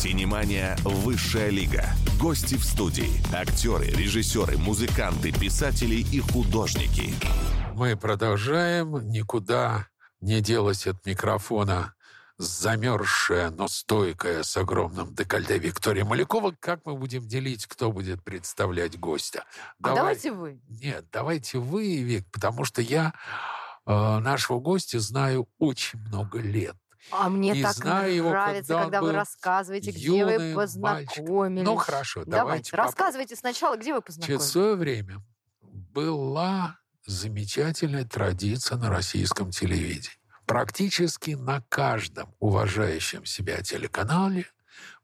Синемания 0.00 0.78
«Высшая 0.82 1.50
лига». 1.50 1.84
Гости 2.18 2.54
в 2.54 2.64
студии. 2.64 3.20
Актеры, 3.34 3.84
режиссеры, 3.84 4.56
музыканты, 4.56 5.30
писатели 5.30 5.96
и 5.96 6.20
художники. 6.20 7.12
Мы 7.74 7.98
продолжаем. 7.98 9.10
Никуда 9.10 9.88
не 10.22 10.40
делась 10.40 10.86
от 10.86 11.04
микрофона 11.04 11.92
замерзшая, 12.38 13.50
но 13.50 13.68
стойкая, 13.68 14.42
с 14.42 14.56
огромным 14.56 15.14
декольте 15.14 15.58
Виктория 15.58 16.06
Малякова. 16.06 16.56
Как 16.58 16.80
мы 16.86 16.96
будем 16.96 17.28
делить, 17.28 17.66
кто 17.66 17.92
будет 17.92 18.24
представлять 18.24 18.98
гостя? 18.98 19.44
А 19.82 19.94
давайте 19.94 20.32
вы. 20.32 20.62
Нет, 20.66 21.04
давайте 21.12 21.58
вы, 21.58 21.98
Вик, 21.98 22.24
потому 22.32 22.64
что 22.64 22.80
я 22.80 23.12
э, 23.84 24.18
нашего 24.20 24.60
гостя 24.60 24.98
знаю 24.98 25.46
очень 25.58 25.98
много 25.98 26.38
лет. 26.38 26.76
А 27.10 27.28
мне 27.28 27.58
И 27.58 27.62
так 27.62 27.74
знаю 27.74 28.14
его, 28.14 28.30
нравится, 28.30 28.74
когда 28.74 28.82
когда 28.84 29.00
вы 29.02 29.12
рассказываете, 29.12 29.90
где 29.90 30.24
вы 30.24 30.54
познакомились. 30.54 31.64
Ну, 31.64 31.76
хорошо, 31.76 32.20
Давайте, 32.24 32.30
давайте 32.36 32.70
попробуем. 32.70 32.86
рассказывайте 32.86 33.36
сначала, 33.36 33.76
где 33.76 33.94
вы 33.94 34.00
Через 34.00 34.16
познакомились. 34.16 34.44
свое 34.44 34.74
время 34.76 35.22
была 35.62 36.78
замечательная 37.06 38.04
традиция 38.04 38.76
на 38.78 38.90
российском 38.90 39.50
телевидении. 39.50 40.10
Практически 40.46 41.30
на 41.32 41.62
каждом 41.68 42.34
уважающем 42.38 43.24
себя 43.24 43.62
телеканале 43.62 44.46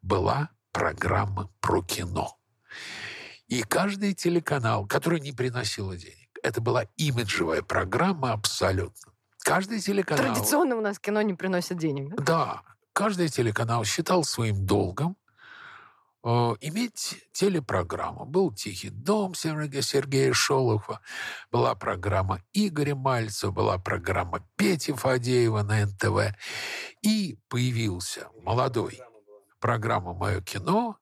была 0.03 0.51
программа 0.73 1.51
про 1.61 1.83
кино. 1.83 2.39
И 3.49 3.63
каждый 3.63 4.13
телеканал, 4.15 4.87
который 4.87 5.21
не 5.21 5.33
приносил 5.33 5.93
денег, 5.95 6.29
это 6.43 6.61
была 6.61 6.85
имиджевая 6.97 7.63
программа 7.63 8.33
абсолютно. 8.33 9.13
Каждый 9.47 9.81
телеканал... 9.81 10.35
Традиционно 10.35 10.77
у 10.77 10.81
нас 10.81 10.99
кино 10.99 11.23
не 11.23 11.33
приносит 11.33 11.79
денег. 11.79 12.17
да? 12.17 12.23
Да, 12.25 12.63
каждый 12.93 13.29
телеканал 13.29 13.85
считал 13.85 14.25
своим 14.25 14.67
долгом 14.67 15.17
э, 16.25 16.29
иметь 16.63 17.29
телепрограмму. 17.31 18.25
Был 18.25 18.53
«Тихий 18.53 18.91
дом» 18.91 19.37
Сергея, 19.37 19.83
Сергея 19.83 20.33
Шолохова, 20.33 21.01
была 21.53 21.77
программа 21.77 22.43
Игоря 22.53 22.97
Мальцева, 22.97 23.53
была 23.53 23.79
программа 23.79 24.41
Пети 24.57 24.93
Фадеева 24.93 25.63
на 25.63 25.87
НТВ. 25.87 26.37
И 27.03 27.39
появился 27.49 28.29
молодой 28.43 29.01
программа 29.61 30.13
«Мое 30.13 30.41
кино», 30.41 30.99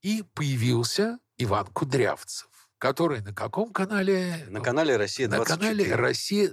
и 0.00 0.22
появился 0.34 1.18
Иван 1.38 1.66
Кудрявцев, 1.66 2.46
который 2.84 3.22
на 3.22 3.32
каком 3.32 3.72
канале? 3.72 4.44
На 4.50 4.60
канале 4.60 4.98
«Россия-24». 4.98 5.38
На 5.38 5.44
канале 5.46 5.94
Россия, 5.94 6.52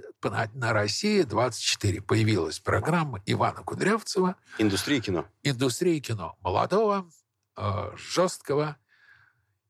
на, 0.54 0.72
Россия 0.72 1.24
24 1.26 2.00
появилась 2.00 2.58
программа 2.58 3.20
Ивана 3.26 3.62
Кудрявцева 3.62 4.36
Индустрия 4.56 5.02
кино. 5.02 5.26
индустрии 5.42 6.00
кино. 6.00 6.38
Молодого, 6.40 7.06
э, 7.58 7.90
жесткого. 7.98 8.78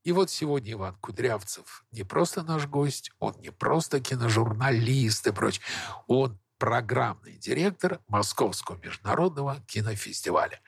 И 0.04 0.12
вот 0.12 0.30
сегодня 0.30 0.74
Иван 0.74 0.94
Кудрявцев 1.00 1.84
не 1.90 2.04
просто 2.04 2.44
наш 2.44 2.68
гость, 2.68 3.10
он 3.18 3.34
не 3.40 3.50
просто 3.50 3.98
киножурналист 3.98 5.26
и 5.26 5.32
прочее. 5.32 5.64
Он 6.06 6.38
программный 6.58 7.38
директор 7.38 7.98
Московского 8.06 8.76
международного 8.76 9.60
кинофестиваля. 9.66 10.60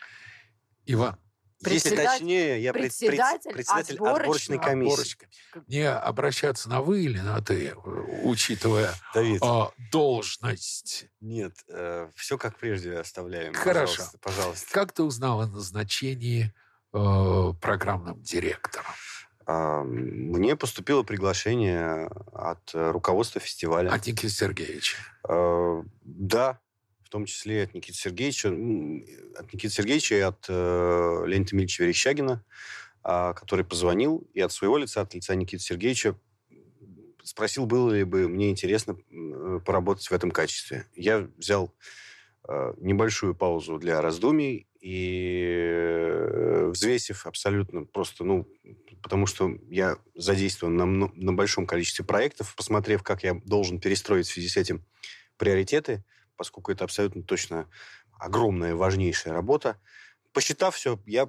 Иван, 0.86 1.20
Если 1.66 1.96
точнее, 1.96 2.62
я 2.62 2.72
пред- 2.72 2.82
пред- 2.96 2.98
председатель 2.98 3.52
председатель 3.52 3.94
отборочного- 3.96 4.20
отборочной 4.20 4.58
комиссии. 4.58 4.92
отборочка. 4.92 5.26
Мне 5.66 5.88
обращаться 5.90 6.68
на 6.68 6.80
«вы» 6.82 7.02
или 7.04 7.18
на 7.18 7.40
«ты», 7.42 7.68
э, 7.68 7.74
учитывая 8.24 8.92
Давид, 9.14 9.42
э, 9.42 9.62
должность. 9.90 11.06
нет, 11.20 11.54
все 12.14 12.38
как 12.38 12.56
прежде 12.58 12.96
оставляем. 12.98 13.54
Хорошо. 13.54 13.92
Пожалуйста, 13.96 14.18
пожалуйста. 14.18 14.66
Как 14.72 14.92
ты 14.92 15.02
узнал 15.02 15.40
о 15.40 15.46
назначении 15.46 16.52
э, 16.92 17.52
программным 17.60 18.22
директором? 18.22 18.86
А, 19.46 19.82
Мне 19.82 20.56
поступило 20.56 21.02
приглашение 21.02 22.08
от 22.32 22.74
э, 22.74 22.90
руководства 22.92 23.40
фестиваля. 23.40 23.90
От 23.92 24.06
Никиты 24.06 24.28
Сергеевича. 24.30 24.96
Э, 25.28 25.82
Да, 26.02 26.60
том 27.14 27.26
числе 27.26 27.62
от 27.62 27.74
Никиты 27.74 27.96
Сергеевича, 27.96 28.48
м, 28.48 29.04
от 29.38 29.52
Никиты 29.52 29.72
Сергеевича 29.72 30.16
и 30.16 30.20
от 30.20 30.46
э, 30.48 30.52
Леонида 31.26 31.54
Эмильевича 31.54 31.84
Верещагина, 31.84 32.44
а, 33.04 33.34
который 33.34 33.64
позвонил, 33.64 34.26
и 34.34 34.40
от 34.40 34.50
своего 34.50 34.78
лица, 34.78 35.00
от 35.00 35.14
лица 35.14 35.36
Никиты 35.36 35.62
Сергеевича, 35.62 36.18
спросил, 37.22 37.66
было 37.66 37.92
ли 37.92 38.02
бы 38.02 38.26
мне 38.26 38.50
интересно 38.50 38.96
м, 39.12 39.60
поработать 39.60 40.08
в 40.08 40.12
этом 40.12 40.32
качестве. 40.32 40.86
Я 40.96 41.28
взял 41.38 41.72
э, 42.48 42.74
небольшую 42.78 43.36
паузу 43.36 43.78
для 43.78 44.00
раздумий 44.02 44.66
и, 44.80 45.46
э, 45.46 46.66
взвесив 46.72 47.28
абсолютно 47.28 47.84
просто, 47.84 48.24
ну, 48.24 48.48
потому 49.02 49.26
что 49.26 49.56
я 49.70 49.98
задействован 50.16 50.76
на, 50.76 50.84
на 51.14 51.32
большом 51.32 51.64
количестве 51.64 52.04
проектов, 52.04 52.56
посмотрев, 52.56 53.04
как 53.04 53.22
я 53.22 53.34
должен 53.44 53.78
перестроить 53.78 54.26
в 54.26 54.32
связи 54.32 54.48
с 54.48 54.56
этим 54.56 54.84
приоритеты, 55.36 56.02
поскольку 56.36 56.72
это 56.72 56.84
абсолютно 56.84 57.22
точно 57.22 57.68
огромная, 58.18 58.74
важнейшая 58.74 59.34
работа. 59.34 59.80
Посчитав 60.32 60.74
все, 60.74 60.98
я 61.06 61.28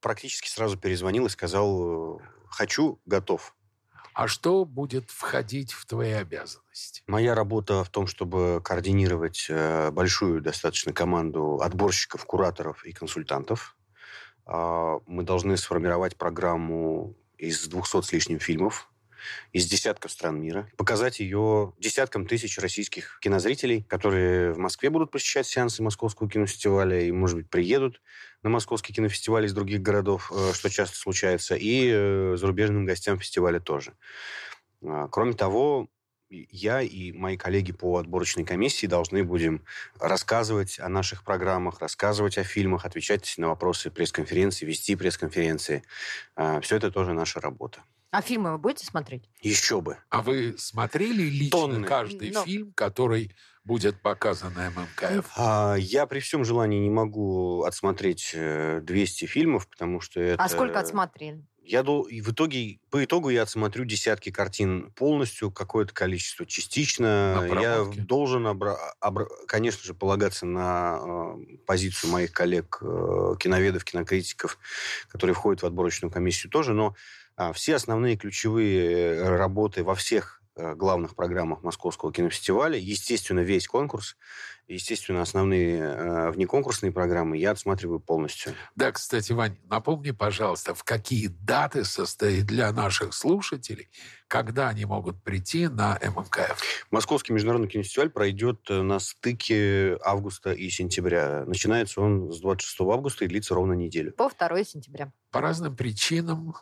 практически 0.00 0.48
сразу 0.48 0.78
перезвонил 0.78 1.26
и 1.26 1.30
сказал, 1.30 2.20
хочу, 2.48 3.00
готов. 3.06 3.54
А 4.14 4.28
что 4.28 4.66
будет 4.66 5.10
входить 5.10 5.72
в 5.72 5.86
твои 5.86 6.12
обязанности? 6.12 7.02
Моя 7.06 7.34
работа 7.34 7.82
в 7.82 7.88
том, 7.88 8.06
чтобы 8.06 8.60
координировать 8.62 9.46
э, 9.48 9.90
большую 9.90 10.42
достаточно 10.42 10.92
команду 10.92 11.60
отборщиков, 11.62 12.26
кураторов 12.26 12.84
и 12.84 12.92
консультантов. 12.92 13.74
А, 14.44 14.98
Мы 15.06 15.22
должны 15.22 15.56
сформировать 15.56 16.16
программу 16.16 17.16
из 17.38 17.66
200 17.68 18.02
с 18.02 18.12
лишним 18.12 18.38
фильмов 18.38 18.91
из 19.52 19.66
десятков 19.66 20.10
стран 20.10 20.40
мира, 20.40 20.68
показать 20.76 21.20
ее 21.20 21.72
десяткам 21.78 22.26
тысяч 22.26 22.58
российских 22.58 23.18
кинозрителей, 23.20 23.82
которые 23.82 24.52
в 24.52 24.58
Москве 24.58 24.90
будут 24.90 25.10
посещать 25.10 25.46
сеансы 25.46 25.82
Московского 25.82 26.28
кинофестиваля 26.28 27.00
и, 27.00 27.12
может 27.12 27.36
быть, 27.36 27.50
приедут 27.50 28.00
на 28.42 28.50
Московский 28.50 28.92
кинофестиваль 28.92 29.46
из 29.46 29.52
других 29.52 29.82
городов, 29.82 30.32
э, 30.34 30.52
что 30.52 30.68
часто 30.68 30.96
случается, 30.96 31.54
и 31.54 31.90
э, 31.92 32.36
зарубежным 32.36 32.84
гостям 32.84 33.18
фестиваля 33.18 33.60
тоже. 33.60 33.94
А, 34.84 35.08
Кроме 35.08 35.34
того, 35.34 35.88
я 36.30 36.80
и 36.80 37.12
мои 37.12 37.36
коллеги 37.36 37.72
по 37.72 37.98
отборочной 37.98 38.44
комиссии 38.44 38.86
должны 38.86 39.22
будем 39.22 39.62
рассказывать 40.00 40.80
о 40.80 40.88
наших 40.88 41.24
программах, 41.24 41.80
рассказывать 41.80 42.38
о 42.38 42.44
фильмах, 42.44 42.86
отвечать 42.86 43.34
на 43.36 43.48
вопросы 43.48 43.90
пресс-конференции, 43.90 44.64
вести 44.64 44.96
пресс-конференции. 44.96 45.82
Все 46.62 46.76
это 46.76 46.90
тоже 46.90 47.12
наша 47.12 47.38
работа. 47.40 47.82
А 48.12 48.20
фильмы 48.20 48.52
вы 48.52 48.58
будете 48.58 48.84
смотреть? 48.84 49.24
Еще 49.40 49.80
бы. 49.80 49.96
А 50.10 50.20
вы 50.20 50.54
смотрели 50.58 51.22
лично 51.22 51.50
Тонны. 51.50 51.86
каждый 51.86 52.30
Но- 52.30 52.44
фильм, 52.44 52.72
который 52.74 53.34
будет 53.64 54.02
показан 54.02 54.52
на 54.52 54.68
ММКФ? 54.68 55.30
А, 55.38 55.76
Я 55.78 56.04
при 56.06 56.20
всем 56.20 56.44
желании 56.44 56.78
не 56.78 56.90
могу 56.90 57.62
отсмотреть 57.62 58.32
э, 58.34 58.80
200 58.82 59.24
фильмов, 59.24 59.66
потому 59.66 60.02
что 60.02 60.20
это... 60.20 60.42
А 60.44 60.48
сколько 60.50 60.78
отсмотрели? 60.78 61.42
Я 61.64 61.82
дол- 61.84 62.02
и 62.02 62.20
в 62.20 62.28
итоге, 62.32 62.80
по 62.90 63.02
итогу 63.02 63.30
я 63.30 63.42
отсмотрю 63.42 63.86
десятки 63.86 64.30
картин 64.30 64.90
полностью, 64.92 65.50
какое-то 65.50 65.94
количество 65.94 66.44
частично. 66.44 67.48
Я 67.62 67.84
должен, 67.96 68.46
обра- 68.46 68.76
обра- 69.00 69.28
конечно 69.46 69.82
же, 69.84 69.94
полагаться 69.94 70.44
на 70.44 70.98
э, 71.00 71.56
позицию 71.64 72.10
моих 72.10 72.32
коллег, 72.32 72.78
э, 72.82 73.36
киноведов, 73.40 73.84
кинокритиков, 73.84 74.58
которые 75.08 75.34
входят 75.34 75.62
в 75.62 75.66
отборочную 75.66 76.10
комиссию 76.12 76.50
тоже, 76.50 76.74
но 76.74 76.88
а, 76.88 76.94
все 77.54 77.76
основные 77.76 78.16
ключевые 78.16 79.16
э, 79.16 79.36
работы 79.36 79.84
во 79.84 79.94
всех 79.94 80.42
э, 80.56 80.74
главных 80.74 81.14
программах 81.14 81.62
Московского 81.62 82.12
кинофестиваля, 82.12 82.78
естественно, 82.78 83.40
весь 83.40 83.66
конкурс, 83.66 84.16
естественно, 84.68 85.22
основные 85.22 85.78
э, 85.78 86.30
внеконкурсные 86.30 86.92
программы 86.92 87.36
я 87.36 87.50
отсматриваю 87.50 88.00
полностью. 88.00 88.54
Да, 88.74 88.92
кстати, 88.92 89.32
Вань, 89.32 89.58
напомни, 89.68 90.10
пожалуйста, 90.10 90.74
в 90.74 90.84
какие 90.84 91.28
даты 91.28 91.84
состоит 91.84 92.46
для 92.46 92.72
наших 92.72 93.14
слушателей, 93.14 93.90
когда 94.28 94.68
они 94.68 94.84
могут 94.84 95.22
прийти 95.22 95.68
на 95.68 95.98
ММКФ? 96.02 96.86
Московский 96.90 97.32
международный 97.32 97.68
кинофестиваль 97.68 98.10
пройдет 98.10 98.60
э, 98.70 98.82
на 98.82 98.98
стыке 98.98 99.98
августа 100.04 100.52
и 100.52 100.68
сентября. 100.70 101.44
Начинается 101.46 102.00
он 102.00 102.32
с 102.32 102.40
26 102.40 102.80
августа 102.80 103.24
и 103.24 103.28
длится 103.28 103.54
ровно 103.54 103.74
неделю. 103.74 104.12
По 104.12 104.30
2 104.30 104.64
сентября. 104.64 105.12
По 105.30 105.40
разным 105.40 105.76
причинам 105.76 106.54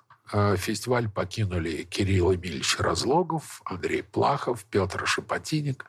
фестиваль 0.56 1.08
покинули 1.10 1.82
Кирилл 1.82 2.34
Эмильевич 2.34 2.78
Разлогов, 2.78 3.62
Андрей 3.64 4.02
Плахов, 4.02 4.64
Петр 4.64 5.06
Шепотинник. 5.06 5.86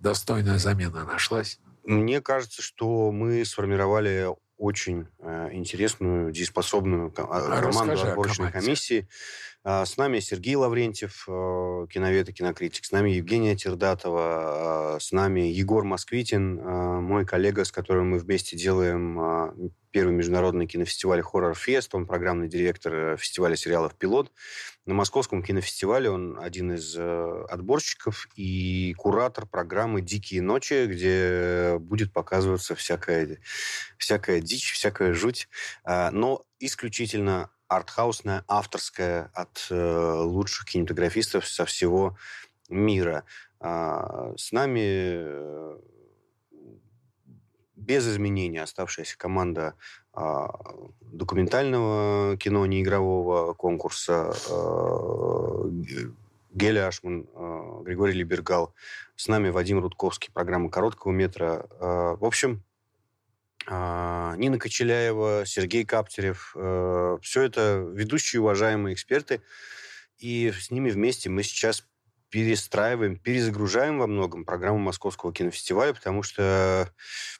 Достойная 0.00 0.58
замена 0.58 1.04
нашлась. 1.04 1.60
Мне 1.84 2.20
кажется, 2.20 2.62
что 2.62 3.12
мы 3.12 3.44
сформировали 3.44 4.34
очень 4.58 5.06
э, 5.20 5.48
интересную, 5.52 6.30
дееспособную 6.32 7.10
ко- 7.10 7.24
а, 7.24 7.58
А 7.58 7.60
команду 7.62 7.92
о 7.92 8.10
отборочной 8.10 8.46
комиссии. 8.52 9.08
А, 9.64 9.84
С 9.84 9.96
нами 9.96 10.20
Сергей 10.20 10.54
Лаврентьев, 10.56 11.24
э, 11.28 11.86
киновед 11.90 12.28
и 12.28 12.32
кинокритик. 12.32 12.84
С 12.84 12.92
нами 12.92 13.10
Евгения 13.10 13.56
Тердатова. 13.56 14.96
э, 14.96 15.00
С 15.00 15.10
нами 15.12 15.40
Егор 15.40 15.84
Москвитин, 15.84 16.60
э, 16.60 17.00
мой 17.00 17.26
коллега, 17.26 17.64
с 17.64 17.72
которым 17.72 18.10
мы 18.10 18.18
вместе 18.18 18.56
делаем 18.56 19.18
э, 19.20 19.68
первый 19.90 20.14
международный 20.14 20.66
кинофестиваль 20.66 21.22
«Хоррор 21.22 21.54
Фест», 21.54 21.94
он 21.94 22.06
программный 22.06 22.48
директор 22.48 23.16
фестиваля 23.16 23.56
сериалов 23.56 23.94
«Пилот». 23.94 24.30
На 24.86 24.92
Московском 24.92 25.42
кинофестивале 25.42 26.10
он 26.10 26.38
один 26.38 26.74
из 26.74 26.94
э, 26.94 27.44
отборщиков 27.48 28.28
и 28.36 28.92
куратор 28.98 29.46
программы 29.46 30.02
«Дикие 30.02 30.42
ночи», 30.42 30.84
где 30.84 31.78
будет 31.78 32.12
показываться 32.12 32.74
всякая, 32.74 33.38
всякая 33.96 34.40
дичь, 34.40 34.72
всякая 34.72 35.14
жуть, 35.14 35.48
а, 35.84 36.10
но 36.10 36.44
исключительно 36.60 37.50
артхаусная, 37.66 38.44
авторская 38.46 39.30
от 39.32 39.68
э, 39.70 40.12
лучших 40.20 40.66
кинематографистов 40.66 41.48
со 41.48 41.64
всего 41.64 42.18
мира. 42.68 43.24
А, 43.60 44.34
с 44.36 44.52
нами 44.52 45.80
без 47.74 48.06
изменений 48.06 48.58
оставшаяся 48.58 49.16
команда 49.16 49.76
документального 51.00 52.36
кино, 52.36 52.66
неигрового 52.66 53.54
конкурса, 53.54 54.32
а, 54.50 55.70
Геля 56.52 56.88
Ашман, 56.88 57.26
а, 57.34 57.82
Григорий 57.82 58.14
Либергал, 58.14 58.74
с 59.16 59.28
нами 59.28 59.50
Вадим 59.50 59.80
Рудковский, 59.80 60.30
программа 60.32 60.70
короткого 60.70 61.12
метра. 61.12 61.66
А, 61.80 62.16
в 62.16 62.24
общем, 62.24 62.62
а, 63.66 64.34
Нина 64.36 64.58
Кочеляева, 64.58 65.44
Сергей 65.46 65.84
Каптерев, 65.84 66.54
а, 66.56 67.18
все 67.22 67.42
это 67.42 67.84
ведущие 67.92 68.40
уважаемые 68.40 68.94
эксперты, 68.94 69.40
и 70.18 70.52
с 70.52 70.70
ними 70.70 70.90
вместе 70.90 71.30
мы 71.30 71.42
сейчас 71.42 71.86
перестраиваем, 72.34 73.16
перезагружаем 73.16 74.00
во 74.00 74.08
многом 74.08 74.44
программу 74.44 74.80
Московского 74.80 75.32
кинофестиваля, 75.32 75.94
потому 75.94 76.24
что 76.24 76.92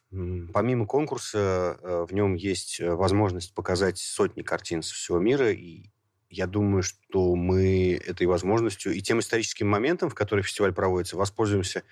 помимо 0.08 0.86
конкурса 0.86 1.76
э, 1.82 2.06
в 2.08 2.14
нем 2.14 2.34
есть 2.34 2.78
э, 2.78 2.94
возможность 2.94 3.52
показать 3.54 3.98
сотни 3.98 4.42
картин 4.42 4.84
со 4.84 4.94
всего 4.94 5.18
мира, 5.18 5.50
и 5.50 5.90
я 6.30 6.46
думаю, 6.46 6.84
что 6.84 7.34
мы 7.34 8.00
этой 8.06 8.28
возможностью 8.28 8.92
и 8.92 9.00
тем 9.00 9.18
историческим 9.18 9.68
моментом, 9.68 10.10
в 10.10 10.14
который 10.14 10.44
фестиваль 10.44 10.72
проводится, 10.72 11.16
воспользуемся 11.16 11.82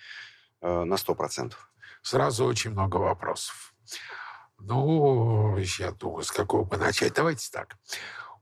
э, 0.60 0.84
на 0.84 0.94
100%. 0.94 1.54
Сразу 2.02 2.44
очень 2.44 2.70
много 2.70 2.98
вопросов. 2.98 3.74
Ну, 4.60 5.58
я 5.58 5.90
думаю, 5.90 6.22
с 6.22 6.30
какого 6.30 6.62
бы 6.62 6.76
начать. 6.76 7.14
Давайте 7.14 7.50
так. 7.50 7.78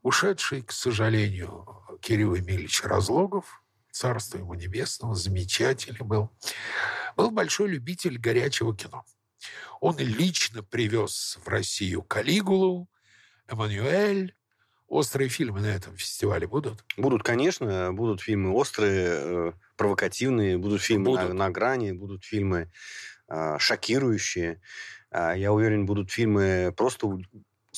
Ушедший, 0.02 0.60
к 0.60 0.70
сожалению, 0.70 1.66
Кирилл 2.02 2.34
Емельевич 2.34 2.84
Разлогов 2.84 3.60
царство 3.90 4.38
ему 4.38 4.54
небесного, 4.54 5.14
замечательный 5.14 6.04
был, 6.04 6.31
был 7.16 7.31
большой 7.31 7.69
любитель 7.69 8.19
горячего 8.19 8.76
кино. 8.76 9.04
Он 9.81 9.96
лично 9.98 10.62
привез 10.62 11.38
в 11.44 11.48
Россию 11.48 12.02
Калигулу, 12.02 12.88
Эммануэль. 13.48 14.34
Острые 14.87 15.28
фильмы 15.28 15.60
на 15.60 15.66
этом 15.66 15.96
фестивале 15.96 16.48
будут? 16.48 16.84
Будут, 16.96 17.22
конечно. 17.22 17.92
Будут 17.92 18.20
фильмы 18.20 18.52
острые, 18.52 19.08
э, 19.08 19.52
провокативные, 19.76 20.58
будут 20.58 20.82
фильмы 20.82 21.04
будут. 21.04 21.28
На, 21.28 21.34
на 21.34 21.50
грани, 21.50 21.93
будут 21.93 22.25
фильмы 22.25 22.72
э, 23.28 23.56
шокирующие. 23.58 24.60
А, 25.10 25.34
я 25.34 25.52
уверен, 25.52 25.86
будут 25.86 26.10
фильмы 26.10 26.75
просто 26.76 27.19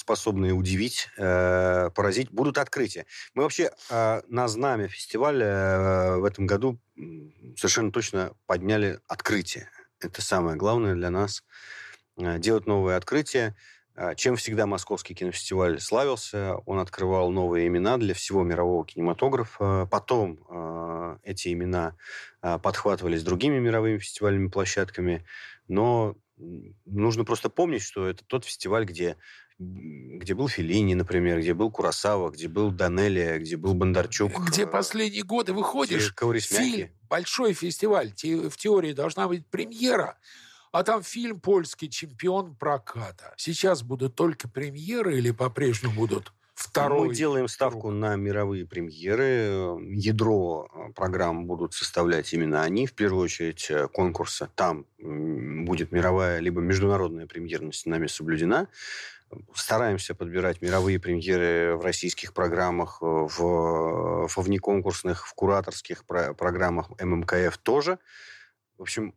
способные 0.02 0.52
удивить, 0.52 1.08
э, 1.16 1.90
поразить, 1.94 2.30
будут 2.32 2.58
открытия. 2.58 3.06
Мы 3.34 3.44
вообще 3.44 3.70
э, 3.88 4.22
на 4.28 4.48
знамя 4.48 4.88
фестиваля 4.88 5.46
э, 5.46 6.16
в 6.16 6.24
этом 6.24 6.44
году 6.46 6.80
совершенно 7.56 7.92
точно 7.92 8.32
подняли 8.46 8.98
открытие. 9.06 9.70
Это 10.00 10.20
самое 10.20 10.56
главное 10.56 10.94
для 10.94 11.10
нас. 11.10 11.44
Делать 12.16 12.66
новые 12.66 12.96
открытия. 12.96 13.56
Чем 14.16 14.36
всегда 14.36 14.66
Московский 14.66 15.14
кинофестиваль 15.14 15.80
славился, 15.80 16.56
он 16.66 16.78
открывал 16.78 17.30
новые 17.30 17.68
имена 17.68 17.96
для 17.98 18.14
всего 18.14 18.42
мирового 18.42 18.84
кинематографа. 18.84 19.86
Потом 19.90 21.18
эти 21.22 21.52
имена 21.52 21.96
подхватывались 22.40 23.22
другими 23.22 23.58
мировыми 23.58 23.98
фестивальными 23.98 24.48
площадками. 24.48 25.24
Но 25.68 26.16
нужно 26.84 27.24
просто 27.24 27.48
помнить, 27.48 27.82
что 27.82 28.06
это 28.06 28.24
тот 28.26 28.44
фестиваль, 28.44 28.84
где 28.84 29.16
где 30.22 30.34
был 30.34 30.48
Филини, 30.48 30.94
например, 30.94 31.40
где 31.40 31.54
был 31.54 31.70
Курасава, 31.70 32.30
где 32.30 32.48
был 32.48 32.70
Данелия, 32.70 33.38
где 33.38 33.56
был 33.56 33.74
Бондарчук. 33.74 34.32
Где 34.46 34.66
последние 34.66 35.24
годы 35.24 35.52
выходишь, 35.52 36.14
фильм, 36.40 36.90
большой 37.08 37.54
фестиваль, 37.54 38.12
в 38.12 38.56
теории 38.56 38.92
должна 38.92 39.28
быть 39.28 39.46
премьера, 39.46 40.16
а 40.70 40.84
там 40.84 41.02
фильм 41.02 41.40
«Польский 41.40 41.90
чемпион 41.90 42.54
проката». 42.54 43.34
Сейчас 43.36 43.82
будут 43.82 44.14
только 44.14 44.48
премьеры 44.48 45.18
или 45.18 45.30
по-прежнему 45.30 45.94
будут 45.94 46.32
второй? 46.54 47.08
Мы 47.08 47.14
делаем 47.14 47.48
ставку 47.48 47.80
круг. 47.82 47.94
на 47.94 48.16
мировые 48.16 48.66
премьеры. 48.66 49.78
Ядро 49.90 50.68
э, 50.72 50.92
программ 50.94 51.46
будут 51.46 51.74
составлять 51.74 52.32
именно 52.32 52.62
они. 52.62 52.86
В 52.86 52.94
первую 52.94 53.24
очередь 53.24 53.66
э, 53.70 53.88
конкурса. 53.88 54.48
Там 54.54 54.86
будет 54.98 55.92
мировая 55.92 56.38
либо 56.40 56.60
международная 56.60 57.26
премьерность 57.26 57.86
нами 57.86 58.06
соблюдена 58.06 58.68
стараемся 59.54 60.14
подбирать 60.14 60.62
мировые 60.62 60.98
премьеры 60.98 61.76
в 61.76 61.82
российских 61.82 62.32
программах, 62.34 62.98
э, 63.00 63.04
в, 63.04 64.28
во 64.28 64.42
внеконкурсных, 64.42 65.26
в 65.26 65.34
кураторских 65.34 66.04
про 66.04 66.34
программах 66.34 66.90
ММКФ 67.00 67.56
тоже. 67.58 67.98
В 68.78 68.82
общем, 68.82 69.14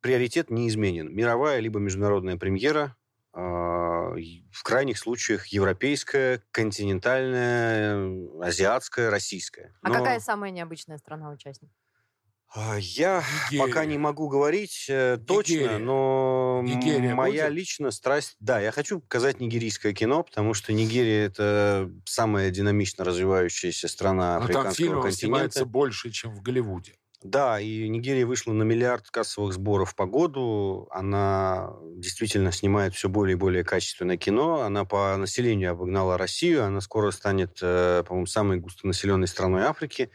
приоритет 0.00 0.50
не 0.50 0.68
изменен. 0.68 1.14
Мировая 1.14 1.60
либо 1.60 1.78
международная 1.78 2.36
премьера, 2.36 2.96
э, 3.34 3.38
в 3.38 4.62
крайних 4.62 4.98
случаях 4.98 5.46
европейская, 5.46 6.42
континентальная, 6.50 8.42
азиатская, 8.42 9.10
российская. 9.10 9.74
А 9.82 9.88
Но... 9.88 9.94
какая 9.94 10.20
самая 10.20 10.50
необычная 10.50 10.98
страна-участник? 10.98 11.70
А, 12.52 12.76
я 12.78 13.22
Нигерия. 13.50 13.66
пока 13.66 13.84
не 13.84 13.96
могу 13.96 14.28
говорить 14.28 14.86
э, 14.88 15.18
точно, 15.24 15.52
Нигерия. 15.52 15.78
но 15.78 16.60
Нигерия 16.64 17.14
моя 17.14 17.46
будет? 17.46 17.56
личная 17.56 17.90
страсть... 17.92 18.36
Да, 18.40 18.58
я 18.60 18.72
хочу 18.72 19.00
показать 19.00 19.38
нигерийское 19.40 19.92
кино, 19.92 20.24
потому 20.24 20.54
что 20.54 20.72
Нигерия– 20.72 21.26
это 21.26 21.90
самая 22.06 22.50
динамично 22.50 23.04
развивающаяся 23.04 23.86
страна 23.86 24.38
но 24.38 24.44
африканского 24.44 24.64
там 24.64 24.74
фильмов 24.74 25.02
континента. 25.04 25.18
снимается 25.18 25.64
больше, 25.64 26.10
чем 26.10 26.34
в 26.34 26.42
Голливуде. 26.42 26.94
Да, 27.22 27.60
и 27.60 27.86
Нигерия 27.88 28.24
вышла 28.24 28.52
на 28.52 28.62
миллиард 28.62 29.10
кассовых 29.10 29.52
сборов 29.52 29.94
по 29.94 30.06
году. 30.06 30.88
Она 30.90 31.74
действительно 31.96 32.50
снимает 32.50 32.94
все 32.94 33.10
более 33.10 33.34
и 33.34 33.38
более 33.38 33.62
качественное 33.62 34.16
кино. 34.16 34.62
Она 34.62 34.86
по 34.86 35.14
населению 35.18 35.72
обогнала 35.72 36.16
Россию. 36.16 36.64
Она 36.64 36.80
скоро 36.80 37.10
станет, 37.10 37.58
э, 37.60 38.04
по-моему, 38.08 38.26
самой 38.26 38.58
густонаселенной 38.58 39.28
страной 39.28 39.64
Африки 39.64 40.10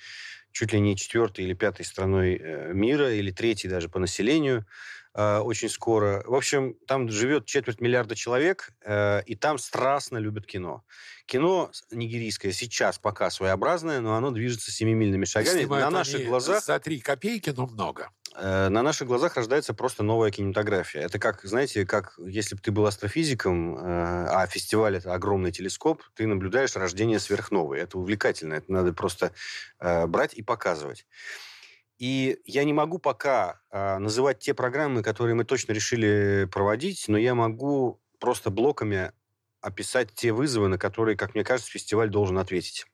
чуть 0.55 0.71
ли 0.71 0.79
не 0.79 0.95
четвертой 0.95 1.43
или 1.43 1.53
пятой 1.53 1.85
страной 1.85 2.39
э, 2.41 2.71
мира, 2.73 3.13
или 3.13 3.29
третьей 3.29 3.69
даже 3.69 3.89
по 3.89 3.99
населению 3.99 4.65
э, 5.13 5.39
очень 5.39 5.67
скоро. 5.67 6.23
В 6.25 6.33
общем, 6.33 6.75
там 6.87 7.09
живет 7.09 7.45
четверть 7.45 7.81
миллиарда 7.81 8.15
человек, 8.15 8.71
э, 8.85 9.21
и 9.25 9.35
там 9.35 9.57
страстно 9.57 10.17
любят 10.17 10.45
кино. 10.45 10.85
Кино 11.25 11.71
нигерийское 11.91 12.53
сейчас 12.53 12.97
пока 12.97 13.29
своеобразное, 13.31 13.99
но 13.99 14.15
оно 14.15 14.31
движется 14.31 14.71
семимильными 14.71 15.25
шагами. 15.25 15.65
На 15.65 15.89
наших 15.89 16.25
глазах... 16.25 16.63
За 16.63 16.79
три 16.79 17.01
копейки, 17.01 17.49
но 17.49 17.67
много. 17.67 18.11
Э, 18.37 18.69
на 18.69 18.81
наших 18.81 19.07
глазах 19.07 19.35
рождается 19.35 19.73
просто 19.73 20.03
новая 20.03 20.31
кинематография. 20.31 21.01
Это 21.01 21.19
как, 21.19 21.43
знаете, 21.43 21.85
как 21.85 22.19
если 22.25 22.55
бы 22.55 22.61
ты 22.61 22.71
был 22.71 22.85
астрофизиком, 22.85 23.77
э, 23.77 23.81
а 23.81 24.45
фестиваль 24.47 24.97
это 24.97 25.13
огромный 25.13 25.51
телескоп, 25.51 26.03
ты 26.15 26.27
наблюдаешь 26.27 26.75
рождение 26.75 27.19
сверхновой. 27.19 27.79
Это 27.79 27.97
увлекательно. 27.97 28.55
Это 28.55 28.71
надо 28.71 28.93
просто 28.93 29.31
э, 29.79 30.05
брать 30.07 30.33
и 30.33 30.41
показывать. 30.41 31.07
И 31.97 32.39
я 32.45 32.65
не 32.65 32.73
могу 32.73 32.99
пока 32.99 33.61
называть 33.71 34.39
те 34.39 34.53
программы, 34.53 35.01
которые 35.01 35.33
мы 35.33 35.45
точно 35.45 35.71
решили 35.71 36.45
проводить, 36.51 37.05
но 37.07 37.17
я 37.17 37.35
могу 37.35 38.01
просто 38.19 38.49
блоками 38.49 39.13
описать 39.61 40.13
те 40.13 40.33
вызовы, 40.33 40.67
на 40.67 40.77
которые, 40.77 41.15
как 41.15 41.35
мне 41.35 41.45
кажется, 41.45 41.71
фестиваль 41.71 42.09
должен 42.09 42.37
ответить. 42.37 42.85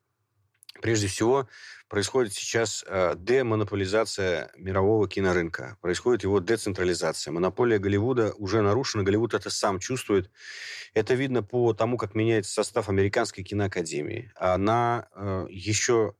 Прежде 0.79 1.07
всего, 1.07 1.47
происходит 1.89 2.33
сейчас 2.33 2.85
э, 2.87 3.15
демонополизация 3.17 4.51
мирового 4.55 5.09
кинорынка, 5.09 5.77
происходит 5.81 6.23
его 6.23 6.39
децентрализация. 6.39 7.31
Монополия 7.33 7.77
Голливуда 7.77 8.33
уже 8.37 8.61
нарушена, 8.61 9.03
Голливуд 9.03 9.33
это 9.33 9.49
сам 9.49 9.79
чувствует. 9.79 10.31
Это 10.93 11.13
видно 11.13 11.43
по 11.43 11.73
тому, 11.73 11.97
как 11.97 12.15
меняется 12.15 12.53
состав 12.53 12.87
американской 12.87 13.43
киноакадемии. 13.43 14.31
Она 14.35 15.09
э, 15.13 15.47
еще 15.49 16.15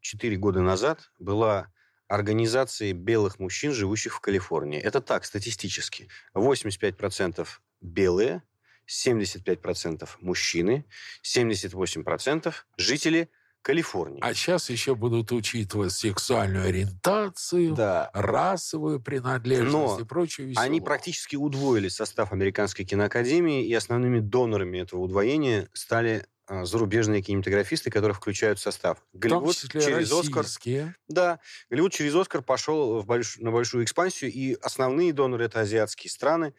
4 0.00 0.36
года 0.36 0.60
назад 0.60 1.10
была 1.18 1.72
организацией 2.06 2.92
белых 2.92 3.38
мужчин, 3.38 3.72
живущих 3.72 4.14
в 4.14 4.20
Калифорнии. 4.20 4.80
Это 4.80 5.00
так, 5.00 5.24
статистически. 5.24 6.08
85% 6.34 7.46
белые, 7.80 8.42
75% 8.88 10.08
мужчины, 10.20 10.84
78% 11.24 12.54
жители 12.76 13.30
Калифорнии. 13.62 14.20
А 14.22 14.32
сейчас 14.34 14.70
еще 14.70 14.94
будут 14.94 15.32
учитывать 15.32 15.92
сексуальную 15.92 16.66
ориентацию, 16.66 17.74
Да. 17.74 18.10
расовую 18.14 19.00
принадлежность 19.00 19.72
Но 19.72 19.98
и 20.00 20.04
прочую 20.04 20.46
Они 20.56 20.78
веселуху. 20.78 20.84
практически 20.84 21.36
удвоили 21.36 21.88
состав 21.88 22.32
Американской 22.32 22.84
киноакадемии, 22.84 23.66
и 23.66 23.74
основными 23.74 24.20
донорами 24.20 24.78
этого 24.78 25.00
удвоения 25.00 25.68
стали 25.72 26.26
а, 26.52 26.64
зарубежные 26.64 27.22
кинематографисты, 27.22 27.92
которые 27.92 28.12
включают 28.12 28.58
в 28.58 28.62
состав. 28.62 28.98
Голливуд 29.12 29.54
через 29.56 30.10
Оскар. 30.10 30.38
российские. 30.38 30.96
Да, 31.06 31.38
Голливуд 31.70 31.92
через 31.92 32.12
Оскар 32.16 32.42
пошел 32.42 33.00
в 33.00 33.06
больш- 33.06 33.36
на 33.40 33.52
большую 33.52 33.84
экспансию, 33.84 34.32
и 34.32 34.54
основные 34.54 35.12
доноры 35.12 35.44
это 35.44 35.60
азиатские 35.60 36.10
страны. 36.10 36.52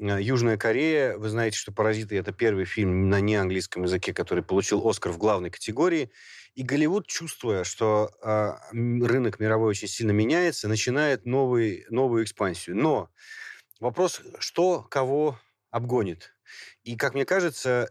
Э, 0.00 0.20
Южная 0.20 0.56
Корея, 0.56 1.16
вы 1.16 1.28
знаете, 1.28 1.56
что 1.56 1.72
«Паразиты»— 1.72 2.16
это 2.18 2.32
первый 2.32 2.64
фильм 2.64 3.08
на 3.08 3.20
неанглийском 3.20 3.84
языке, 3.84 4.12
который 4.12 4.42
получил 4.42 4.86
Оскар 4.86 5.12
в 5.12 5.18
главной 5.18 5.50
категории. 5.50 6.10
И 6.54 6.62
Голливуд, 6.62 7.06
чувствуя, 7.06 7.64
что 7.64 8.10
э, 8.22 8.52
рынок 8.72 9.40
мировой 9.40 9.70
очень 9.70 9.88
сильно 9.88 10.12
меняется, 10.12 10.68
начинает 10.68 11.24
новый, 11.24 11.86
новую 11.88 12.24
экспансию. 12.24 12.76
Но 12.76 13.10
вопрос, 13.80 14.20
что 14.38 14.82
кого 14.82 15.38
обгонит? 15.70 16.34
И, 16.84 16.96
как 16.96 17.14
мне 17.14 17.24
кажется, 17.24 17.88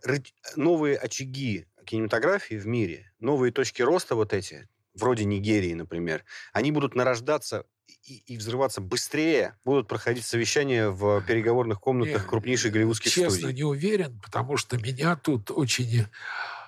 новые 0.56 0.98
очаги 0.98 1.66
кинематографии 1.86 2.56
в 2.56 2.68
мире, 2.68 3.12
новые 3.20 3.52
точки 3.52 3.82
роста 3.82 4.16
вот 4.16 4.34
эти, 4.34 4.70
вроде 4.94 5.26
Нигерии, 5.26 5.74
например, 5.74 6.24
они 6.54 6.72
будут 6.72 6.94
нарождаться 6.94 7.66
и, 8.04 8.34
и 8.34 8.38
взрываться 8.38 8.82
быстрее, 8.82 9.56
будут 9.64 9.88
проходить 9.88 10.26
совещания 10.26 10.90
в 10.90 11.22
переговорных 11.22 11.80
комнатах 11.80 12.24
Не, 12.24 12.30
крупнейших 12.30 12.72
голливудских 12.72 13.12
Честно, 13.12 13.32
студий. 13.32 13.56
не 13.56 13.64
уверен, 13.64 14.20
потому 14.24 14.58
что 14.58 14.78
меня 14.78 15.16
тут 15.16 15.52
очень 15.52 16.08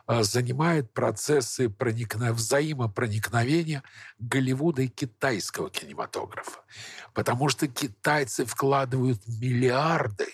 а, 0.06 0.24
занимают 0.24 0.92
процессы 0.92 1.70
проникна... 1.70 2.34
взаимопроникновения 2.34 3.84
Голливуда 4.20 4.82
и 4.82 4.88
китайского 4.88 5.70
кинематографа. 5.70 6.60
Потому 7.13 7.50
что 7.50 7.68
китайцы 7.68 8.46
вкладывают 8.46 9.22
миллиарды 9.27 10.27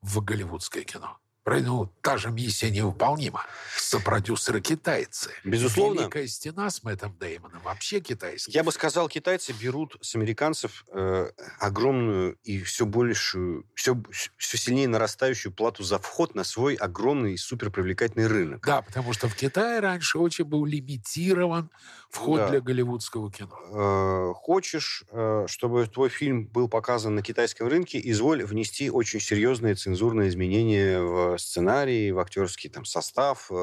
в 0.00 0.22
голливудское 0.22 0.84
кино. 0.84 1.18
Ну, 1.46 1.92
та 2.00 2.16
же 2.16 2.30
миссия 2.30 2.70
невыполнима. 2.70 3.44
Сопродюсеры 3.76 4.62
китайцы. 4.62 5.30
Безусловно. 5.44 6.00
Великая 6.00 6.26
стена 6.26 6.70
с 6.70 6.82
Мэттом 6.82 7.16
Деймоном 7.20 7.60
вообще 7.62 8.00
китайский. 8.00 8.52
Я 8.52 8.64
бы 8.64 8.72
сказал, 8.72 9.08
китайцы 9.08 9.52
берут 9.52 9.96
с 10.00 10.14
американцев 10.14 10.84
э, 10.92 11.30
огромную 11.60 12.38
и 12.44 12.62
все 12.62 12.86
большую, 12.86 13.66
все, 13.74 14.02
все 14.38 14.56
сильнее 14.56 14.88
нарастающую 14.88 15.52
плату 15.52 15.82
за 15.82 15.98
вход 15.98 16.34
на 16.34 16.44
свой 16.44 16.76
огромный 16.76 17.34
и 17.34 17.36
суперпривлекательный 17.36 18.26
рынок. 18.26 18.64
Да, 18.64 18.80
потому 18.80 19.12
что 19.12 19.28
в 19.28 19.34
Китае 19.36 19.80
раньше 19.80 20.18
очень 20.18 20.44
был 20.44 20.64
лимитирован 20.64 21.70
вход 22.08 22.38
Да. 22.38 22.48
для 22.48 22.60
голливудского 22.62 23.30
кино. 23.30 23.58
Э, 23.70 24.32
хочешь, 24.34 25.04
э, 25.10 25.44
чтобы 25.46 25.86
твой 25.88 26.08
фильм 26.08 26.46
был 26.46 26.68
показан 26.68 27.14
на 27.16 27.22
китайском 27.22 27.68
рынке, 27.68 28.00
изволь 28.02 28.44
внести 28.44 28.88
очень 28.90 29.20
серьезные 29.20 29.74
цензурные 29.74 30.30
изменения 30.30 31.00
в 31.00 31.33
сценарий, 31.38 32.12
в 32.12 32.18
актерский 32.18 32.70
там, 32.70 32.84
состав. 32.84 33.50
э, 33.50 33.54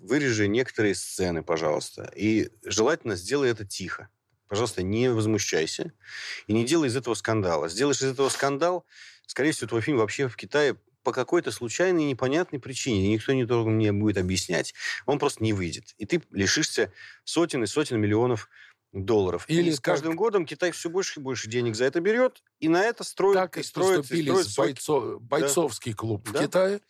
вырежи 0.00 0.48
некоторые 0.48 0.94
сцены, 0.94 1.42
пожалуйста. 1.42 2.10
И 2.16 2.50
желательно 2.64 3.16
сделай 3.16 3.50
это 3.50 3.64
тихо. 3.64 4.08
Пожалуйста, 4.48 4.82
не 4.82 5.08
возмущайся 5.10 5.92
и 6.48 6.52
не 6.52 6.64
делай 6.64 6.88
из 6.88 6.96
этого 6.96 7.14
скандала. 7.14 7.68
Сделаешь 7.68 8.02
из 8.02 8.10
этого 8.10 8.28
скандал, 8.28 8.84
скорее 9.26 9.52
всего, 9.52 9.68
твой 9.68 9.80
фильм 9.80 9.98
вообще 9.98 10.26
в 10.28 10.36
Китае 10.36 10.76
по 11.02 11.12
какой-то 11.12 11.50
случайной 11.50 12.04
непонятной 12.04 12.58
причине, 12.58 13.06
и 13.06 13.12
никто 13.12 13.32
не 13.32 13.44
должен 13.44 13.74
мне 13.74 13.92
будет 13.92 14.18
объяснять, 14.18 14.74
он 15.06 15.18
просто 15.18 15.42
не 15.42 15.52
выйдет. 15.52 15.94
И 15.98 16.06
ты 16.06 16.22
лишишься 16.30 16.92
сотен 17.24 17.62
и 17.62 17.66
сотен 17.66 18.00
миллионов 18.00 18.48
долларов. 18.92 19.44
Или 19.48 19.70
и 19.70 19.72
с 19.72 19.80
каждым 19.80 20.16
годом 20.16 20.44
Китай 20.44 20.72
все 20.72 20.90
больше 20.90 21.20
и 21.20 21.22
больше 21.22 21.48
денег 21.48 21.74
за 21.76 21.84
это 21.84 22.00
берет, 22.00 22.42
и 22.58 22.68
на 22.68 22.82
это 22.82 23.04
строит, 23.04 23.38
Так 23.38 23.56
и 23.58 23.62
строит, 23.62 23.98
поступили 23.98 24.42
строит 24.42 24.80
с 24.80 25.18
бойцовский 25.20 25.94
клуб 25.94 26.28
в 26.28 26.32
Да. 26.32 26.42
Китае, 26.42 26.80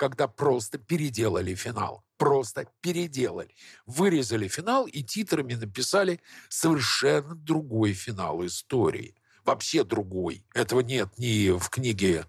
когда 0.00 0.28
просто 0.28 0.78
переделали 0.78 1.54
финал. 1.54 2.02
Просто 2.16 2.66
переделали. 2.80 3.54
Вырезали 3.84 4.48
финал 4.48 4.86
и 4.86 5.02
титрами 5.02 5.52
написали 5.52 6.20
совершенно 6.48 7.34
другой 7.34 7.92
финал 7.92 8.46
истории. 8.46 9.14
Вообще 9.44 9.84
другой. 9.84 10.42
Этого 10.54 10.80
нет 10.80 11.10
ни 11.18 11.50
в 11.50 11.68
книге 11.68 12.24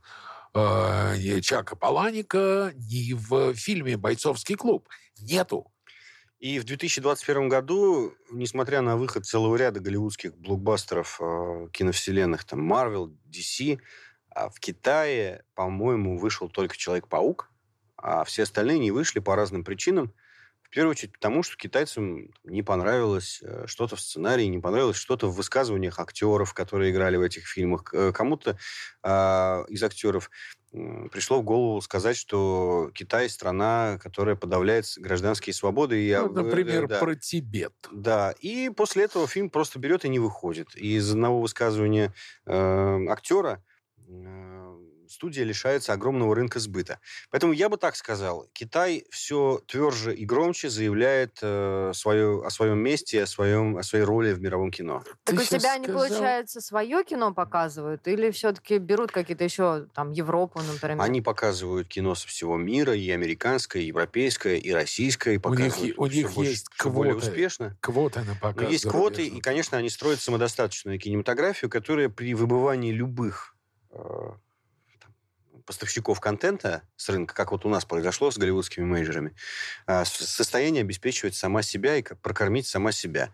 э, 0.53 1.39
Чака 1.41 1.77
Паланика, 1.77 2.73
ни 2.75 3.13
в 3.13 3.53
фильме 3.53 3.95
«Бойцовский 3.95 4.55
клуб». 4.55 4.89
Нету. 5.21 5.71
И 6.39 6.59
в 6.59 6.65
2021 6.65 7.47
году, 7.47 8.13
несмотря 8.31 8.81
на 8.81 8.97
выход 8.97 9.25
целого 9.25 9.55
ряда 9.55 9.79
голливудских 9.79 10.35
блокбастеров 10.35 11.21
э, 11.21 11.67
киновселенных, 11.71 12.43
там, 12.43 12.69
Marvel, 12.69 13.15
DC, 13.29 13.79
а 14.29 14.49
в 14.49 14.59
Китае, 14.59 15.45
по-моему, 15.55 16.17
вышел 16.17 16.49
только 16.49 16.75
Человек-паук, 16.75 17.50
а 18.01 18.23
все 18.23 18.43
остальные 18.43 18.79
не 18.79 18.91
вышли 18.91 19.19
по 19.19 19.35
разным 19.35 19.63
причинам. 19.63 20.13
В 20.61 20.73
первую 20.73 20.91
очередь 20.91 21.11
потому, 21.11 21.43
что 21.43 21.57
китайцам 21.57 22.29
не 22.45 22.63
понравилось 22.63 23.41
э, 23.43 23.65
что-то 23.67 23.97
в 23.97 24.01
сценарии, 24.01 24.45
не 24.45 24.59
понравилось 24.59 24.95
что-то 24.95 25.27
в 25.27 25.35
высказываниях 25.35 25.99
актеров, 25.99 26.53
которые 26.53 26.91
играли 26.91 27.17
в 27.17 27.21
этих 27.21 27.45
фильмах. 27.45 27.93
Э, 27.93 28.13
Кому-то 28.13 28.57
а, 29.03 29.65
из 29.67 29.83
актеров 29.83 30.29
пришло 30.71 31.41
в 31.41 31.43
голову 31.43 31.81
сказать, 31.81 32.15
что 32.15 32.89
Китай 32.93 33.29
страна, 33.29 33.99
которая 34.01 34.35
подавляет 34.35 34.85
гражданские 34.97 35.53
свободы. 35.53 36.01
И, 36.01 36.15
Ну, 36.15 36.29
например, 36.29 36.85
э, 36.85 36.87
да. 36.87 36.99
про 36.99 37.15
Тибет. 37.15 37.73
Да, 37.91 38.33
и 38.39 38.69
после 38.69 39.03
этого 39.03 39.27
фильм 39.27 39.49
просто 39.49 39.79
берет 39.79 40.05
и 40.05 40.09
не 40.09 40.19
выходит. 40.19 40.69
И 40.75 40.95
из 40.95 41.11
одного 41.11 41.41
высказывания 41.41 42.13
э, 42.45 43.05
актера 43.09 43.61
э, 44.07 44.60
студия 45.11 45.43
лишается 45.43 45.93
огромного 45.93 46.33
рынка 46.35 46.59
сбыта. 46.59 46.99
Поэтому 47.29 47.53
я 47.53 47.69
бы 47.69 47.77
так 47.77 47.95
сказал, 47.95 48.47
Китай 48.53 49.05
все 49.11 49.61
тверже 49.67 50.15
и 50.15 50.25
громче 50.25 50.69
заявляет 50.69 51.37
э, 51.41 51.91
свое, 51.93 52.43
о 52.45 52.49
своем 52.49 52.79
месте, 52.79 53.23
о, 53.23 53.27
своем, 53.27 53.77
о 53.77 53.83
своей 53.83 54.03
роли 54.05 54.33
в 54.33 54.41
мировом 54.41 54.71
кино. 54.71 55.03
Так 55.23 55.35
Ты 55.35 55.41
у 55.41 55.45
себя 55.45 55.59
щас 55.59 55.75
они, 55.75 55.85
сказал- 55.85 56.07
получается, 56.07 56.61
свое 56.61 57.03
кино 57.03 57.33
показывают? 57.33 58.07
Или 58.07 58.31
все-таки 58.31 58.77
берут 58.77 59.11
какие-то 59.11 59.43
еще, 59.43 59.87
там, 59.93 60.11
Европу, 60.11 60.61
например? 60.61 61.01
Они 61.01 61.21
показывают 61.21 61.87
кино 61.87 62.15
со 62.15 62.27
всего 62.27 62.57
мира, 62.57 62.95
и 62.95 63.09
американское, 63.11 63.81
и 63.81 63.87
европейское, 63.87 64.55
и 64.55 64.71
российское, 64.71 65.35
и 65.35 65.39
У 65.43 65.49
них 65.53 65.67
показывают 65.67 65.97
у 65.99 66.05
них 66.07 66.33
больше- 66.33 66.49
есть 66.51 66.67
всё 66.73 66.89
более 66.89 67.13
квоты. 67.13 67.27
успешно. 67.29 67.77
Квоты 67.81 68.21
на 68.21 68.35
показ 68.35 68.63
Но 68.63 68.69
есть 68.69 68.87
квоты, 68.87 69.27
и, 69.27 69.41
конечно, 69.41 69.77
они 69.77 69.89
строят 69.89 70.21
самодостаточную 70.21 70.97
кинематографию, 70.99 71.69
которая 71.69 72.09
при 72.09 72.33
выбывании 72.33 72.91
любых 72.91 73.55
э, 73.93 73.99
поставщиков 75.71 76.19
контента 76.19 76.81
с 76.97 77.07
рынка, 77.07 77.33
как 77.33 77.53
вот 77.53 77.65
у 77.65 77.69
нас 77.69 77.85
произошло 77.85 78.29
с 78.29 78.37
голливудскими 78.37 78.83
мейджерами, 78.83 79.33
э, 79.87 80.03
в 80.03 80.07
состоянии 80.07 80.81
обеспечивать 80.81 81.33
сама 81.33 81.61
себя 81.61 81.95
и 81.95 82.03
прокормить 82.03 82.67
сама 82.67 82.91
себя. 82.91 83.31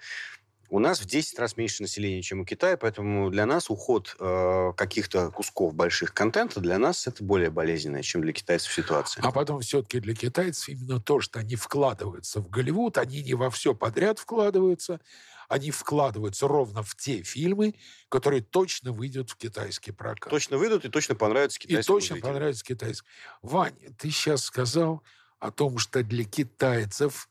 У 0.69 0.77
нас 0.77 0.99
в 0.99 1.05
10 1.05 1.39
раз 1.39 1.57
меньше 1.57 1.81
населения, 1.81 2.21
чем 2.21 2.41
у 2.41 2.45
Китая, 2.45 2.77
поэтому 2.77 3.31
для 3.31 3.47
нас 3.47 3.71
уход 3.71 4.15
э, 4.19 4.73
каких-то 4.77 5.31
кусков 5.31 5.73
больших 5.73 6.13
контента 6.13 6.59
для 6.59 6.77
нас 6.77 7.07
это 7.07 7.23
более 7.23 7.49
болезненная, 7.49 8.03
чем 8.03 8.21
для 8.21 8.33
китайцев 8.33 8.71
ситуация. 8.71 9.23
А 9.23 9.31
потом 9.31 9.61
все-таки 9.61 9.99
для 9.99 10.13
китайцев 10.13 10.69
именно 10.69 11.01
то, 11.01 11.21
что 11.21 11.39
они 11.39 11.55
вкладываются 11.55 12.39
в 12.39 12.49
Голливуд, 12.49 12.99
они 12.99 13.23
не 13.23 13.33
во 13.33 13.49
все 13.49 13.73
подряд 13.73 14.19
вкладываются, 14.19 14.99
они 15.47 15.71
вкладываются 15.71 16.47
ровно 16.47 16.83
в 16.83 16.95
те 16.95 17.23
фильмы, 17.23 17.75
которые 18.09 18.41
точно 18.41 18.91
выйдут 18.91 19.29
в 19.31 19.35
китайский 19.37 19.91
прокат. 19.91 20.29
Точно 20.29 20.57
выйдут 20.57 20.85
и 20.85 20.89
точно 20.89 21.15
понравятся 21.15 21.59
И 21.59 21.67
китайскому 21.67 21.99
точно 21.99 22.15
зрителю. 22.15 22.31
понравится 22.33 22.65
китайский. 22.65 23.07
Вань, 23.41 23.75
ты 23.97 24.09
сейчас 24.11 24.43
сказал 24.43 25.03
о 25.39 25.51
том, 25.51 25.77
что 25.77 26.03
для 26.03 26.25
китайцев 26.25 27.29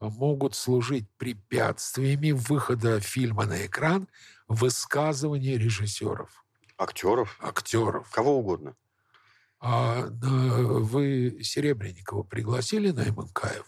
могут 0.00 0.54
служить 0.54 1.06
препятствиями 1.18 2.32
выхода 2.32 3.00
фильма 3.00 3.44
на 3.46 3.66
экран 3.66 4.08
высказывания 4.48 5.56
режиссеров, 5.58 6.44
Актеров, 6.78 7.38
актеров. 7.40 8.08
кого 8.10 8.38
угодно. 8.38 8.74
А 9.60 10.06
на- 10.06 10.80
вы 10.80 11.38
Серебренникова 11.42 12.22
пригласили 12.24 12.90
на 12.90 13.04
МНКФ? 13.04 13.66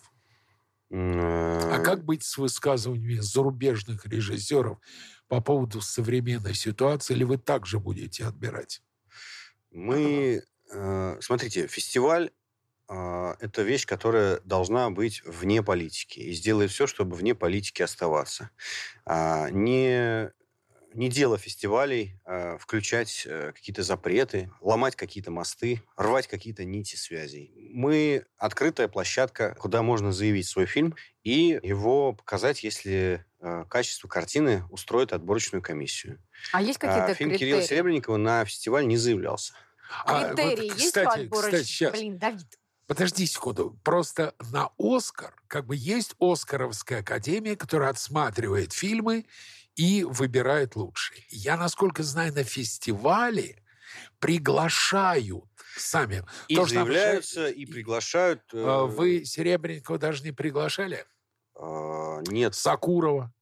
А 1.69 1.79
А 1.79 1.79
как 1.81 2.05
быть 2.05 2.23
с 2.25 2.39
высказываниями 2.39 3.21
зарубежных 3.21 4.07
режиссеров 4.07 4.79
по 5.29 5.41
поводу 5.41 5.81
современной 5.81 6.55
ситуации, 6.55 7.15
или 7.15 7.25
вы 7.25 7.39
также 7.39 7.79
будете 7.81 8.25
отбирать? 8.27 8.83
Мы, 9.71 10.43
э, 10.73 11.17
смотрите, 11.21 11.67
фестиваль 11.67 12.31
э, 12.89 13.35
это 13.41 13.63
вещь, 13.63 13.87
которая 13.87 14.41
должна 14.45 14.91
быть 14.91 15.23
вне 15.25 15.63
политики 15.63 16.21
и 16.21 16.33
сделает 16.35 16.71
все, 16.73 16.87
чтобы 16.87 17.17
вне 17.17 17.35
политики 17.35 17.83
оставаться. 17.83 18.51
А, 19.07 19.51
не 19.51 20.33
не 20.95 21.09
дело 21.09 21.37
фестивалей 21.37 22.21
э, 22.25 22.57
включать 22.59 23.25
э, 23.27 23.53
какие-то 23.53 23.83
запреты, 23.83 24.51
ломать 24.61 24.97
какие-то 24.97 25.31
мосты, 25.31 25.83
рвать 25.97 26.29
какие-то 26.29 26.65
нити 26.65 26.97
связей. 26.97 27.53
Мы 27.73 28.25
открытая 28.39 28.89
площадка, 28.89 29.57
куда 29.59 29.83
можно 29.83 30.13
заявить 30.13 30.47
свой 30.47 30.67
фильм 30.67 30.95
и 31.23 31.59
его 31.63 32.13
показать, 32.13 32.63
если 32.63 33.25
э, 33.41 33.65
качество 33.69 34.09
картины 34.09 34.65
устроит 34.71 35.13
отборочную 35.13 35.63
комиссию. 35.63 36.23
А 36.53 36.63
есть 36.63 36.79
какие-то 36.79 37.13
А, 37.13 37.15
фильм 37.15 37.31
критерии? 37.31 37.51
Кирилла 37.51 37.67
Серебренникова 37.67 38.17
на 38.17 38.45
фестиваль 38.45 38.87
не 38.87 38.97
заявлялся. 38.97 39.55
А, 40.05 40.29
вот, 40.29 40.37
Критерии 40.37 40.67
есть 40.67 40.87
кстати, 40.87 41.05
по 41.05 41.15
отборочным? 41.15 41.53
кстати, 41.61 41.69
щас. 41.69 41.93
Блин, 41.93 42.19
Давид. 42.19 42.59
Подожди 42.87 43.27
секунду. 43.27 43.79
Просто 43.83 44.35
на 44.53 44.71
Оскар 44.79 45.35
как 45.49 45.67
бы 45.67 45.75
есть 45.75 46.15
Оскаровская 46.21 47.01
академия, 47.01 47.57
которая 47.57 47.91
отсматривает 47.91 48.73
фильмы 48.73 49.25
и 49.77 50.05
выбирает 50.05 50.77
лучшие. 50.77 51.23
Я, 51.31 51.57
насколько 51.57 52.03
знаю, 52.03 52.33
на 52.35 52.45
фестивале 52.45 53.63
приглашают 54.19 55.45
сами. 55.77 56.25
И 56.49 56.57
То, 56.57 56.67
что 56.67 56.75
заявляются, 56.77 57.49
же- 57.49 57.53
и 57.53 57.67
приглашают. 57.67 58.41
э, 58.53 58.65
А 58.67 58.85
Вы 58.87 59.25
Серебренникова 59.25 59.99
даже 59.99 60.23
не 60.25 60.33
приглашали? 60.33 61.05
э, 61.57 62.23
нет, 62.29 62.55
Сакурова? 62.55 63.33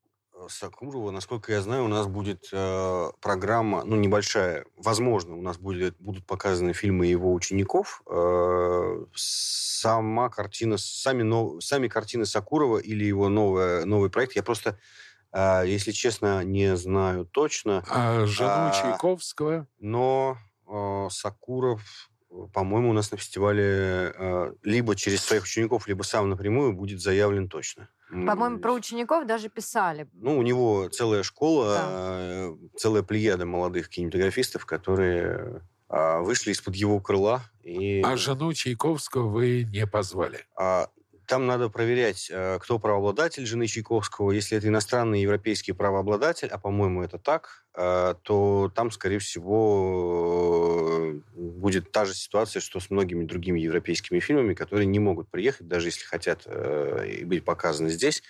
Сакурова, 0.49 1.13
насколько 1.13 1.53
я 1.53 1.63
знаю, 1.63 1.85
у 1.85 1.89
нас 1.89 2.07
будет 2.09 2.49
э, 2.53 3.11
программа, 3.21 3.85
ну, 3.85 3.95
небольшая, 3.97 4.65
возможно, 4.77 5.37
у 5.37 5.43
нас 5.43 5.57
будет, 5.57 5.97
будут 6.01 6.27
показаны 6.27 6.73
фильмы 6.73 7.07
его 7.07 7.33
учеников. 7.33 8.03
Э, 8.11 9.05
сама 9.15 10.29
картина, 10.31 10.79
сами, 10.79 11.23
нов- 11.23 11.63
сами 11.63 11.87
картины 11.89 12.27
Сакурова 12.27 12.79
или 12.79 13.05
его 13.05 13.29
новое, 13.29 13.85
новый 13.85 14.11
проект, 14.11 14.35
я 14.35 14.43
просто, 14.43 14.71
э, 14.71 14.75
если 15.35 15.93
честно, 15.93 16.45
не 16.45 16.77
знаю 16.77 17.25
точно, 17.27 17.83
А 17.89 18.25
жену 18.27 18.51
А. 18.51 18.71
Чайковского? 18.73 19.67
но 19.79 20.37
э, 20.69 21.07
Сакуров, 21.11 21.83
по-моему, 22.53 22.91
у 22.91 22.93
нас 22.93 23.11
на 23.13 23.19
фестивале 23.19 24.13
э, 24.15 24.53
либо 24.63 24.95
через 24.97 25.23
своих 25.25 25.43
учеников, 25.45 25.87
либо 25.87 26.03
сам 26.03 26.29
напрямую 26.31 26.73
будет 26.73 27.01
заявлен 27.01 27.49
точно. 27.49 27.89
По-моему, 28.11 28.59
про 28.59 28.73
учеников 28.75 29.27
даже 29.27 29.49
писали. 29.49 30.07
ну, 30.13 30.37
у 30.39 30.43
него 30.43 30.89
целая 30.89 31.23
школа, 31.23 31.75
Да. 31.75 31.89
э, 32.21 32.57
целая 32.77 33.03
плеяда 33.03 33.47
молодых 33.47 33.89
кинематографистов, 33.89 34.67
которые 34.67 35.63
а, 35.89 36.21
вышли 36.21 36.53
из-под 36.53 36.75
его 36.75 37.01
крыла. 37.01 37.43
И, 37.63 38.01
А 38.03 38.17
жену 38.17 38.53
Чайковского 38.55 39.29
вы 39.29 39.65
не 39.65 39.87
позвали? 39.87 40.41
а, 40.57 40.89
там 41.33 41.47
надо 41.47 41.71
проверять, 41.71 42.29
э, 42.31 42.59
кто 42.61 42.79
правообладатель 42.79 43.47
жены 43.47 43.67
Чайковского. 43.67 44.33
Если 44.33 44.59
это 44.59 44.69
иностранный 44.69 45.23
европейский 45.23 45.73
правообладатель, 45.73 46.49
а, 46.49 46.59
по-моему, 46.59 47.03
это 47.03 47.17
так, 47.17 47.65
э, 47.75 48.15
то 48.21 48.71
там, 48.75 48.91
скорее 48.91 49.19
всего, 49.19 49.55
э, 51.11 51.21
будет 51.35 51.91
та 51.91 52.05
же 52.05 52.13
ситуация, 52.13 52.61
что 52.61 52.81
с 52.81 52.91
многими 52.91 53.25
другими 53.25 53.61
европейскими 53.61 54.21
фильмами, 54.21 54.53
которые 54.53 54.85
не 54.85 54.99
могут 54.99 55.31
приехать, 55.31 55.67
даже 55.67 55.89
если 55.89 56.05
хотят 56.05 56.47
и 56.47 57.25
быть 57.25 57.47
показаны 57.47 57.89
здесь, 57.89 58.23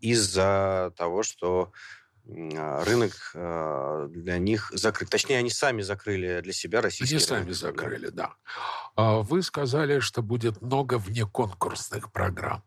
из-за 0.00 0.94
того, 0.96 1.22
что 1.22 1.72
рынок 2.34 3.12
э, 3.34 4.06
для 4.10 4.38
них 4.38 4.70
закрыт. 4.74 5.10
Точнее, 5.10 5.38
они 5.38 5.50
сами 5.50 5.82
закрыли 5.82 6.40
для 6.40 6.52
себя 6.52 6.80
российский 6.80 7.16
Они 7.16 7.24
рынок. 7.24 7.44
сами 7.44 7.52
закрыли, 7.52 8.08
да. 8.08 8.34
А 8.96 9.20
Вы 9.20 9.42
сказали, 9.42 10.00
что 10.00 10.22
будет 10.22 10.60
много 10.62 10.98
внеконкурсных 10.98 12.12
программ. 12.12 12.62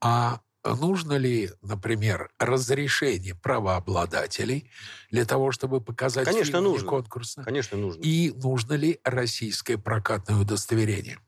А 0.00 0.40
нужно 0.64 1.14
ли, 1.16 1.50
например, 1.62 2.30
разрешение 2.38 3.34
правообладателей 3.34 4.70
для 5.10 5.24
того, 5.24 5.52
чтобы 5.52 5.80
показать 5.80 6.24
Конечно, 6.26 6.52
фильм 6.52 6.64
нужно. 6.64 6.80
внеконкурсно? 6.88 7.44
Конечно, 7.44 7.76
нужно. 7.78 8.00
И 8.02 8.30
нужно 8.32 8.74
ли 8.74 9.00
российское 9.04 9.76
прокатное 9.78 10.36
удостоверение? 10.38 11.18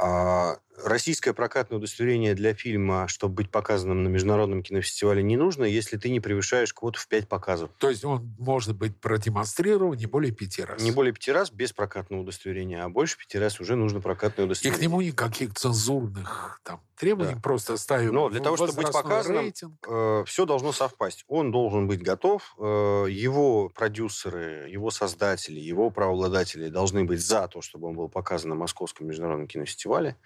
А, 0.00 0.56
российское 0.84 1.32
прокатное 1.32 1.78
удостоверение 1.78 2.34
для 2.34 2.54
фильма, 2.54 3.08
чтобы 3.08 3.34
быть 3.36 3.50
показанным 3.50 4.02
на 4.04 4.08
международном 4.08 4.62
кинофестивале, 4.62 5.22
не 5.22 5.36
нужно, 5.36 5.64
если 5.64 5.96
ты 5.96 6.10
не 6.10 6.20
превышаешь 6.20 6.72
квоту 6.74 6.98
в 7.00 7.08
5 7.08 7.28
показов. 7.28 7.70
То 7.78 7.90
есть 7.90 8.04
он 8.04 8.34
может 8.38 8.76
быть 8.76 8.98
продемонстрирован 9.00 9.96
не 9.96 10.06
более 10.06 10.32
пяти 10.32 10.62
раз. 10.62 10.80
Не 10.82 10.90
более 10.92 11.12
пяти 11.12 11.32
раз 11.32 11.50
без 11.50 11.72
прокатного 11.72 12.22
удостоверения, 12.22 12.84
а 12.84 12.88
больше 12.88 13.18
пяти 13.18 13.38
раз 13.38 13.60
уже 13.60 13.76
нужно 13.76 14.00
прокатное 14.00 14.44
И 14.44 14.46
удостоверение. 14.46 14.78
к 14.78 14.82
нему 14.82 15.00
никаких 15.00 15.54
цензурных 15.54 16.60
там, 16.64 16.80
требований, 16.96 17.34
Да. 17.34 17.40
просто 17.40 17.76
ставим 17.76 18.14
Но 18.14 18.28
для 18.28 18.40
того, 18.40 18.56
чтобы 18.56 18.72
быть 18.72 18.92
показанным, 18.92 19.42
рейтинг. 19.44 19.86
все 20.26 20.46
должно 20.46 20.72
совпасть. 20.72 21.24
Он 21.28 21.50
должен 21.50 21.86
быть 21.88 22.02
готов, 22.02 22.54
э, 22.58 23.06
его 23.10 23.68
продюсеры, 23.70 24.68
его 24.68 24.90
создатели, 24.90 25.58
его 25.60 25.90
правообладатели 25.90 26.68
должны 26.68 27.04
быть 27.04 27.20
за 27.24 27.48
то, 27.48 27.62
чтобы 27.62 27.88
он 27.88 27.94
был 27.94 28.08
показан 28.08 28.50
на 28.50 28.54
Московском 28.56 29.06
международном 29.06 29.46
кинофестивале. 29.48 30.16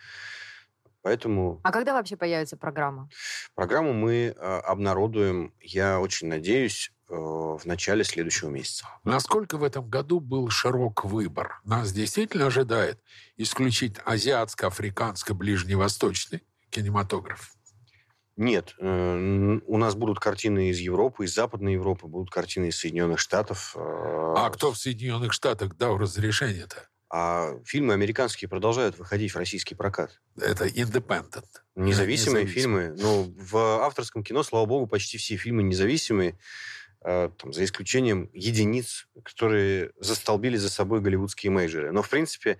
Поэтому 1.02 1.60
А 1.64 1.72
когда 1.72 1.92
вообще 1.94 2.16
появится 2.16 2.56
программа? 2.56 3.08
программу 3.54 3.92
мы 3.92 4.26
э, 4.26 4.30
обнародуем, 4.34 5.52
я 5.60 6.00
очень 6.00 6.28
надеюсь, 6.28 6.92
э, 7.08 7.14
в 7.14 7.64
начале 7.64 8.04
следующего 8.04 8.48
месяца. 8.50 8.86
Насколько 9.04 9.56
в 9.58 9.64
этом 9.64 9.88
году 9.88 10.20
был 10.20 10.48
широк 10.50 11.04
выбор? 11.04 11.60
Нас 11.64 11.92
действительно 11.92 12.46
ожидает 12.46 13.00
исключительно 13.36 14.02
азиатско-африканско-ближневосточный 14.06 16.42
кинематограф. 16.70 17.52
Нет, 18.36 18.74
э, 18.78 19.58
у 19.66 19.76
нас 19.78 19.94
будут 19.94 20.18
картины 20.20 20.70
из 20.70 20.78
Европы, 20.78 21.24
из 21.26 21.34
Западной 21.34 21.74
Европы, 21.74 22.06
будут 22.06 22.30
картины 22.30 22.68
из 22.68 22.78
Соединенных 22.78 23.18
Штатов. 23.18 23.74
э, 23.76 24.34
А 24.36 24.48
кто 24.50 24.72
в 24.72 24.78
Соединенных 24.78 25.32
Штатах 25.34 25.76
дал 25.76 25.98
разрешение-то? 25.98 26.88
А 27.14 27.58
фильмы 27.66 27.92
американские 27.92 28.48
продолжают 28.48 28.98
выходить 28.98 29.32
в 29.32 29.36
российский 29.36 29.74
прокат. 29.74 30.18
Это 30.40 30.66
independent. 30.66 31.44
Независимые 31.76 32.44
Независимые. 32.44 32.46
фильмы. 32.46 32.94
Ну, 32.98 33.34
в 33.36 33.84
авторском 33.84 34.24
кино, 34.24 34.42
слава 34.42 34.64
богу, 34.64 34.86
почти 34.86 35.18
все 35.18 35.36
фильмы 35.36 35.62
независимые, 35.62 36.38
э, 37.04 37.28
там, 37.36 37.52
за 37.52 37.64
исключением 37.64 38.30
единиц, 38.32 39.08
которые 39.24 39.92
застолбили 40.00 40.56
за 40.56 40.70
собой 40.70 41.02
голливудские 41.02 41.52
мейджеры. 41.52 41.92
Но, 41.92 42.00
в 42.00 42.08
принципе, 42.08 42.56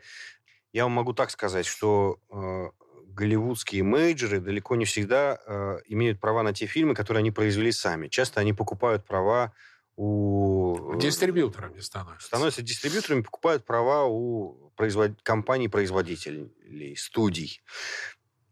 я 0.75 0.83
вам 0.83 0.93
могу 0.93 1.15
так 1.15 1.31
сказать, 1.31 1.65
что 1.65 2.19
э, 2.31 2.69
голливудские 3.07 3.85
мейджеры 3.85 4.39
далеко 4.41 4.77
не 4.77 4.85
всегда 4.85 5.39
э, 5.47 5.79
имеют 5.87 6.21
права 6.21 6.43
на 6.43 6.53
те 6.53 6.67
фильмы, 6.67 6.95
которые 6.95 7.21
они 7.21 7.31
произвели 7.31 7.73
сами. 7.73 8.09
Часто 8.09 8.41
они 8.41 8.53
покупают 8.53 9.07
права 9.07 9.55
у... 9.97 10.95
э, 10.95 10.99
Дистрибьюторами 10.99 11.81
становятся. 11.81 12.27
становятся 12.27 12.63
дистрибьюторами, 12.63 13.23
покупают 13.23 13.65
права 13.65 14.05
у 14.07 14.71
производ... 14.77 15.13
компаний-производителей, 15.23 16.97
студий. 16.97 17.63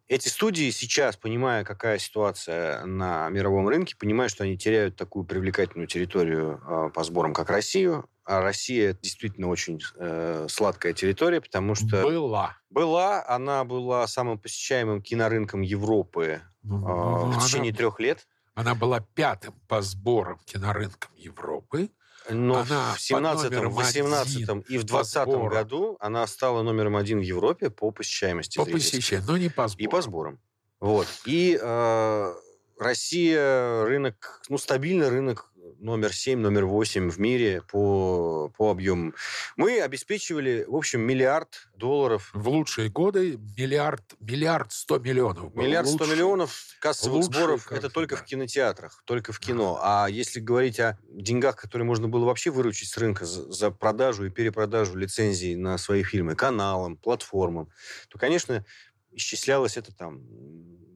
Эти 0.08 0.26
студии 0.26 0.70
сейчас, 0.70 1.16
понимая, 1.16 1.62
какая 1.62 1.98
ситуация 1.98 2.84
на 2.84 3.28
мировом 3.28 3.68
рынке, 3.68 3.94
понимают, 3.96 4.32
что 4.32 4.42
они 4.42 4.58
теряют 4.58 4.96
такую 4.96 5.24
привлекательную 5.24 5.86
территорию 5.86 6.60
э, 6.66 6.90
по 6.92 7.04
сборам, 7.04 7.32
как 7.32 7.48
Россию. 7.48 8.06
А 8.24 8.42
Россия 8.42 8.90
это 8.90 9.00
действительно 9.02 9.48
очень 9.48 9.80
э, 9.96 10.46
сладкая 10.48 10.92
территория, 10.94 11.40
потому 11.40 11.74
что 11.76 12.02
Была. 12.02 12.56
была, 12.70 13.24
она 13.26 13.64
была 13.64 14.06
самым 14.08 14.38
посещаемым 14.38 15.00
кинорынком 15.00 15.60
Европы 15.62 16.42
Ну, 16.64 16.76
э, 16.76 16.80
ну, 16.80 17.26
в 17.30 17.36
она- 17.36 17.40
течение 17.46 17.72
трех 17.72 18.00
лет. 18.00 18.26
Она 18.54 18.74
была 18.74 19.00
пятым 19.00 19.54
по 19.68 19.82
сборам 19.82 20.38
кинорынком 20.44 21.14
Европы. 21.16 21.90
Но 22.28 22.60
Она 22.60 22.90
в 22.90 22.94
под 22.94 23.00
17 23.00 23.50
номером 23.50 23.72
18 23.72 24.68
и 24.68 24.78
в 24.78 24.82
по 24.82 24.88
20 24.88 25.22
сборам. 25.22 25.48
году 25.48 25.96
она 26.00 26.26
стала 26.26 26.62
номером 26.62 26.96
один 26.96 27.18
в 27.18 27.22
Европе 27.22 27.70
по 27.70 27.90
посещаемости 27.90 28.58
По 28.58 28.66
посещению, 28.66 29.24
но 29.26 29.36
не 29.38 29.48
по 29.48 29.66
сборам. 29.68 29.88
И 29.88 29.90
по 29.90 30.02
сборам. 30.02 30.40
Вот. 30.80 31.06
И 31.24 31.58
э, 31.60 32.34
Россия 32.78 33.84
рынок, 33.84 34.42
ну, 34.48 34.58
стабильный 34.58 35.08
рынок 35.08 35.49
номер 35.80 36.12
7, 36.14 36.38
номер 36.38 36.66
8 36.66 37.10
в 37.10 37.18
мире 37.18 37.62
по, 37.62 38.52
по 38.56 38.70
объемам. 38.70 39.14
Мы 39.56 39.80
обеспечивали, 39.80 40.64
в 40.68 40.76
общем, 40.76 41.00
миллиард 41.00 41.68
долларов. 41.74 42.30
В 42.34 42.48
лучшие 42.48 42.90
годы 42.90 43.38
миллиард, 43.56 44.02
миллиард 44.20 44.72
сто 44.72 44.98
миллионов. 44.98 45.54
Миллиард 45.54 45.88
сто 45.88 46.06
миллионов 46.06 46.76
кассовых 46.80 47.24
лучшие 47.24 47.42
сборов 47.42 47.72
это 47.72 47.88
только 47.88 48.16
да. 48.16 48.22
в 48.22 48.24
кинотеатрах, 48.24 49.02
только 49.06 49.32
в 49.32 49.40
кино. 49.40 49.78
А 49.82 50.06
если 50.08 50.40
говорить 50.40 50.78
о 50.80 50.98
деньгах, 51.10 51.56
которые 51.56 51.86
можно 51.86 52.08
было 52.08 52.24
вообще 52.24 52.50
выручить 52.50 52.90
с 52.90 52.96
рынка 52.98 53.24
за, 53.24 53.50
за 53.50 53.70
продажу 53.70 54.26
и 54.26 54.30
перепродажу 54.30 54.96
лицензий 54.96 55.56
на 55.56 55.78
свои 55.78 56.02
фильмы 56.02 56.34
каналам, 56.34 56.96
платформам, 56.96 57.70
то, 58.08 58.18
конечно, 58.18 58.64
исчислялось 59.12 59.76
это 59.76 59.94
там 59.94 60.20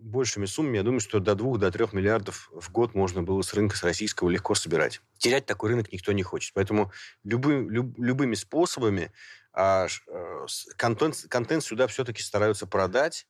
большими 0.01 0.47
суммами. 0.47 0.77
Я 0.77 0.83
думаю, 0.83 1.01
что 1.01 1.19
до 1.19 1.35
2 1.35 1.59
до 1.59 1.71
3 1.71 1.89
миллиардов 1.93 2.49
в 2.53 2.71
год 2.71 2.95
можно 2.95 3.23
было 3.23 3.43
с 3.43 3.53
рынка, 3.55 3.77
с 3.77 3.83
российского 3.83 4.31
легко 4.31 4.55
собирать. 4.55 5.01
Терять 5.19 5.47
такой 5.47 5.71
рынок 5.71 5.93
никто 5.93 6.13
не 6.13 6.23
хочет. 6.23 6.53
Поэтому 6.55 6.93
любым, 7.25 7.69
люб- 7.71 7.99
любыми 7.99 8.35
способами 8.35 9.11
а, 9.53 9.89
с- 9.89 10.67
контент, 10.77 11.27
контент 11.29 11.65
сюда 11.65 11.87
все-таки 11.87 12.23
стараются 12.23 12.67
продать. 12.67 13.27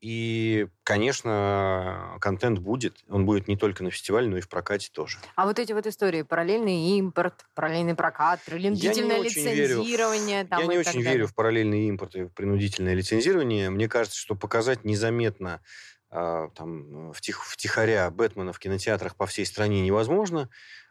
И, 0.00 0.68
конечно, 0.82 2.18
контент 2.20 2.58
будет. 2.58 3.02
Он 3.08 3.24
будет 3.24 3.48
не 3.48 3.56
только 3.56 3.82
на 3.82 3.90
фестивале, 3.90 4.28
но 4.28 4.36
и 4.36 4.40
в 4.42 4.48
прокате 4.48 4.90
тоже. 4.92 5.18
А 5.34 5.46
вот 5.46 5.58
эти 5.58 5.72
вот 5.72 5.86
истории, 5.86 6.22
параллельный 6.22 6.98
импорт, 6.98 7.46
параллельный 7.54 7.94
прокат, 7.94 8.40
принудительное 8.44 9.22
лицензирование. 9.22 10.38
Верю, 10.38 10.48
там, 10.48 10.60
я 10.60 10.66
не 10.66 10.78
очень 10.78 10.92
далее. 10.92 11.12
верю 11.12 11.26
в 11.26 11.34
параллельный 11.34 11.88
импорт 11.88 12.16
и 12.16 12.24
в 12.24 12.28
принудительное 12.28 12.94
лицензирование. 12.94 13.70
Мне 13.70 13.88
кажется, 13.88 14.18
что 14.18 14.34
показать 14.34 14.84
незаметно 14.84 15.62
а, 16.10 16.48
там, 16.50 17.12
втих, 17.12 17.44
втихаря 17.44 18.10
Бэтмена 18.10 18.52
в 18.52 18.58
кинотеатрах 18.58 19.16
по 19.16 19.26
всей 19.26 19.46
стране 19.46 19.80
невозможно. 19.80 20.48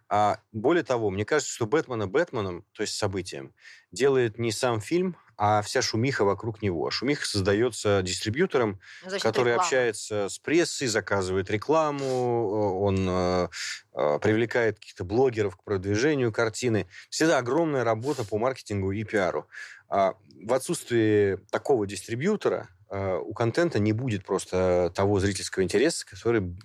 А 0.09 0.39
более 0.51 0.83
того, 0.83 1.09
мне 1.09 1.23
кажется, 1.23 1.53
что 1.53 1.65
Бэтмена 1.65 2.07
Бэтменом, 2.07 2.65
то 2.73 2.81
есть 2.81 2.95
событием, 2.95 3.53
делает 3.91 4.37
не 4.37 4.51
сам 4.51 4.81
фильм, 4.81 5.15
а 5.37 5.61
вся 5.61 5.81
шумиха 5.81 6.23
вокруг 6.23 6.61
него. 6.61 6.89
Шумиха 6.91 7.25
создается 7.25 8.01
дистрибьютором, 8.03 8.79
Значит, 9.01 9.23
который 9.23 9.49
реклама. 9.49 9.63
общается 9.63 10.29
с 10.29 10.39
прессой, 10.39 10.87
заказывает 10.87 11.49
рекламу, 11.49 12.79
он 12.79 13.07
э, 13.09 13.47
э, 13.93 14.19
привлекает 14.19 14.79
каких-то 14.79 15.03
блогеров 15.03 15.57
к 15.57 15.63
продвижению 15.63 16.31
картины. 16.31 16.87
Всегда 17.09 17.39
огромная 17.39 17.83
работа 17.83 18.23
по 18.23 18.37
маркетингу 18.37 18.91
и 18.91 19.03
пиару. 19.03 19.47
А 19.89 20.15
в 20.43 20.53
отсутствии 20.53 21.37
такого 21.51 21.87
дистрибьютора 21.87 22.69
э, 22.89 23.17
у 23.17 23.33
контента 23.33 23.79
не 23.79 23.93
будет 23.93 24.25
просто 24.25 24.91
того 24.95 25.19
зрительского 25.19 25.63
интереса, 25.63 26.05
который 26.05 26.55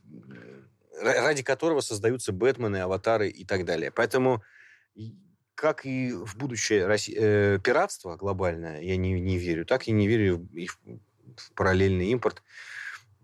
ради 1.00 1.42
которого 1.42 1.80
создаются 1.80 2.32
Бэтмены, 2.32 2.78
аватары 2.78 3.28
и 3.28 3.44
так 3.44 3.64
далее. 3.64 3.90
Поэтому 3.90 4.42
как 5.58 5.84
и 5.84 6.12
в 6.12 6.36
будущее 6.36 6.86
Росси... 6.86 7.12
э, 7.18 7.58
пиратство 7.62 8.14
глобальное, 8.14 8.80
я 8.80 8.96
не, 8.96 9.20
не 9.20 9.38
верю, 9.38 9.66
так 9.66 9.88
и 9.88 9.90
не 9.90 10.06
верю 10.06 10.48
и 10.54 10.68
в, 10.68 10.78
в 11.36 11.52
параллельный 11.54 12.06
импорт. 12.10 12.44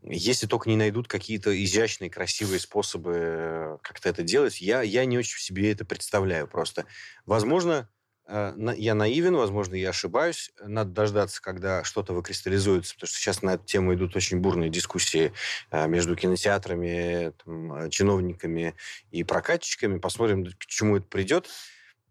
Если 0.03 0.49
только 0.49 0.69
не 0.69 0.77
найдут 0.77 1.07
какие-то 1.07 1.51
изящные, 1.65 2.11
красивые 2.11 2.59
способы 2.59 3.13
э, 3.15 3.79
как-то 3.83 4.09
это 4.09 4.25
делать, 4.25 4.61
я, 4.61 4.83
я 4.83 5.05
не 5.05 5.17
очень 5.17 5.39
себе 5.39 5.71
это 5.71 5.85
представляю 5.85 6.49
просто. 6.49 6.87
Возможно, 7.25 7.89
э, 8.27 8.53
я 8.79 8.97
наивен, 8.97 9.37
возможно, 9.37 9.77
я 9.77 9.91
ошибаюсь. 9.91 10.51
Надо 10.61 10.91
дождаться, 10.91 11.41
когда 11.41 11.85
что-то 11.85 12.15
выкристаллизуется, 12.15 12.95
потому 12.95 13.07
что 13.07 13.17
сейчас 13.17 13.43
на 13.43 13.55
эту 13.55 13.65
тему 13.65 13.95
идут 13.95 14.17
очень 14.17 14.41
бурные 14.41 14.71
дискуссии 14.71 15.33
э, 15.71 15.87
между 15.87 16.17
кинотеатрами, 16.17 17.33
там, 17.45 17.91
чиновниками 17.91 18.75
и 19.13 19.23
прокатчиками. 19.23 20.01
Посмотрим, 20.01 20.47
к 20.47 20.67
чему 20.67 20.97
это 20.97 21.07
придет. 21.07 21.49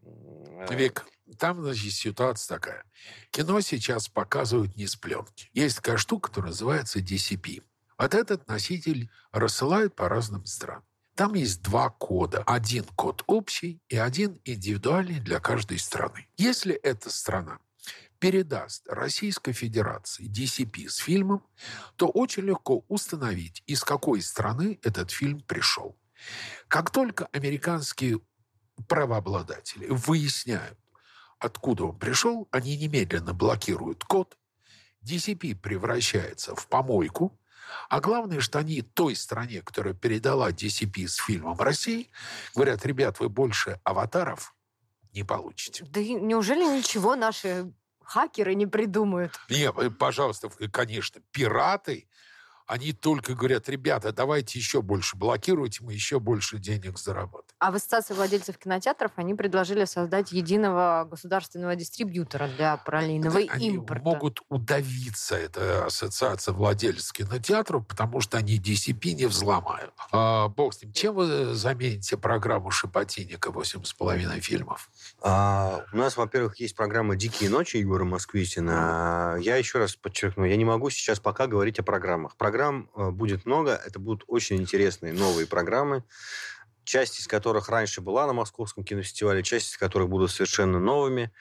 Э, 0.06 0.76
Вик, 0.76 1.06
там, 1.38 1.62
значит, 1.62 1.94
ситуация 1.94 2.56
такая. 2.56 2.84
Кино 3.32 3.62
сейчас 3.62 4.08
показывают 4.08 4.76
не 4.76 4.88
с 4.88 4.96
пленки. 4.96 5.50
Есть 5.54 5.78
такая 5.78 5.98
штука, 5.98 6.30
которая 6.30 6.52
называется 6.52 7.00
DCP. 7.00 7.64
Вот 7.98 8.14
этот 8.14 8.48
носитель 8.48 9.10
рассылают 9.32 9.96
по 9.96 10.10
разным 10.10 10.46
странам. 10.46 10.84
Там 11.16 11.36
есть 11.36 11.62
два 11.62 11.90
кода. 11.90 12.44
Один 12.46 12.86
код 12.96 13.24
общий 13.28 13.80
и 13.88 13.98
один 13.98 14.40
индивидуальный 14.46 15.20
для 15.20 15.40
каждой 15.40 15.78
страны. 15.78 16.28
Если 16.38 16.74
эта 16.74 17.12
страна 17.12 17.60
передаст 18.20 18.88
Российской 18.88 19.52
Федерации 19.52 20.28
DCP 20.28 20.90
с 20.90 20.98
фильмом, 20.98 21.46
то 21.98 22.08
очень 22.08 22.44
легко 22.44 22.84
установить, 22.88 23.64
из 23.68 23.84
какой 23.84 24.22
страны 24.22 24.80
этот 24.82 25.12
фильм 25.12 25.42
пришел. 25.42 25.98
Как 26.68 26.90
только 26.90 27.28
американские 27.28 28.22
правообладатели 28.88 29.88
выясняют, 29.88 30.78
откуда 31.40 31.86
он 31.86 31.98
пришел, 31.98 32.48
они 32.52 32.78
немедленно 32.78 33.34
блокируют 33.34 34.04
код, 34.04 34.38
DCP 35.04 35.56
превращается 35.56 36.56
в 36.56 36.68
помойку, 36.68 37.40
а 37.90 38.00
главное, 38.00 38.40
что 38.40 38.60
они 38.60 38.82
той 38.82 39.16
стране, 39.16 39.62
которая 39.62 39.94
передала 39.94 40.52
DCP 40.52 41.08
с 41.08 41.16
фильмом 41.16 41.60
России, 41.60 42.10
говорят, 42.56 42.86
ребят, 42.86 43.20
вы 43.20 43.30
больше 43.30 43.80
аватаров 43.84 44.56
не 45.14 45.24
получите. 45.24 45.86
Да 45.90 46.02
неужели 46.02 46.64
ничего 46.78 47.16
наши 47.16 47.72
хакеры 48.02 48.56
не 48.56 48.66
придумают? 48.66 49.40
Нет, 49.50 49.76
э, 49.78 49.90
пожалуйста, 49.90 50.50
конечно, 50.72 51.22
пираты 51.32 52.08
они 52.74 52.92
только 52.92 53.36
говорят, 53.36 53.70
ребята, 53.70 54.12
давайте 54.12 54.58
еще 54.58 54.82
больше 54.82 55.16
блокируйте, 55.16 55.84
мы 55.84 55.94
еще 55.94 56.20
больше 56.20 56.58
денег 56.58 56.98
заработаем. 56.98 57.54
А 57.60 57.72
в 57.72 57.76
Ассоциации 57.76 58.16
владельцев 58.16 58.58
кинотеатров 58.58 59.12
они 59.16 59.36
предложили 59.36 59.86
создать 59.86 60.32
единого 60.32 61.08
государственного 61.08 61.76
дистрибьютора 61.76 62.48
для 62.48 62.78
параллельного 62.78 63.44
это 63.44 63.58
импорта. 63.60 64.02
Они 64.04 64.16
могут 64.16 64.42
удавиться, 64.50 65.36
эта 65.36 65.86
Ассоциация 65.86 66.52
владельцев 66.56 67.14
кинотеатров, 67.14 67.86
потому 67.86 68.22
что 68.22 68.40
они 68.40 68.58
DCP 68.58 69.14
не 69.14 69.28
взломают. 69.28 69.94
А, 70.12 70.48
бог 70.48 70.74
с 70.74 70.82
ним. 70.82 70.94
Чем 70.94 71.14
вы 71.14 71.54
замените 71.54 72.18
программу 72.18 72.72
Шипотинника 72.72 73.52
«8,5 73.52 74.40
фильмов»? 74.40 74.90
А, 75.22 75.86
у 75.94 75.98
нас, 75.98 76.18
во-первых, 76.18 76.60
есть 76.60 76.76
программа 76.76 77.16
«Дикие 77.16 77.52
ночи» 77.52 77.78
Егора 77.78 78.04
Москвитина. 78.04 79.38
Я 79.40 79.58
еще 79.58 79.78
раз 79.78 79.96
подчеркну, 79.96 80.46
я 80.46 80.58
не 80.58 80.66
могу 80.66 80.90
сейчас 80.90 81.20
пока 81.20 81.46
говорить 81.46 81.78
о 81.78 81.84
программах 81.84 82.36
программ 82.64 82.90
э, 82.96 83.12
будет 83.12 83.46
много. 83.46 83.80
Это 83.86 84.00
будут 84.00 84.24
очень 84.28 84.58
интересные 84.58 85.14
новые 85.14 85.48
программы, 85.48 86.04
часть 86.84 87.20
из 87.20 87.28
которых 87.28 87.70
раньше 87.70 88.02
была 88.02 88.26
на 88.28 88.34
Московском 88.34 88.84
кинофестивале, 88.84 89.44
часть 89.44 89.72
из 89.72 89.78
которых 89.78 90.10
будут 90.10 90.32
совершенно 90.32 90.80
новыми. 90.80 91.32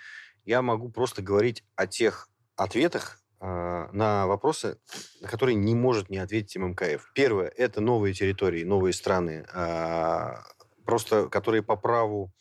Я 0.44 0.62
могу 0.62 0.88
просто 0.90 1.22
говорить 1.22 1.64
о 1.76 1.86
тех 1.86 2.28
ответах 2.56 3.20
э, 3.40 3.88
на 3.92 4.26
вопросы, 4.26 4.78
на 5.20 5.28
которые 5.28 5.54
не 5.54 5.74
может 5.74 6.10
не 6.10 6.18
ответить 6.18 6.56
ММКФ. 6.56 7.12
Первое– 7.14 7.48
это 7.56 7.80
новые 7.80 8.14
территории, 8.14 8.64
новые 8.64 8.92
страны, 8.92 9.46
э, 9.52 10.34
просто 10.84 11.28
которые 11.28 11.62
по 11.62 11.76
праву 11.76 12.32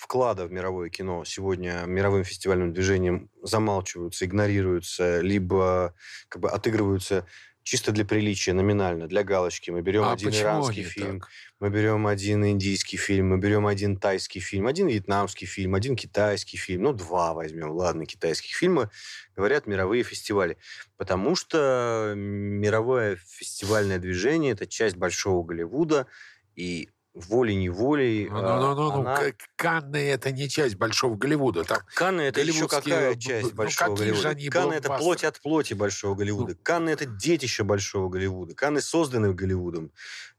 вклада 0.00 0.46
в 0.46 0.52
мировое 0.52 0.88
кино 0.88 1.24
сегодня 1.26 1.84
мировым 1.86 2.24
фестивальным 2.24 2.72
движением 2.72 3.28
замалчиваются, 3.42 4.24
игнорируются, 4.24 5.20
либо 5.20 5.94
как 6.30 6.40
бы 6.40 6.48
отыгрываются 6.48 7.26
чисто 7.70 7.92
для 7.92 8.04
приличия, 8.04 8.52
номинально, 8.52 9.06
для 9.06 9.22
галочки. 9.22 9.70
Мы 9.70 9.80
берем 9.80 10.02
а 10.02 10.14
один 10.14 10.30
иранский 10.30 10.82
фильм, 10.82 11.20
так? 11.20 11.28
мы 11.60 11.70
берем 11.70 12.08
один 12.08 12.44
индийский 12.44 12.96
фильм, 12.96 13.28
мы 13.28 13.38
берем 13.38 13.64
один 13.64 13.96
тайский 13.96 14.40
фильм, 14.40 14.66
один 14.66 14.88
вьетнамский 14.88 15.46
фильм, 15.46 15.76
один 15.76 15.94
китайский 15.94 16.56
фильм, 16.56 16.82
ну, 16.82 16.92
два 16.92 17.32
возьмем, 17.32 17.70
ладно, 17.70 18.06
китайских 18.06 18.56
фильма, 18.56 18.90
говорят 19.36 19.68
мировые 19.68 20.02
фестивали. 20.02 20.58
Потому 20.96 21.36
что 21.36 22.14
мировое 22.16 23.16
фестивальное 23.24 24.00
движение– 24.00 24.50
это 24.54 24.66
часть 24.66 24.96
большого 24.96 25.44
Голливуда, 25.44 26.08
и 26.56 26.88
волей-неволей. 27.14 28.28
Ну, 28.28 28.40
ну, 28.40 28.74
ну, 28.74 28.74
ну, 28.74 29.00
она... 29.00 29.20
Канны 29.56 29.96
это 29.96 30.30
не 30.30 30.48
часть 30.48 30.76
Большого 30.76 31.16
Голливуда. 31.16 31.64
Там 31.64 31.80
Канны 31.94 32.22
это 32.22 32.40
еще 32.40 32.68
какая 32.68 33.16
часть 33.16 33.50
ну, 33.50 33.56
Большого 33.56 33.96
Голливуда? 33.96 34.50
Канны 34.50 34.74
это 34.74 34.96
плоть 34.96 35.24
от 35.24 35.40
плоти 35.40 35.74
Большого 35.74 36.14
Голливуда. 36.14 36.52
Ну... 36.52 36.58
Канны 36.62 36.90
это 36.90 37.06
детище 37.06 37.64
Большого 37.64 38.08
Голливуда. 38.08 38.54
Канны 38.54 38.80
созданы 38.80 39.32
Голливудом. 39.34 39.90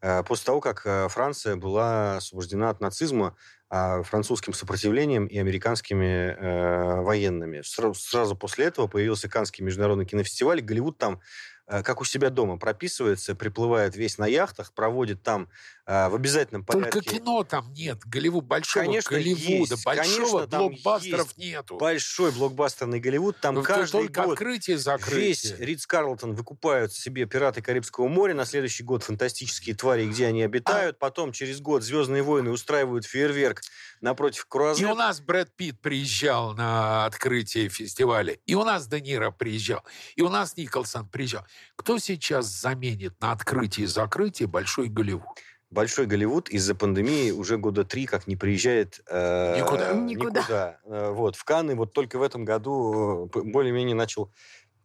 Э, 0.01 0.23
после 0.23 0.45
того, 0.45 0.62
как 0.62 0.81
э, 0.86 1.07
Франция 1.10 1.55
была 1.55 2.17
освобождена 2.17 2.69
от 2.69 2.81
нацизма, 2.81 3.36
а, 3.73 4.03
французским 4.03 4.53
сопротивлением 4.53 5.27
и 5.27 5.38
американскими 5.38 6.36
э, 6.38 7.01
военными. 7.01 7.62
Сразу, 7.62 7.93
сразу 7.93 8.36
после 8.36 8.65
этого 8.65 8.88
появился 8.88 9.29
Каннский 9.29 9.63
международный 9.63 10.05
кинофестиваль. 10.05 10.60
Голливуд 10.60 10.97
там 10.97 11.21
как 11.67 12.01
у 12.01 12.03
себя 12.03 12.29
дома 12.29 12.57
прописывается, 12.57 13.34
приплывает 13.34 13.95
весь 13.95 14.17
на 14.17 14.27
яхтах, 14.27 14.73
проводит 14.73 15.23
там 15.23 15.47
в 15.91 16.15
обязательном 16.15 16.63
порядке. 16.63 16.91
Только 16.91 17.10
кино 17.15 17.43
там 17.43 17.73
нет, 17.73 17.99
Голливуд, 18.06 18.45
большого 18.45 18.86
конечно, 18.86 19.17
Голливуда, 19.17 19.73
есть. 19.73 19.86
большого 19.86 20.47
конечно, 20.47 20.58
блокбастеров 20.58 21.38
нету. 21.38 21.77
Большой 21.77 22.32
блокбастерный 22.32 23.01
Голливуд, 23.01 23.38
там 23.41 23.56
Но 23.56 23.62
ну, 23.62 23.67
каждый 23.67 23.91
только 23.91 24.23
год 24.23 24.34
открытие, 24.34 24.77
закрытие. 24.77 25.19
весь 25.19 25.60
Ридс 25.60 25.86
Карлтон 25.86 26.34
выкупают 26.34 26.93
себе 26.93 27.25
«Пираты 27.25 27.62
Карибского 27.62 28.08
моря», 28.08 28.34
на 28.34 28.45
следующий 28.45 28.84
год 28.84 29.04
«Фантастические 29.04 29.75
твари», 29.75 30.06
где 30.06 30.27
они 30.27 30.43
обитают, 30.43 30.95
а... 30.95 30.99
потом 30.99 31.34
через 31.34 31.60
год 31.60 31.84
«Звездные 31.84 32.23
войны» 32.23 32.51
устраивают 32.51 33.06
фейерверк 33.06 33.62
напротив 33.99 34.45
Круазет. 34.45 34.88
И 34.88 34.89
у 34.89 34.95
нас 34.95 35.19
Брэд 35.19 35.54
Питт 35.56 35.82
приезжал 35.82 36.54
на 36.54 37.06
открытие 37.06 37.67
фестиваля, 37.67 38.38
и 38.45 38.56
у 38.56 38.63
нас 38.63 38.88
Де 38.88 39.01
Ниро 39.01 39.32
приезжал, 39.32 39.84
и 40.15 40.21
у 40.21 40.30
нас 40.30 40.56
Николсон 40.56 41.10
приезжал. 41.10 41.45
Кто 41.75 41.99
сейчас 41.99 42.45
заменит 42.45 43.19
на 43.19 43.34
открытии 43.34 43.84
и 43.84 43.88
закрытии 43.88 44.45
Большой 44.45 44.88
Голливуд? 44.88 45.25
Большой 45.71 46.05
Голливуд 46.05 46.49
из-за 46.49 46.75
пандемии 46.75 47.31
уже 47.31 47.57
года 47.57 47.86
три 47.86 48.05
как 48.05 48.27
не 48.27 48.36
приезжает 48.36 48.99
э, 49.10 49.57
никуда. 49.57 49.93
никуда. 49.93 50.39
никуда. 50.41 50.79
Э, 50.84 51.12
вот, 51.12 51.38
в 51.38 51.45
Канны 51.45 51.75
вот 51.75 51.93
только 51.93 52.19
в 52.19 52.21
этом 52.23 52.43
году 52.43 53.29
э, 53.34 53.41
более-менее 53.41 53.95
начал 53.95 54.29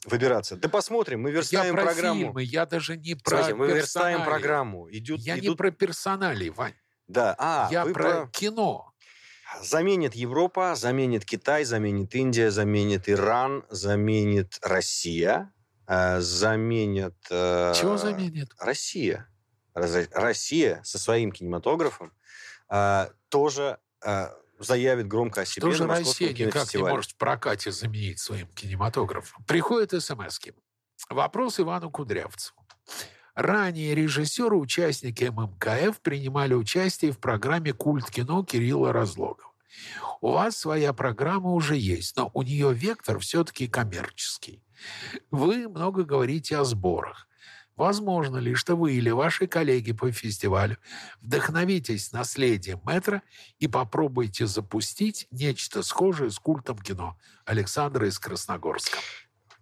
выбираться. 0.05 0.57
Да 0.57 0.69
посмотрим, 0.69 1.23
мы 1.23 1.33
верстаем 1.33 1.75
я 1.75 1.83
про 1.83 1.93
программу. 1.93 2.21
Фильмы, 2.21 2.43
я 2.45 2.67
даже 2.67 2.97
не 2.97 3.17
про 3.17 3.39
Смотрите, 3.39 3.55
мы 3.55 3.67
верстаем 3.67 4.25
программу. 4.25 4.89
Идут, 4.91 5.21
я 5.21 5.35
идут... 5.35 5.49
не 5.51 5.57
про 5.57 5.73
персонали, 5.73 6.51
Вань. 6.51 6.75
Да, 7.09 7.35
а, 7.37 7.69
я 7.73 7.85
про, 7.85 7.93
про 7.93 8.29
кино. 8.29 8.93
Заменит 9.63 10.15
Европа, 10.15 10.75
заменит 10.77 11.25
Китай, 11.25 11.65
заменит 11.65 12.15
Индия, 12.15 12.53
заменит 12.53 13.09
Иран, 13.09 13.65
заменит 13.71 14.59
Россия. 14.63 15.53
э, 15.89 16.21
заменят... 16.21 17.17
э, 17.31 17.73
Чего 17.75 17.97
заменит? 17.97 18.51
Россия. 18.61 19.29
Россия 19.77 20.81
со 20.85 20.99
своим 20.99 21.33
кинематографом 21.33 22.13
э, 22.71 23.09
тоже 23.29 23.79
э, 24.05 24.29
заявит 24.59 25.07
громко 25.07 25.43
о 25.43 25.45
себе 25.45 25.61
Что 25.61 25.73
же 25.73 25.87
Россия 25.87 26.33
никак 26.33 26.73
не 26.75 26.81
может 26.81 27.13
в 27.13 27.17
прокате 27.17 27.71
заменить 27.71 28.19
своим 28.19 28.49
кинематографом? 28.49 29.45
Приходят 29.45 29.91
смс 29.91 30.41
-ки. 30.41 30.55
Вопрос 31.11 31.61
Ивану 31.61 31.91
Кудрявцеву. 31.91 32.67
Ранее 33.35 33.95
режиссеры, 33.95 34.57
участники 34.57 35.25
ММКФ 35.25 36.01
принимали 36.01 36.55
участие 36.55 37.13
в 37.13 37.19
программе 37.19 37.75
«Культ 37.75 38.11
кино» 38.11 38.43
Кирилла 38.43 38.95
Разлогова. 38.95 39.53
У 40.23 40.33
вас 40.33 40.57
своя 40.57 40.95
программа 40.95 41.53
уже 41.53 41.77
есть, 41.77 42.17
но 42.17 42.31
у 42.33 42.43
нее 42.43 42.73
вектор 42.73 43.19
все-таки 43.19 43.69
коммерческий. 43.69 44.63
Вы 45.31 45.69
много 45.69 46.05
говорите 46.05 46.57
о 46.57 46.65
сборах. 46.65 47.29
Возможно 47.77 48.39
ли, 48.39 48.55
что 48.55 48.75
вы 48.75 48.95
или 48.95 49.11
ваши 49.11 49.47
коллеги 49.47 49.93
по 49.93 50.11
фестивалю 50.11 50.79
вдохновитесь 51.21 52.13
наследием 52.13 52.81
метра 52.87 53.23
и 53.59 53.69
попробуйте 53.69 54.47
запустить 54.47 55.29
нечто 55.31 55.83
схожее 55.83 56.31
с 56.31 56.39
культом 56.39 56.79
кино 56.79 57.19
Александра 57.45 58.09
из 58.09 58.19
Красногорска? 58.19 58.99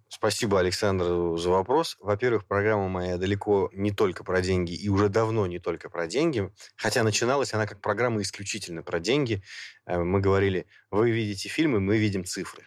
Спасибо, 0.09 0.61
Александр, 0.61 1.37
за 1.37 1.51
вопрос. 1.51 1.97
Во-первых, 1.99 2.47
программа 2.47 2.89
моя 2.89 3.17
далеко 3.17 3.69
не 3.73 3.91
только 3.91 4.23
про 4.23 4.41
деньги, 4.43 4.73
и 4.73 4.89
уже 4.89 5.09
давно 5.09 5.49
не 5.49 5.59
только 5.59 5.91
про 5.91 6.07
деньги. 6.07 6.53
Хотя 6.77 7.03
начиналась 7.03 7.53
она 7.53 7.67
как 7.67 7.81
программа 7.81 8.23
исключительно 8.23 8.85
про 8.85 9.01
деньги. 9.01 9.43
Э, 9.87 9.99
Мы 9.99 10.21
говорили, 10.21 10.67
вы 10.93 11.11
видите 11.11 11.49
фильмы, 11.49 11.81
мы 11.81 11.99
видим 11.99 12.25
цифры. 12.25 12.63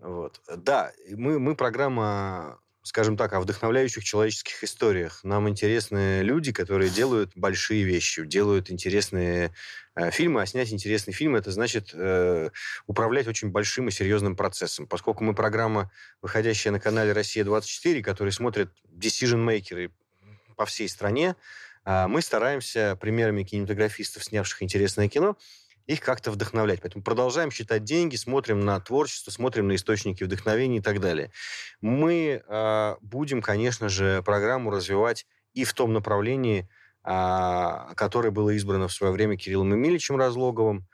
Вот. 0.00 0.40
Да, 0.46 0.92
мы, 1.10 1.40
мы 1.40 1.56
программа, 1.56 2.60
скажем 2.82 3.16
так, 3.16 3.32
о 3.32 3.40
вдохновляющих 3.40 4.04
человеческих 4.04 4.64
историях. 4.64 5.20
Нам 5.22 5.48
интересны 5.48 6.22
люди, 6.22 6.52
которые 6.52 6.90
делают 6.90 7.32
большие 7.34 7.82
вещи, 7.84 8.24
делают 8.24 8.70
интересные 8.70 9.52
э, 9.94 10.10
фильмы, 10.10 10.42
а 10.42 10.46
снять 10.46 10.72
интересный 10.72 11.12
фильм, 11.12 11.36
это 11.36 11.50
значит 11.50 11.90
э, 11.92 12.50
управлять 12.86 13.28
очень 13.28 13.50
большим 13.50 13.88
и 13.88 13.90
серьезным 13.90 14.34
процессом. 14.34 14.86
Поскольку 14.86 15.24
мы 15.24 15.34
программа, 15.34 15.90
выходящая 16.22 16.72
на 16.72 16.80
канале 16.80 17.12
«Россия-24», 17.12 18.02
который 18.02 18.32
смотрят 18.32 18.72
decision-мейкеры 18.90 19.90
по 20.56 20.64
всей 20.64 20.88
стране, 20.88 21.36
а, 21.84 22.08
мы 22.08 22.22
стараемся 22.22 22.96
примерами 23.00 23.42
кинематографистов, 23.42 24.24
снявших 24.24 24.62
интересное 24.62 25.08
кино, 25.08 25.36
их 25.90 26.00
как-то 26.00 26.30
вдохновлять. 26.30 26.80
Поэтому 26.80 27.02
продолжаем 27.02 27.50
считать 27.50 27.82
деньги, 27.82 28.14
смотрим 28.14 28.60
на 28.60 28.78
творчество, 28.80 29.32
смотрим 29.32 29.66
на 29.66 29.74
источники 29.74 30.22
вдохновения 30.22 30.78
и 30.78 30.80
так 30.80 31.00
далее. 31.00 31.32
Мы 31.80 32.42
э, 32.46 32.96
будем, 33.00 33.42
конечно 33.42 33.88
же, 33.88 34.22
программу 34.22 34.70
развивать 34.70 35.26
и 35.52 35.64
в 35.64 35.74
том 35.74 35.92
направлении, 35.92 36.68
а, 37.02 37.92
которое 37.96 38.30
было 38.30 38.50
избрано 38.50 38.86
в 38.86 38.92
свое 38.92 39.12
время 39.12 39.36
Кириллом 39.36 39.74
Эмильевичем 39.74 40.16
Разлоговым, 40.16 40.86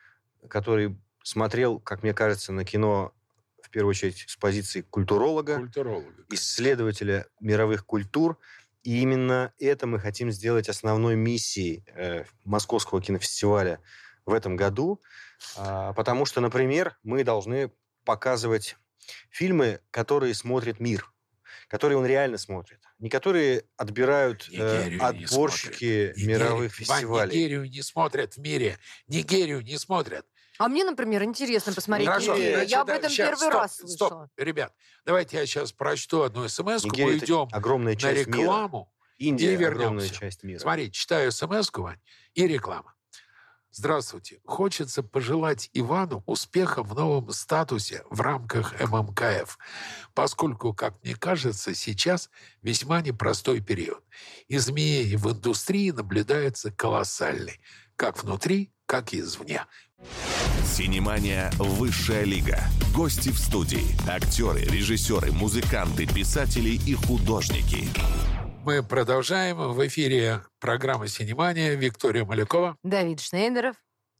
который 0.49 0.97
смотрел, 1.23 1.79
как 1.79 2.03
мне 2.03 2.15
кажется, 2.15 2.53
на 2.53 2.65
кино 2.65 3.13
в 3.63 3.69
первую 3.69 3.91
очередь 3.91 4.25
с 4.27 4.37
позиции 4.37 4.81
культуролога, 4.81 5.57
Культуролога. 5.57 6.07
исследователя 6.31 7.27
мировых 7.41 7.85
культур. 7.85 8.39
И 8.83 9.03
именно 9.03 9.53
это 9.59 9.87
мы 9.87 9.99
хотим 9.99 10.31
сделать 10.31 10.71
основной 10.71 11.17
миссией 11.17 11.85
э, 11.89 12.25
Московского 12.45 13.03
кинофестиваля 13.03 13.81
в 14.27 14.33
этом 14.33 14.57
году. 14.57 15.01
А, 15.57 15.93
потому 15.95 16.27
что, 16.27 16.41
например, 16.41 16.99
мы 17.03 17.25
должны 17.25 17.73
показывать 18.05 18.77
фильмы, 19.31 19.81
которые 19.91 20.35
смотрит 20.35 20.81
мир, 20.81 21.11
которые 21.69 21.97
он 21.99 22.05
реально 22.07 22.39
смотрит. 22.39 22.81
Не 22.99 23.09
которые 23.09 23.65
отбирают 23.77 24.49
э, 24.51 24.53
Нигерию 24.53 24.99
не 24.99 25.05
отборщики 25.25 26.13
смотрят. 26.13 26.27
мировых 26.27 26.73
Нигерию- 26.73 26.87
фестивалей. 26.87 27.35
Нигерию 27.37 27.71
не 27.71 27.83
смотрят 27.83 28.35
в 28.35 28.39
мире. 28.39 28.79
Нигерию 29.07 29.61
не 29.63 29.79
смотрят. 29.79 30.27
А 30.59 30.69
мне, 30.69 30.85
например, 30.85 31.23
интересно 31.23 31.75
посмотреть. 31.75 32.09
Хорошо, 32.09 32.35
Нигерию. 32.35 32.55
значит, 32.57 32.71
Я 32.71 32.81
об 32.81 32.89
этом 32.89 33.11
щас, 33.11 33.29
первый 33.29 33.39
стоп, 33.51 33.53
раз 33.53 33.75
Стоп, 33.75 33.89
слышала. 33.89 34.31
ребят, 34.39 34.73
давайте 35.05 35.37
я 35.37 35.45
сейчас 35.47 35.71
прочту 35.73 36.23
одну 36.23 36.49
смс 36.49 36.85
мы 36.85 37.19
идем 37.19 37.49
огромная 37.53 37.93
на 37.93 38.01
часть 38.01 38.27
мира. 38.27 38.39
рекламу. 38.41 38.93
Индия 39.19 39.53
и 39.53 39.55
огромная 39.57 40.05
вернемся. 40.05 40.15
часть 40.15 40.43
мира. 40.43 40.59
Смотри, 40.59 40.91
читаю 40.91 41.31
смс 41.31 41.71
Вань, 41.75 42.01
и 42.35 42.47
реклама. 42.49 42.95
Здравствуйте. 43.79 44.41
Хочется 44.47 45.03
пожелать 45.03 45.69
Ивану 45.75 46.23
успеха 46.25 46.83
в 46.83 46.95
новом 46.95 47.31
статусе 47.33 48.05
в 48.09 48.23
рамках 48.23 48.73
ММКФ, 48.81 49.59
поскольку, 50.15 50.73
как 50.73 50.95
мне 51.05 51.15
кажется, 51.15 51.75
сейчас 51.75 52.31
весьма 52.63 53.03
непростой 53.03 53.61
период. 53.61 54.03
Изменения 54.49 55.19
в 55.19 55.31
индустрии 55.31 55.91
наблюдается 55.91 56.73
колоссальный, 56.73 57.61
как 57.97 58.23
внутри, 58.23 58.73
как 58.87 59.13
и 59.13 59.21
извне. 59.21 59.67
Синемания 60.65 61.53
«Высшая 61.59 62.25
лига». 62.25 62.59
Гости 62.95 63.29
в 63.29 63.39
студии. 63.39 63.95
Актеры, 64.09 64.61
режиссеры, 64.61 65.33
музыканты, 65.33 66.07
писатели 66.07 66.71
и 66.71 66.95
художники. 66.95 67.89
Мы 68.67 68.83
продолжаем. 68.83 69.59
В 69.59 69.87
эфире 69.87 70.43
программа 70.59 71.07
«Синемания» 71.07 71.77
Виктория 71.77 72.25
Малякова. 72.25 72.77
Давид 72.83 73.21
Шнейдеров. 73.21 73.77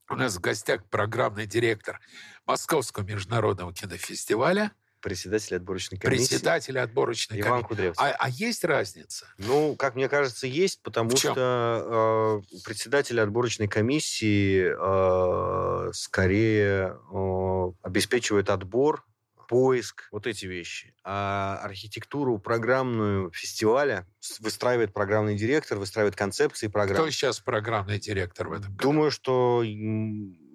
У 0.09 0.15
нас 0.15 0.37
в 0.37 0.41
гостях 0.41 0.85
программный 0.89 1.47
директор 1.47 1.99
Московского 2.47 3.03
международного 3.03 3.75
кинофестиваля, 3.75 4.71
Председатель 5.01 5.57
отборочной 5.57 5.99
комиссии 5.99 6.29
председатель 6.29 6.79
отборочной 6.79 7.41
Иван 7.41 7.51
комиссии. 7.51 7.67
Кудрявцев. 7.67 8.05
А, 8.05 8.15
а 8.17 8.29
есть 8.29 8.63
разница? 8.63 9.27
Ну, 9.39 9.75
как 9.75 9.97
мне 9.97 10.09
кажется, 10.09 10.47
есть, 10.47 10.81
потому 10.81 11.17
что 11.17 12.41
э, 12.55 12.59
председатель 12.65 13.21
отборочной 13.21 13.67
комиссии 13.67 14.65
э, 14.69 15.93
скорее 15.93 16.97
э, 17.13 17.73
обеспечивает 17.83 18.51
отбор, 18.51 19.05
поиск, 19.47 20.09
вот 20.13 20.27
эти 20.27 20.47
вещи. 20.47 20.95
А 21.05 21.59
архитектуру 21.63 22.39
программную 22.39 23.31
фестиваля 23.33 24.07
выстраивает 24.41 24.93
программный 24.93 25.37
директор, 25.37 25.79
выстраивает 25.79 26.17
концепции 26.17 26.69
программ. 26.69 27.03
Кто 27.03 27.11
сейчас 27.11 27.41
программный 27.41 27.99
директор 27.99 28.49
в 28.49 28.53
этом 28.53 28.73
году? 28.73 28.83
Думаю, 28.83 29.11
что 29.11 29.63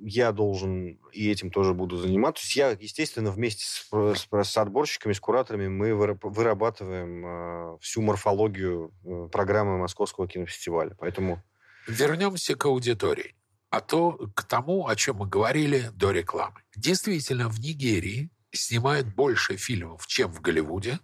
я 0.03 0.31
должен 0.31 0.99
и 1.11 1.29
этим 1.29 1.51
тоже 1.51 1.73
буду 1.73 1.97
заниматься. 1.97 2.43
То 2.43 2.45
есть 2.47 2.55
я, 2.55 2.69
естественно, 2.71 3.31
вместе 3.31 3.65
с, 3.65 3.87
с- 3.91 4.27
с 4.49 4.57
отборщиками, 4.57 5.13
с 5.13 5.19
кураторами 5.19 5.67
мы 5.67 5.89
выраб- 5.91 6.19
вырабатываем 6.29 7.25
э, 7.25 7.77
всю 7.81 8.01
морфологию 8.01 8.91
э, 9.05 9.29
программы 9.31 9.77
Московского 9.77 10.27
кинофестиваля. 10.27 10.95
Поэтому 10.99 11.43
Вернемся 11.87 12.55
к 12.55 12.65
аудитории. 12.65 13.35
А 13.69 13.79
то 13.81 14.11
к 14.35 14.43
тому, 14.43 14.87
о 14.87 14.95
чем 14.95 15.17
мы 15.17 15.27
говорили 15.27 15.89
до 15.95 16.11
рекламы. 16.11 16.61
Действительно, 16.75 17.47
в 17.49 17.59
Нигерии 17.59 18.29
снимают 18.51 19.07
больше 19.07 19.57
фильмов, 19.57 20.07
чем 20.07 20.31
в 20.31 20.41
Голливуде, 20.41 20.99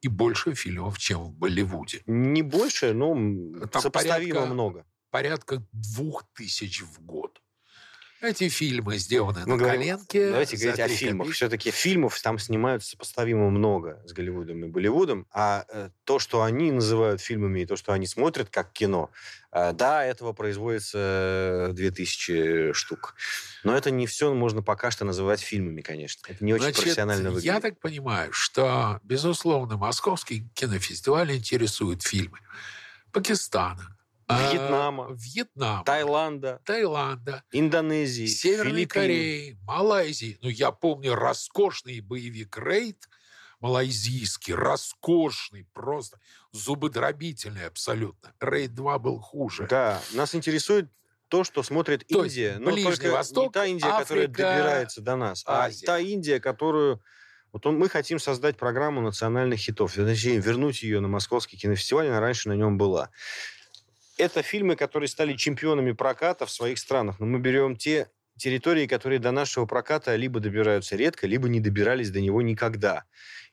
и 0.00 0.08
больше 0.08 0.54
фильмов, 0.54 0.98
чем 0.98 1.22
в 1.24 1.32
Болливуде. 1.34 2.02
не 2.06 2.42
больше, 2.42 2.92
но 2.92 3.14
Там 3.66 3.82
сопоставимо 3.82 4.34
порядка- 4.34 4.52
много. 4.54 4.86
Порядка 5.10 5.66
двух 5.72 6.24
тысяч 6.34 6.82
в 6.82 7.00
год. 7.04 7.41
Эти 8.22 8.48
фильмы 8.48 8.98
сделаны 8.98 9.40
Мы 9.40 9.46
на 9.46 9.56
говорим- 9.56 9.80
коленке. 9.80 10.30
Давайте 10.30 10.56
говорить 10.56 10.78
о 10.80 10.86
фильмах. 10.88 11.26
копейки. 11.26 11.34
Все-таки 11.36 11.70
фильмов 11.72 12.20
там 12.22 12.38
снимают 12.38 12.84
сопоставимо 12.84 13.50
много 13.50 14.00
с 14.06 14.12
Голливудом 14.12 14.64
и 14.64 14.68
Болливудом. 14.68 15.26
А 15.32 15.64
э, 15.68 15.90
то, 16.04 16.20
что 16.20 16.44
они 16.44 16.70
называют 16.70 17.20
фильмами, 17.20 17.60
и 17.60 17.66
то, 17.66 17.74
что 17.74 17.92
они 17.92 18.06
смотрят 18.06 18.48
как 18.48 18.70
кино, 18.72 19.10
э, 19.50 19.72
да, 19.72 20.04
этого 20.04 20.32
производится 20.34 21.70
э, 21.70 21.72
2000 21.72 22.72
штук. 22.74 23.16
Но 23.64 23.76
это 23.76 23.90
не 23.90 24.06
все 24.06 24.32
можно 24.32 24.62
пока 24.62 24.92
что 24.92 25.04
называть 25.04 25.40
фильмами, 25.40 25.80
конечно. 25.80 26.24
Это 26.28 26.44
не 26.44 26.54
очень 26.54 26.62
Значит, 26.62 26.80
профессионально 26.82 27.30
выглядит. 27.30 27.52
Я 27.54 27.60
так 27.60 27.80
понимаю, 27.80 28.32
что, 28.32 29.00
безусловно, 29.02 29.76
Московский 29.76 30.46
кинофестиваль 30.54 31.34
интересует 31.36 32.02
фильмы 32.02 32.38
Пакистана, 33.10 33.96
а, 34.36 34.52
Вьетнама. 34.52 35.08
Вьетнама, 35.12 35.84
Таиланда, 35.84 36.60
Таиланда, 36.64 37.42
Индонезии, 37.52 38.26
Северной 38.26 38.72
Филиппин. 38.72 39.00
Кореи, 39.00 39.58
Малайзии. 39.62 40.38
Ну, 40.42 40.48
я 40.48 40.72
помню 40.72 41.14
роскошный 41.14 42.00
боевик 42.00 42.58
«Рейд», 42.58 43.08
малайзийский, 43.60 44.54
роскошный, 44.54 45.66
просто 45.72 46.18
зубодробительный 46.50 47.66
абсолютно. 47.66 48.34
«Рейд 48.40 48.72
2» 48.72 48.98
был 48.98 49.20
хуже. 49.20 49.66
Да, 49.70 50.02
нас 50.12 50.34
интересует 50.34 50.90
то, 51.32 51.44
что 51.44 51.62
смотрит 51.62 52.06
То 52.06 52.24
есть 52.24 52.36
Индия. 52.36 52.58
Но 52.58 52.72
Ближний 52.72 53.08
Восток, 53.08 53.46
не 53.46 53.52
та 53.52 53.64
Индия, 53.64 53.86
которая 53.86 54.24
Африка, 54.24 54.42
добирается 54.42 55.00
до 55.00 55.16
нас, 55.16 55.44
а 55.46 55.64
Азия. 55.64 55.86
та 55.86 55.98
Индия, 55.98 56.40
которую... 56.40 57.02
Вот 57.52 57.64
он, 57.66 57.78
мы 57.78 57.88
хотим 57.88 58.18
создать 58.18 58.58
программу 58.58 59.00
национальных 59.00 59.58
хитов. 59.58 59.94
Точнее, 59.94 60.40
вернуть 60.40 60.82
ее 60.82 61.00
на 61.00 61.08
Московский 61.08 61.56
кинофестиваль, 61.56 62.08
она 62.08 62.20
раньше 62.20 62.50
на 62.50 62.52
нем 62.52 62.76
была. 62.76 63.08
Это 64.18 64.42
фильмы, 64.42 64.76
которые 64.76 65.08
стали 65.08 65.34
чемпионами 65.34 65.92
проката 65.92 66.46
в 66.46 66.50
своих 66.50 66.78
странах. 66.78 67.18
Но 67.20 67.26
мы 67.26 67.38
берем 67.38 67.76
те 67.76 68.10
территории, 68.36 68.86
которые 68.86 69.18
до 69.18 69.30
нашего 69.30 69.66
проката 69.66 70.16
либо 70.16 70.40
добираются 70.40 70.96
редко, 70.96 71.26
либо 71.26 71.48
не 71.48 71.60
добирались 71.60 72.10
до 72.10 72.20
него 72.20 72.42
никогда. 72.42 73.04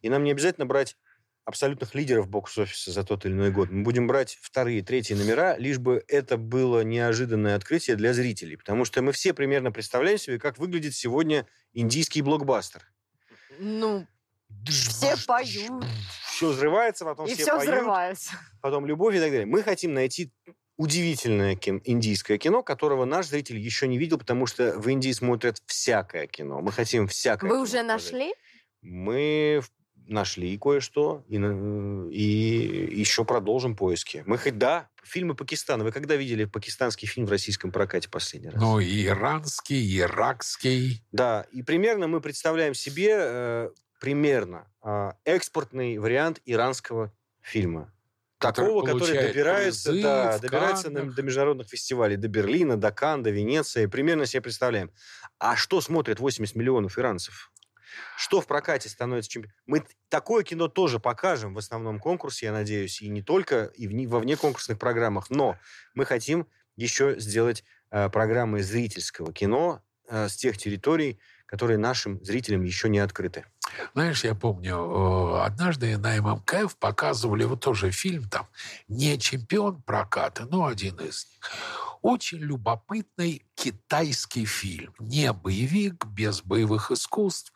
И 0.02 0.10
нам 0.10 0.24
не 0.24 0.32
обязательно 0.32 0.66
брать 0.66 0.98
абсолютных 1.46 1.96
лидеров 1.96 2.30
бокс-офиса 2.30 2.92
за 2.92 3.04
тот 3.04 3.26
или 3.26 3.34
иной 3.34 3.52
год. 3.52 3.72
Мы 3.72 3.84
будем 3.84 4.08
брать 4.08 4.38
вторые, 4.40 4.84
третьи 4.84 5.16
номера, 5.16 5.58
лишь 5.58 5.80
бы 5.80 6.04
это 6.08 6.38
было 6.38 6.82
неожиданное 6.84 7.56
открытие 7.56 7.96
для 7.96 8.14
зрителей. 8.14 8.56
Потому 8.56 8.86
что 8.86 9.02
мы 9.02 9.12
все 9.12 9.34
примерно 9.34 9.72
представляем 9.72 10.20
себе, 10.20 10.40
как 10.40 10.60
выглядит 10.60 10.94
сегодня 10.96 11.48
индийский 11.74 12.22
блокбастер. 12.22 12.84
Ну, 13.58 14.08
все 14.68 15.16
поют. 15.26 15.84
Все 16.40 16.50
взрывается, 16.50 17.04
потом 17.06 17.26
И 17.28 17.34
все, 17.34 17.44
все 17.44 17.58
поют, 17.58 17.74
взрывается. 17.74 18.32
потом 18.62 18.86
любовь 18.86 19.14
и 19.16 19.20
так 19.20 19.30
далее. 19.30 19.46
Мы 19.46 19.62
хотим 19.62 19.94
найти 19.94 20.32
удивительное 20.78 21.56
кин- 21.58 21.82
индийское 21.84 22.38
кино, 22.38 22.64
которого 22.64 23.04
наш 23.04 23.28
зритель 23.28 23.58
еще 23.58 23.88
не 23.88 23.98
видел, 23.98 24.18
потому 24.18 24.46
что 24.46 24.80
в 24.80 24.88
Индии 24.88 25.12
смотрят 25.12 25.62
всякое 25.66 26.28
кино. 26.28 26.62
Мы 26.62 26.72
хотим 26.72 27.08
всякое 27.08 27.48
Вы 27.50 27.56
кино 27.56 27.64
уже 27.64 27.72
показать. 27.82 27.88
нашли? 27.88 28.34
Мы 28.82 29.62
нашли 30.08 30.58
кое-что 30.58 31.24
и, 31.28 31.36
и 31.36 33.00
еще 33.00 33.26
продолжим 33.26 33.76
поиски. 33.76 34.24
Мы 34.26 34.38
хоть 34.38 34.58
да, 34.58 34.90
фильмы 35.04 35.36
Пакистана. 35.36 35.84
Вы 35.84 35.92
когда 35.92 36.16
видели 36.16 36.46
пакистанский 36.46 37.08
фильм 37.08 37.28
в 37.28 37.30
российском 37.30 37.72
прокате 37.72 38.10
последний 38.10 38.50
раз? 38.50 38.62
Ну, 38.62 38.80
иранский, 38.82 40.00
иракский. 40.00 41.04
Да, 41.12 41.46
и 41.52 41.62
примерно 41.62 42.08
мы 42.08 42.22
представляем 42.22 42.74
себе 42.74 43.10
э, 43.20 43.70
примерно 44.00 44.72
э, 44.84 45.12
экспортный 45.26 45.98
вариант 45.98 46.42
иранского 46.46 47.14
фильма. 47.42 47.94
Который 48.40 48.68
Такого, 48.68 48.86
который 48.86 49.28
добирается, 49.28 49.90
призы 49.92 50.04
да, 50.04 50.38
в 50.38 50.42
добирается 50.42 50.90
на- 50.90 51.12
до 51.12 51.22
международных 51.22 51.68
фестивалей, 51.68 52.16
до 52.16 52.30
Берлина, 52.30 52.78
до 52.78 52.90
Кан, 52.92 53.22
до 53.22 53.32
Венеции. 53.32 53.86
Примерно 53.86 54.26
себе 54.26 54.42
представляем. 54.42 54.92
А 55.40 55.58
что 55.58 55.82
смотрят 55.82 56.20
80 56.22 56.56
миллионов 56.56 56.98
иранцев? 56.98 57.52
Что 58.16 58.40
в 58.40 58.48
прокате 58.48 58.88
становится 58.88 59.30
чемпионом? 59.30 59.56
Мы 59.66 59.84
такое 60.08 60.44
кино 60.44 60.70
тоже 60.70 61.00
покажем 61.00 61.54
в 61.54 61.58
основном 61.58 62.00
конкурсе, 62.00 62.46
я 62.46 62.54
надеюсь, 62.54 63.02
и 63.02 63.10
не 63.10 63.22
только, 63.22 63.66
и 63.76 63.88
вне- 63.88 64.08
во 64.08 64.20
внеконкурсных 64.20 64.80
программах, 64.80 65.30
но 65.30 65.58
мы 65.94 66.06
хотим 66.06 66.48
еще 66.78 67.20
сделать 67.20 67.66
э, 67.92 68.08
программы 68.10 68.64
зрительского 68.64 69.34
кино 69.34 69.82
э, 70.08 70.30
с 70.30 70.36
тех 70.38 70.58
территорий, 70.58 71.20
которые 71.46 71.78
нашим 71.78 72.24
зрителям 72.24 72.64
еще 72.64 72.88
не 72.88 73.00
открыты. 73.00 73.44
Знаешь, 73.94 74.24
я 74.24 74.36
помню, 74.36 74.76
э, 74.76 75.42
однажды 75.46 75.98
на 75.98 76.22
ММКФ 76.22 76.76
показывали 76.78 77.44
вот 77.44 77.62
тоже 77.62 77.92
фильм 77.92 78.30
там 78.30 78.48
«Не 78.88 79.18
чемпион 79.18 79.82
проката», 79.82 80.46
но 80.46 80.66
один 80.66 80.96
из 80.98 81.28
них. 81.30 81.52
Очень 82.02 82.40
любопытный 82.40 83.46
китайский 83.56 84.46
фильм. 84.46 84.94
Не 85.00 85.34
боевик, 85.34 86.06
без 86.06 86.42
боевых 86.42 86.92
искусств. 86.92 87.52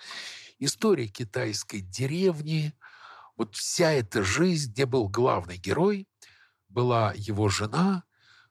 История 0.60 1.08
китайской 1.08 1.80
деревни. 1.80 2.74
Вот 3.38 3.56
вся 3.56 3.92
эта 3.92 4.24
жизнь, 4.24 4.72
где 4.72 4.86
был 4.86 5.08
главный 5.08 5.58
герой, 5.58 6.08
была 6.68 7.14
его 7.16 7.50
жена, 7.50 8.04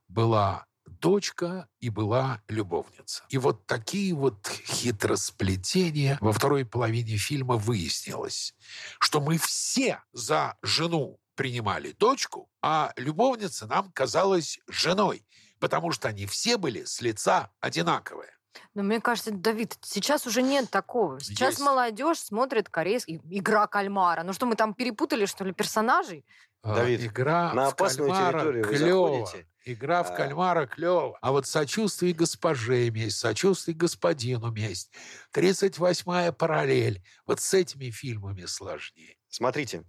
была 0.08 0.66
дочка 1.02 1.68
и 1.80 1.90
была 1.90 2.40
любовница. 2.48 3.24
И 3.28 3.36
вот 3.36 3.66
такие 3.66 4.14
вот 4.14 4.46
хитросплетения 4.46 6.16
во 6.20 6.32
второй 6.32 6.64
половине 6.64 7.16
фильма 7.16 7.56
выяснилось, 7.56 8.54
что 9.00 9.20
мы 9.20 9.36
все 9.36 10.00
за 10.12 10.56
жену 10.62 11.18
принимали 11.34 11.92
дочку, 11.92 12.48
а 12.62 12.92
любовница 12.96 13.66
нам 13.66 13.90
казалась 13.92 14.60
женой, 14.68 15.26
потому 15.58 15.90
что 15.90 16.08
они 16.08 16.26
все 16.26 16.56
были 16.56 16.84
с 16.84 17.00
лица 17.00 17.50
одинаковые. 17.60 18.30
Но 18.74 18.82
мне 18.82 19.00
кажется, 19.00 19.30
Давид, 19.32 19.76
сейчас 19.82 20.26
уже 20.26 20.42
нет 20.42 20.70
такого. 20.70 21.18
Сейчас 21.20 21.54
Есть. 21.54 21.60
молодежь 21.60 22.18
смотрит 22.18 22.68
корейский 22.68 23.20
игра 23.30 23.66
кальмара. 23.66 24.22
Ну 24.22 24.32
что, 24.34 24.46
мы 24.46 24.56
там 24.56 24.74
перепутали, 24.74 25.26
что 25.26 25.44
ли, 25.44 25.52
персонажей? 25.52 26.24
А, 26.62 26.76
Давид, 26.76 27.00
Игра 27.02 27.52
на 27.54 27.70
в 27.70 27.72
опасную 27.72 28.10
кальмара 28.10 28.32
территорию 28.32 28.66
вы 28.66 28.76
клёво. 28.76 29.26
заходите. 29.26 29.48
Игра 29.64 30.02
в 30.02 30.10
А. 30.10 30.16
кальмара 30.16 30.66
клево. 30.66 31.16
А 31.20 31.30
вот 31.30 31.46
сочувствие 31.46 32.12
госпоже 32.14 32.90
месть, 32.90 33.18
сочувствие 33.18 33.76
господину 33.76 34.50
месть, 34.50 34.90
38-я 35.32 36.32
параллель. 36.32 37.02
Вот 37.26 37.40
с 37.40 37.54
этими 37.54 37.90
фильмами 37.90 38.44
сложнее. 38.46 39.16
Смотрите, 39.28 39.84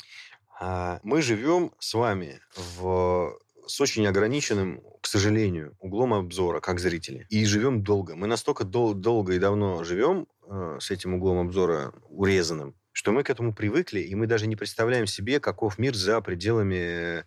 а, 0.59 0.99
мы 1.03 1.21
живем 1.21 1.71
с 1.79 1.93
вами 1.93 2.39
в, 2.55 3.37
с 3.67 3.81
очень 3.81 4.05
ограниченным, 4.07 4.81
к 5.01 5.07
сожалению, 5.07 5.75
углом 5.79 6.13
обзора, 6.13 6.59
как 6.59 6.79
зрители. 6.79 7.25
И 7.29 7.45
живем 7.45 7.83
долго. 7.83 8.15
Мы 8.15 8.27
настолько 8.27 8.63
дол- 8.63 8.93
долго 8.93 9.33
и 9.33 9.39
давно 9.39 9.83
живем 9.83 10.27
э, 10.47 10.77
с 10.79 10.91
этим 10.91 11.15
углом 11.15 11.39
обзора 11.39 11.93
урезанным, 12.09 12.75
что 12.91 13.11
мы 13.11 13.23
к 13.23 13.29
этому 13.29 13.53
привыкли, 13.53 14.01
и 14.01 14.13
мы 14.15 14.27
даже 14.27 14.45
не 14.47 14.55
представляем 14.55 15.07
себе, 15.07 15.39
каков 15.39 15.79
мир 15.79 15.95
за 15.95 16.21
пределами 16.21 17.25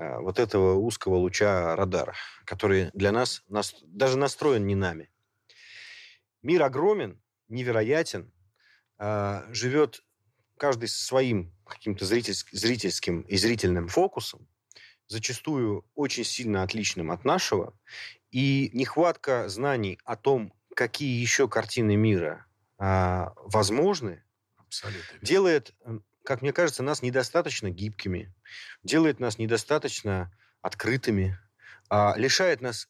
вот 0.00 0.38
этого 0.38 0.74
узкого 0.74 1.16
луча 1.16 1.76
радара, 1.76 2.14
который 2.46 2.90
для 2.94 3.12
нас, 3.12 3.42
нас 3.48 3.74
даже 3.82 4.16
настроен 4.16 4.66
не 4.66 4.74
нами. 4.74 5.10
Мир 6.42 6.62
огромен, 6.62 7.20
невероятен, 7.48 8.32
а, 8.98 9.44
живет 9.52 10.02
каждый 10.56 10.88
со 10.88 11.04
своим 11.04 11.54
каким-то 11.66 12.04
зрительс- 12.04 12.46
зрительским 12.50 13.22
и 13.22 13.36
зрительным 13.36 13.88
фокусом, 13.88 14.48
зачастую 15.06 15.84
очень 15.94 16.24
сильно 16.24 16.62
отличным 16.62 17.10
от 17.10 17.24
нашего, 17.24 17.78
и 18.30 18.70
нехватка 18.72 19.48
знаний 19.48 19.98
о 20.04 20.16
том, 20.16 20.54
какие 20.74 21.20
еще 21.20 21.48
картины 21.48 21.96
мира 21.96 22.46
а, 22.78 23.34
возможны, 23.36 24.24
Абсолютно. 24.56 25.18
делает, 25.20 25.74
как 26.24 26.42
мне 26.42 26.52
кажется, 26.52 26.82
нас 26.82 27.02
недостаточно 27.02 27.70
гибкими, 27.70 28.32
делает 28.82 29.20
нас 29.20 29.38
недостаточно 29.38 30.32
открытыми, 30.62 31.38
а, 31.88 32.14
лишает 32.16 32.60
нас 32.60 32.88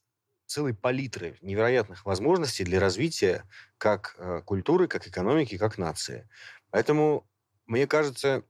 целой 0.50 0.74
палитры 0.74 1.38
невероятных 1.42 2.04
возможностей 2.04 2.64
для 2.64 2.80
развития 2.80 3.44
как 3.78 4.16
э, 4.18 4.42
культуры, 4.44 4.88
как 4.88 5.06
экономики, 5.06 5.56
как 5.56 5.78
нации. 5.78 6.28
Поэтому 6.70 7.24
мне 7.66 7.86
кажется, 7.86 8.42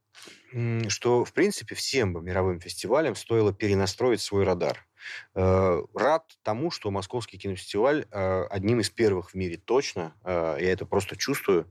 что, 0.88 1.24
в 1.26 1.32
принципе, 1.34 1.74
всем 1.74 2.14
бы 2.14 2.22
мировым 2.22 2.58
фестивалям 2.58 3.14
стоило 3.14 3.52
перенастроить 3.52 4.22
свой 4.22 4.44
радар. 4.44 4.86
Э, 5.34 5.82
Рад 5.94 6.24
тому, 6.42 6.70
что 6.70 6.90
Московский 6.90 7.36
кинофестиваль 7.36 8.06
э, 8.10 8.44
одним 8.44 8.80
из 8.80 8.88
первых 8.88 9.32
в 9.32 9.34
мире 9.34 9.58
точно, 9.58 10.14
я 10.24 10.72
это 10.72 10.86
просто 10.86 11.16
чувствую, 11.16 11.70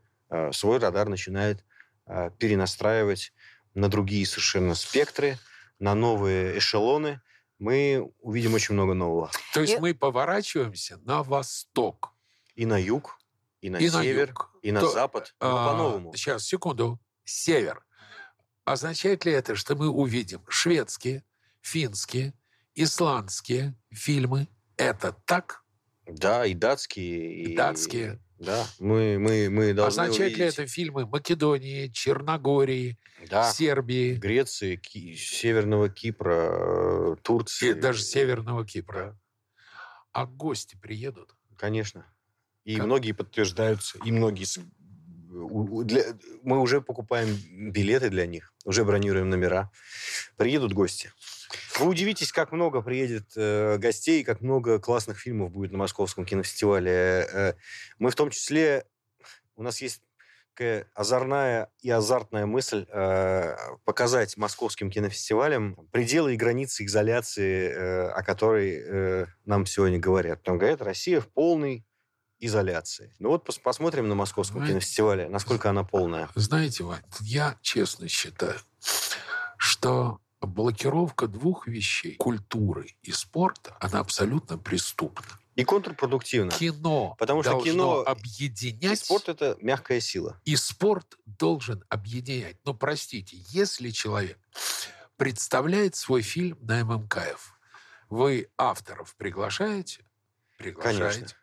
свой 0.52 0.78
радар 0.78 1.10
начинает 1.10 1.66
перенастраивать 2.38 3.34
на 3.74 3.88
другие 3.90 4.26
совершенно 4.26 4.76
спектры, 4.76 5.38
на 5.80 5.96
новые 5.96 6.58
эшелоны. 6.58 7.22
Мы 7.60 8.12
увидим 8.20 8.54
очень 8.54 8.74
много 8.74 8.94
нового. 8.94 9.32
То 9.54 9.62
есть 9.62 9.74
И- 9.74 9.78
мы 9.78 9.94
поворачиваемся 9.94 10.98
на 10.98 11.24
восток. 11.24 12.14
И 12.56 12.66
на 12.66 12.78
юг, 12.82 13.20
и 13.62 13.70
на 13.70 13.78
и 13.78 13.90
на 13.90 14.02
север, 14.04 14.30
юг. 14.30 14.52
и 14.62 14.72
на 14.72 14.82
То- 14.82 14.92
запад, 14.92 15.36
но 15.40 15.48
А, 15.58 15.68
по-новому. 15.72 16.14
Сейчас, 16.16 16.46
секунду. 16.46 17.00
Север. 17.26 17.86
Означает 18.66 19.26
ли 19.26 19.32
это, 19.32 19.56
что 19.56 19.76
мы 19.76 19.90
увидим 19.90 20.44
шведские, 20.50 21.24
финские, 21.62 22.34
исландские 22.76 23.76
фильмы? 23.92 24.48
Это 24.78 25.12
так? 25.26 25.64
Да, 26.06 26.46
и 26.46 26.54
датские. 26.54 27.34
И 27.44 27.56
датские. 27.56 28.20
Да, 28.40 28.66
мы, 28.80 29.20
мы, 29.20 29.50
мы 29.50 29.74
должны 29.74 30.04
Означает 30.04 30.32
ли 30.38 30.44
увидеть. 30.44 30.54
это 30.60 30.68
фильмы 30.68 31.06
Македонии, 31.06 31.90
Черногории, 31.90 32.98
Да, 33.30 33.52
Сербии 33.52 34.14
Греции, 34.16 34.78
Ки- 34.78 35.16
Северного 35.16 35.90
Кипра, 35.90 37.14
э, 37.14 37.16
Турции. 37.22 37.72
и 37.72 37.74
даже 37.74 38.02
Северного 38.02 38.66
Кипра? 38.66 39.20
А 40.14 40.26
гости 40.26 40.78
приедут? 40.82 41.36
Конечно. 41.58 42.06
И 42.64 42.78
Как? 42.78 42.86
многие 42.86 43.12
подтверждаются, 43.12 44.00
и 44.06 44.12
многие... 44.12 44.46
для- 45.30 46.04
Мы 46.44 46.60
уже 46.60 46.82
покупаем 46.82 47.28
билеты 47.72 48.10
для 48.10 48.26
них, 48.26 48.54
уже 48.66 48.84
бронируем 48.84 49.30
номера. 49.30 49.72
Приедут 50.38 50.74
гости. 50.74 51.12
Вы 51.80 51.88
удивитесь, 51.88 52.32
как 52.32 52.52
много 52.52 52.82
приедет 52.82 53.32
э, 53.36 53.78
гостей, 53.78 54.24
как 54.24 54.42
много 54.42 54.80
классных 54.80 55.20
фильмов 55.20 55.52
будет 55.52 55.72
на 55.72 55.78
Московском 55.78 56.26
кинофестивале. 56.26 56.92
Э, 56.92 57.54
мы 58.00 58.12
в 58.12 58.16
том 58.16 58.30
числе... 58.30 58.86
У 59.56 59.64
нас 59.64 59.82
есть 59.82 60.02
такая 60.54 60.88
озорная 60.94 61.70
и 61.82 61.90
азартная 61.90 62.46
мысль 62.46 62.86
э, 62.90 63.56
показать 63.86 64.36
московским 64.38 64.90
кинофестивалям 64.90 65.76
пределы 65.92 66.34
и 66.34 66.38
границы 66.38 66.86
изоляции, 66.86 67.70
э, 67.70 68.08
о 68.10 68.24
которой 68.24 68.82
э, 68.84 69.26
нам 69.46 69.66
сегодня 69.66 70.00
говорят. 70.00 70.44
Там 70.44 70.58
говорят, 70.58 70.82
Россия 70.82 71.22
в 71.22 71.28
полной 71.28 71.86
изоляции. 72.40 73.14
Ну 73.20 73.30
вот 73.30 73.48
пос- 73.48 73.60
посмотрим 73.62 74.08
на 74.08 74.16
Московском 74.16 74.58
Знаете, 74.60 74.74
кинофестивале, 74.74 75.30
насколько 75.30 75.70
она 75.70 75.84
полная. 75.84 76.30
Знаете, 76.36 76.84
Вань, 76.84 77.04
я 77.22 77.58
честно 77.62 78.08
считаю, 78.08 78.60
что 79.58 80.20
блокировка 80.42 81.28
двух 81.28 81.68
вещей, 81.68 82.16
культуры 82.16 82.96
и 83.04 83.12
спорта, 83.12 83.76
она 83.80 84.00
абсолютно 84.00 84.58
преступна. 84.58 85.26
И 85.56 85.66
контрпродуктивно. 85.66 86.52
Кино 86.52 87.16
Потому 87.20 87.44
что 87.44 87.60
кино- 87.60 88.04
И 88.04 88.06
объединять. 88.10 89.00
спорт– 89.00 89.28
это 89.28 89.58
мягкая 89.62 90.00
сила. 90.00 90.40
И 90.46 90.56
спорт 90.56 91.18
должен 91.26 91.84
объединять. 91.90 92.56
Но 92.64 92.74
простите, 92.74 93.36
если 93.50 93.90
человек 93.90 94.40
представляет 95.18 95.96
свой 95.98 96.22
фильм 96.22 96.58
на 96.62 96.86
ММКФ, 96.86 97.54
вы 98.10 98.50
авторов 98.58 99.16
приглашаете? 99.16 100.06
Приглашаете. 100.58 101.16
Конечно. 101.20 101.38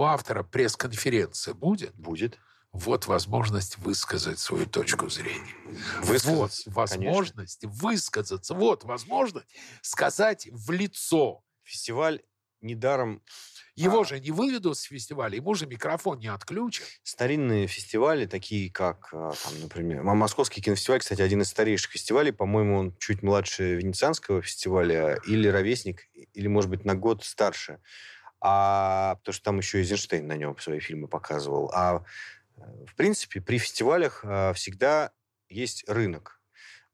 У 0.00 0.04
автора 0.04 0.42
пресс-конференция 0.42 1.52
будет? 1.52 1.94
Будет. 1.94 2.38
Вот 2.72 3.06
возможность 3.06 3.76
высказать 3.76 4.38
свою 4.38 4.64
точку 4.64 5.10
зрения. 5.10 5.54
Высказаться, 6.00 6.70
вот 6.70 6.74
возможность 6.74 7.64
высказаться. 7.66 8.54
Вот 8.54 8.84
возможность 8.84 9.46
сказать 9.82 10.48
в 10.50 10.70
лицо. 10.70 11.44
Фестиваль 11.64 12.22
недаром 12.62 13.22
Его 13.76 14.00
А. 14.00 14.04
же 14.06 14.20
не 14.20 14.30
выведут 14.30 14.78
с 14.78 14.82
фестиваля, 14.84 15.36
ему 15.36 15.54
же 15.54 15.66
микрофон 15.66 16.18
не 16.18 16.28
отключат. 16.28 16.86
старинные 17.02 17.66
фестивали, 17.66 18.24
такие 18.24 18.70
как, 18.70 19.10
а, 19.12 19.32
там, 19.32 19.60
например, 19.60 20.02
Московский 20.02 20.62
кинофестиваль, 20.62 21.00
кстати, 21.00 21.20
один 21.20 21.42
из 21.42 21.48
старейших 21.48 21.92
фестивалей, 21.92 22.32
по-моему, 22.32 22.78
он 22.78 22.96
чуть 22.98 23.22
младше 23.22 23.76
Венецианского 23.76 24.40
фестиваля, 24.40 25.18
или 25.26 25.48
ровесник, 25.48 26.08
или, 26.14 26.46
может 26.46 26.70
быть, 26.70 26.86
на 26.86 26.94
год 26.94 27.22
старше. 27.22 27.80
А, 28.40 29.16
потому 29.16 29.34
что 29.34 29.44
там 29.44 29.58
еще 29.58 29.78
Эйзенштейн 29.78 30.26
на 30.26 30.36
нем 30.36 30.56
свои 30.58 30.80
фильмы 30.80 31.08
показывал. 31.08 31.70
А, 31.74 32.04
э, 32.56 32.84
в 32.86 32.94
принципе, 32.96 33.40
при 33.40 33.58
фестивалях 33.58 34.20
а, 34.24 34.52
всегда 34.54 35.12
есть 35.48 35.84
рынок. 35.88 36.40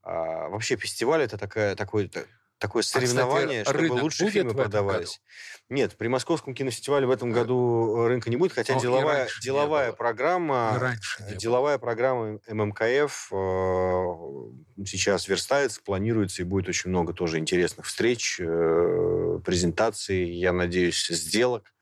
А, 0.02 0.48
вообще 0.48 0.76
фестиваль 0.76 1.22
это 1.22 1.38
такая, 1.38 1.76
такой, 1.76 2.08
та- 2.08 2.24
такое 2.58 2.82
соревнование, 2.82 3.64
чтобы 3.64 3.78
рынок 3.80 4.02
лучшие 4.02 4.26
будет 4.26 4.32
фильмы 4.34 4.54
продавались. 4.54 5.20
Нет, 5.68 5.96
при 5.96 6.08
Московском 6.08 6.54
кинофестивале 6.54 7.06
в 7.06 7.10
этом 7.10 7.32
году 7.32 7.96
э, 7.98 8.08
рынка 8.08 8.30
не 8.30 8.36
будет, 8.36 8.52
хотя 8.52 8.74
Но 8.74 8.80
деловая, 8.80 9.28
деловая 9.42 9.92
программа, 9.92 10.78
Раньше 10.78 11.24
деловая 11.36 11.78
программа 11.78 12.38
ММКФ 12.48 13.32
э, 13.32 14.84
сейчас 14.86 15.26
верстается, 15.28 15.80
планируется, 15.82 16.42
и 16.42 16.44
будет 16.44 16.68
очень 16.68 16.90
много 16.90 17.12
тоже 17.12 17.38
интересных 17.38 17.86
встреч, 17.86 18.40
э, 18.40 19.40
презентаций, 19.44 20.30
я 20.30 20.52
надеюсь, 20.52 21.06
сделок. 21.08 21.74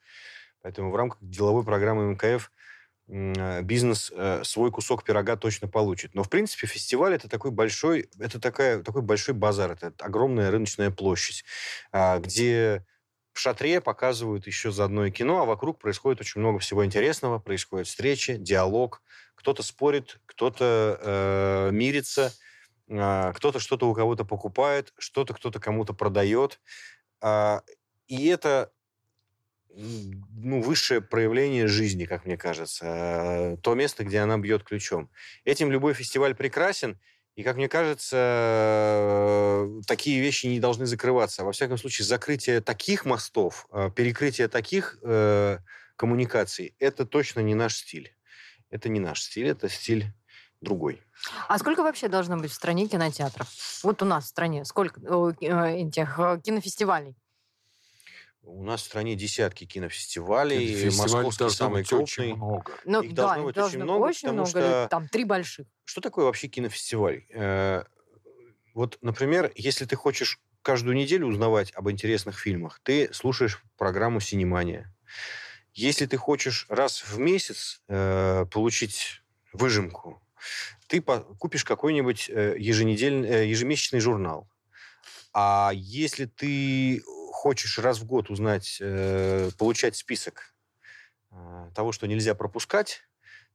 Поэтому 0.62 0.90
в 0.90 0.96
рамках 0.96 1.18
деловой 1.20 1.62
программы 1.62 2.10
ММКФ 2.12 2.24
м, 2.24 2.38
э, 2.38 2.63
бизнес 3.07 4.11
э, 4.14 4.42
свой 4.44 4.70
кусок 4.70 5.05
пирога 5.05 5.36
точно 5.36 5.68
получит. 5.68 6.14
Но, 6.14 6.22
в 6.22 6.30
принципе, 6.30 6.66
фестиваль 6.66 7.14
это 7.14 7.28
такой 7.28 7.50
большой, 7.50 8.09
это 8.18 8.40
такая, 8.40 8.82
такой 8.82 9.02
большой 9.02 9.34
базар, 9.34 9.72
это 9.72 9.92
огромная 9.98 10.50
рыночная 10.50 10.90
площадь, 10.90 11.44
а, 11.92 12.18
где 12.18 12.84
в 13.32 13.40
шатре 13.40 13.80
показывают 13.80 14.46
еще 14.46 14.70
заодно 14.70 15.07
и 15.07 15.11
кино, 15.11 15.42
а 15.42 15.44
вокруг 15.44 15.80
происходит 15.80 16.20
очень 16.20 16.40
много 16.40 16.61
всего 16.61 16.84
интересного, 16.84 17.38
происходят 17.38 17.88
встречи, 17.88 18.36
диалог, 18.36 19.02
кто-то 19.34 19.62
спорит, 19.62 20.20
кто-то 20.24 20.98
э, 21.02 21.70
мирится, 21.72 22.32
а, 22.90 23.32
кто-то 23.32 23.59
что-то 23.59 23.88
у 23.88 23.94
кого-то 23.94 24.24
покупает, 24.24 24.94
что-то 24.96 25.34
кто-то 25.34 25.61
кому-то 25.61 25.92
продает. 25.92 26.61
А, 27.20 27.62
и 28.07 28.28
это 28.28 28.70
ну, 29.76 30.62
высшее 30.62 31.00
проявление 31.00 31.66
жизни, 31.66 32.04
как 32.04 32.24
мне 32.24 32.36
кажется. 32.36 32.84
э, 32.86 33.56
То 33.62 33.74
место, 33.74 34.04
где 34.04 34.20
она 34.20 34.38
бьет 34.38 34.62
ключом. 34.62 35.10
Этим 35.44 35.70
любой 35.72 35.94
фестиваль 35.94 36.34
прекрасен, 36.34 36.98
и, 37.34 37.42
как 37.42 37.56
мне 37.56 37.68
кажется, 37.68 38.16
э, 38.16 39.80
такие 39.86 40.20
вещи 40.20 40.46
не 40.46 40.60
должны 40.60 40.86
закрываться. 40.86 41.44
Во 41.44 41.50
всяком 41.52 41.78
случае, 41.78 42.06
закрытие 42.06 42.60
таких 42.60 43.04
мостов, 43.04 43.66
э, 43.72 43.90
перекрытие 43.94 44.46
таких 44.48 44.98
э, 45.02 45.58
коммуникаций, 45.96 46.74
это 46.78 47.04
точно 47.04 47.40
не 47.40 47.54
наш 47.54 47.76
стиль. 47.76 48.14
Это 48.70 48.88
не 48.88 49.00
наш 49.00 49.22
стиль, 49.22 49.48
это 49.48 49.68
стиль 49.68 50.06
другой. 50.60 51.02
А 51.48 51.58
сколько 51.58 51.82
вообще 51.82 52.08
должно 52.08 52.36
быть 52.36 52.50
в 52.50 52.54
стране 52.54 52.86
кинотеатров? 52.86 53.48
Вот 53.82 54.02
у 54.02 54.04
нас 54.04 54.24
в 54.24 54.28
стране 54.28 54.64
сколько 54.64 55.00
э, 55.00 55.86
этих 55.86 56.16
кинофестивалей? 56.44 57.16
У 58.47 58.62
нас 58.62 58.82
в 58.82 58.84
стране 58.84 59.16
десятки 59.16 59.64
кинофестивалей, 59.64 60.66
Фестиваль 60.74 61.24
московский 61.24 61.51
самый 61.57 61.80
быть 61.82 61.92
очень 61.92 62.14
крупный. 62.24 62.34
много. 62.34 62.72
Ну, 62.84 63.03
Их 63.03 63.14
да, 63.14 63.22
должно 63.22 63.45
быть 63.45 63.57
очень 63.57 63.61
должно 63.78 63.84
много, 63.84 64.05
очень 64.05 64.20
потому 64.28 64.34
много, 64.34 64.49
что- 64.51 64.80
или 64.82 64.88
там 64.88 65.09
три 65.09 65.24
больших. 65.24 65.66
Что 65.84 66.01
такое 66.01 66.24
вообще 66.26 66.49
кинофестиваль? 66.49 67.24
Э, 67.30 67.84
Вот, 68.74 68.99
например, 69.03 69.53
если 69.55 69.84
ты 69.84 69.95
хочешь 69.95 70.40
каждую 70.62 70.97
неделю 70.97 71.28
узнавать 71.28 71.70
об 71.76 71.88
интересных 71.88 72.36
фильмах, 72.40 72.80
ты 72.82 73.09
слушаешь 73.14 73.62
программу 73.78 74.18
«Синемания». 74.18 74.92
Если 75.74 76.07
ты 76.07 76.16
хочешь 76.16 76.66
раз 76.68 77.03
в 77.05 77.16
месяц 77.20 77.80
э, 77.88 78.47
получить 78.51 79.22
выжимку, 79.53 80.20
ты 80.88 81.01
по- 81.01 81.20
купишь 81.20 81.64
какой-нибудь 81.64 82.28
э, 82.28 82.57
еженедельный, 82.59 83.28
э, 83.28 83.47
ежемесячный 83.47 84.01
журнал. 84.01 84.49
А 85.32 85.70
если 85.72 86.24
ты 86.26 87.01
хочешь 87.45 87.78
раз 87.78 87.99
в 87.99 88.07
год 88.07 88.30
узнать, 88.30 88.78
э, 88.80 89.51
получать 89.59 89.97
список 89.97 90.55
э, 91.30 91.70
того, 91.74 91.92
что 91.92 92.07
нельзя 92.07 92.34
пропускать, 92.34 93.03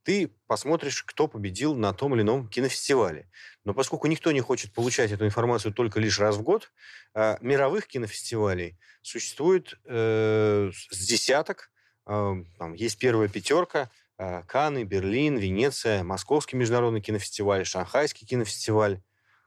ты 0.04 0.30
посмотришь, 0.46 1.02
кто 1.02 1.26
победил 1.26 1.74
на 1.74 1.92
том 1.92 2.14
или 2.14 2.22
ином 2.22 2.46
кинофестивале. 2.46 3.28
Но 3.64 3.74
поскольку 3.74 4.06
никто 4.06 4.30
не 4.30 4.40
хочет 4.40 4.72
получать 4.72 5.10
эту 5.10 5.26
информацию 5.26 5.74
только 5.74 5.98
лишь 5.98 6.20
раз 6.20 6.36
в 6.36 6.42
год, 6.42 6.70
э, 7.14 7.36
мировых 7.40 7.88
кинофестивалей 7.88 8.78
существует 9.02 9.74
э, 9.86 10.70
с 10.72 11.06
десяток. 11.08 11.72
Э, 12.06 12.36
там 12.58 12.74
есть 12.74 12.96
первая 12.96 13.26
пятерка. 13.28 13.90
э, 14.18 14.44
Канны, 14.44 14.84
Берлин, 14.84 15.36
Венеция, 15.36 16.04
Московский 16.04 16.56
международный 16.56 17.00
кинофестиваль, 17.00 17.64
Шанхайский 17.64 18.24
кинофестиваль, 18.24 19.02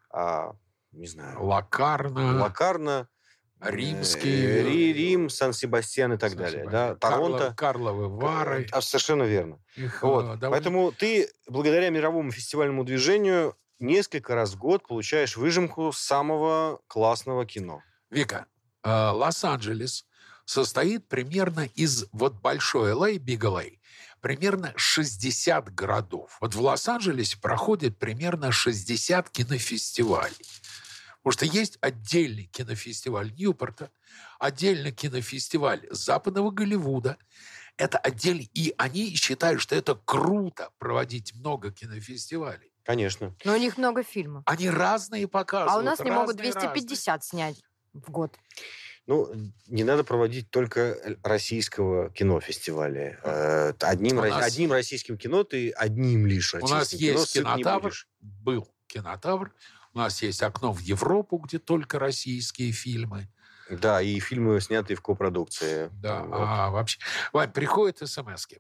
а, 0.10 0.52
не 0.92 1.08
знаю, 1.08 1.42
Лакарно, 1.46 2.42
Лакарно, 2.42 3.08
Римский, 3.64 4.46
э, 4.46 4.64
Ри- 4.64 4.94
Рим, 4.94 5.30
Сан-Себастьян 5.30 6.14
и 6.14 6.18
так 6.18 6.36
далее. 6.36 6.68
Да? 6.70 6.96
Торонто. 6.96 7.54
Карловы 7.56 8.10
Вары. 8.10 8.68
А, 8.72 8.82
Совершенно 8.82 9.24
верно. 9.24 9.60
Их, 9.76 10.04
э, 10.04 10.06
Вот. 10.08 10.22
довольно- 10.40 10.50
Поэтому 10.52 10.92
ты 10.92 11.30
благодаря 11.48 11.90
мировому 11.90 12.32
фестивальному 12.32 12.84
движению 12.84 13.56
несколько 13.80 14.36
раз 14.36 14.52
в 14.54 14.58
год 14.58 14.88
получаешь 14.88 15.36
выжимку 15.38 15.92
самого 15.94 16.80
классного 16.88 17.46
кино. 17.46 17.82
Вика, 18.10 18.46
э, 18.84 18.90
Лос-Анджелес 18.90 20.06
состоит 20.46 21.08
примерно 21.08 21.70
из 21.76 22.06
вот 22.12 22.34
большой 22.42 22.92
LA, 22.92 23.18
Big 23.18 23.40
LA, 23.40 23.80
примерно 24.22 24.74
60 24.76 25.74
городов. 25.74 26.38
Вот 26.42 26.54
в 26.54 26.62
Лос-Анджелесе 26.62 27.38
проходит 27.40 27.98
примерно 27.98 28.52
60 28.52 29.30
кинофестивалей. 29.30 30.36
Потому 31.24 31.48
что 31.48 31.58
есть 31.58 31.78
отдельный 31.80 32.46
кинофестиваль 32.46 33.32
Ньюпорта, 33.34 33.92
отдельный 34.40 34.92
кинофестиваль 34.92 35.88
Западного 35.90 36.52
Голливуда. 36.52 37.18
Это 37.78 37.98
отдельный. 37.98 38.50
И 38.54 38.74
они 38.78 39.16
считают, 39.16 39.62
что 39.62 39.74
это 39.76 39.96
круто 39.96 40.72
проводить 40.80 41.34
много 41.34 41.72
кинофестивалей. 41.72 42.72
Конечно. 42.84 43.34
Но 43.46 43.54
у 43.54 43.58
них 43.58 43.78
много 43.78 44.04
фильмов. 44.04 44.44
Они 44.46 44.70
разные 44.70 45.28
показывают. 45.30 45.74
А 45.74 45.80
у 45.80 45.82
нас 45.82 46.00
не 46.00 46.12
могут 46.12 46.36
разные, 46.42 46.52
250 46.52 47.24
снять 47.24 47.64
в 47.94 48.12
год. 48.12 48.36
Ну, 49.06 49.34
не 49.68 49.84
надо 49.86 50.04
проводить 50.04 50.50
только 50.50 51.18
российского 51.24 52.10
кинофестиваля. 52.10 53.20
Э, 53.24 53.74
Одним, 53.80 54.18
нас- 54.18 54.46
одним 54.46 54.74
российским 54.74 55.18
кино 55.18 55.44
ты 55.46 55.72
одним 55.72 56.26
лишь 56.26 56.54
У 56.56 56.68
нас 56.68 56.90
кино 56.90 57.20
есть 57.20 57.36
не 57.36 57.42
кинотавр, 57.42 57.94
был 58.20 58.70
кинотавр, 58.88 59.54
у 59.94 59.98
нас 60.00 60.22
есть 60.22 60.42
окно 60.42 60.74
в 60.74 60.80
Европу, 60.80 61.38
где 61.38 61.60
только 61.60 62.00
российские 62.00 62.72
фильмы. 62.72 63.28
Да, 63.70 64.02
и 64.02 64.20
фильмы, 64.20 64.60
снятые 64.60 64.98
в 64.98 65.02
копродукции. 65.02 65.90
Да, 66.02 66.24
Вот. 66.24 66.36
а 66.36 66.70
вообще... 66.70 67.00
Вань, 67.32 67.52
приходят 67.52 67.98
смс 68.00 68.48
-ки. 68.48 68.60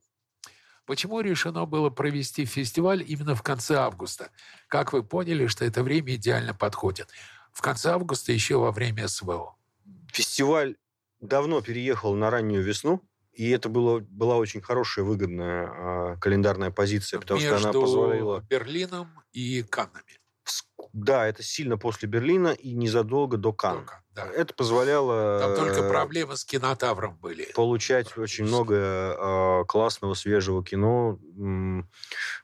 Почему 0.86 1.22
решено 1.22 1.66
было 1.66 1.90
провести 1.90 2.46
фестиваль 2.46 3.04
именно 3.08 3.36
в 3.36 3.42
конце 3.42 3.76
августа? 3.76 4.32
Как 4.68 4.94
вы 4.94 5.04
поняли, 5.04 5.48
что 5.48 5.66
это 5.66 5.82
время 5.82 6.16
идеально 6.16 6.54
подходит? 6.54 7.10
В 7.52 7.62
конце 7.62 7.92
августа 7.92 8.32
еще 8.34 8.58
во 8.58 8.72
время 8.72 9.08
СВО. 9.08 9.56
Фестиваль 10.12 10.76
давно 11.22 11.62
переехал 11.62 12.16
на 12.16 12.30
раннюю 12.30 12.64
весну, 12.64 13.02
и 13.32 13.50
это 13.50 13.70
было, 13.70 14.00
была 14.00 14.36
очень 14.36 14.62
хорошая, 14.62 15.06
выгодная 15.06 15.68
а, 15.68 16.18
календарная 16.18 16.72
позиция, 16.72 17.20
потому 17.20 17.40
что 17.40 17.56
она 17.56 17.66
между 17.66 17.82
позволила... 17.82 18.42
Берлином 18.42 19.10
и 19.32 19.64
Каннами. 19.64 20.20
Да, 20.94 21.26
это 21.26 21.42
сильно 21.42 21.78
после 21.78 22.08
Берлина 22.08 22.50
и 22.50 22.74
незадолго 22.74 23.38
до. 23.38 23.52
Только, 23.52 24.04
да. 24.14 24.28
Это 24.28 24.54
позволяло 24.54 25.40
Там 25.40 25.56
только 25.56 25.82
э, 25.82 25.90
проблемы 25.90 26.38
с 26.38 26.46
кинотавром 26.46 27.18
были. 27.18 27.52
получать 27.56 28.16
очень 28.16 28.46
много 28.46 28.76
э, 28.76 29.66
классного, 29.68 30.14
свежего 30.14 30.64
кино, 30.64 31.18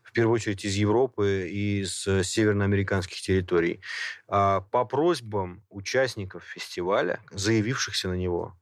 в 0.09 0.11
первую 0.11 0.33
очередь 0.33 0.65
из 0.65 0.73
Европы 0.73 1.47
и 1.51 1.81
из 1.81 2.07
э, 2.07 2.23
северноамериканских 2.23 3.21
территорий. 3.21 3.81
А 4.27 4.61
по 4.61 4.83
просьбам 4.83 5.63
участников 5.69 6.43
фестиваля, 6.43 7.19
заявившихся 7.29 8.09
на 8.09 8.15
него, 8.15 8.57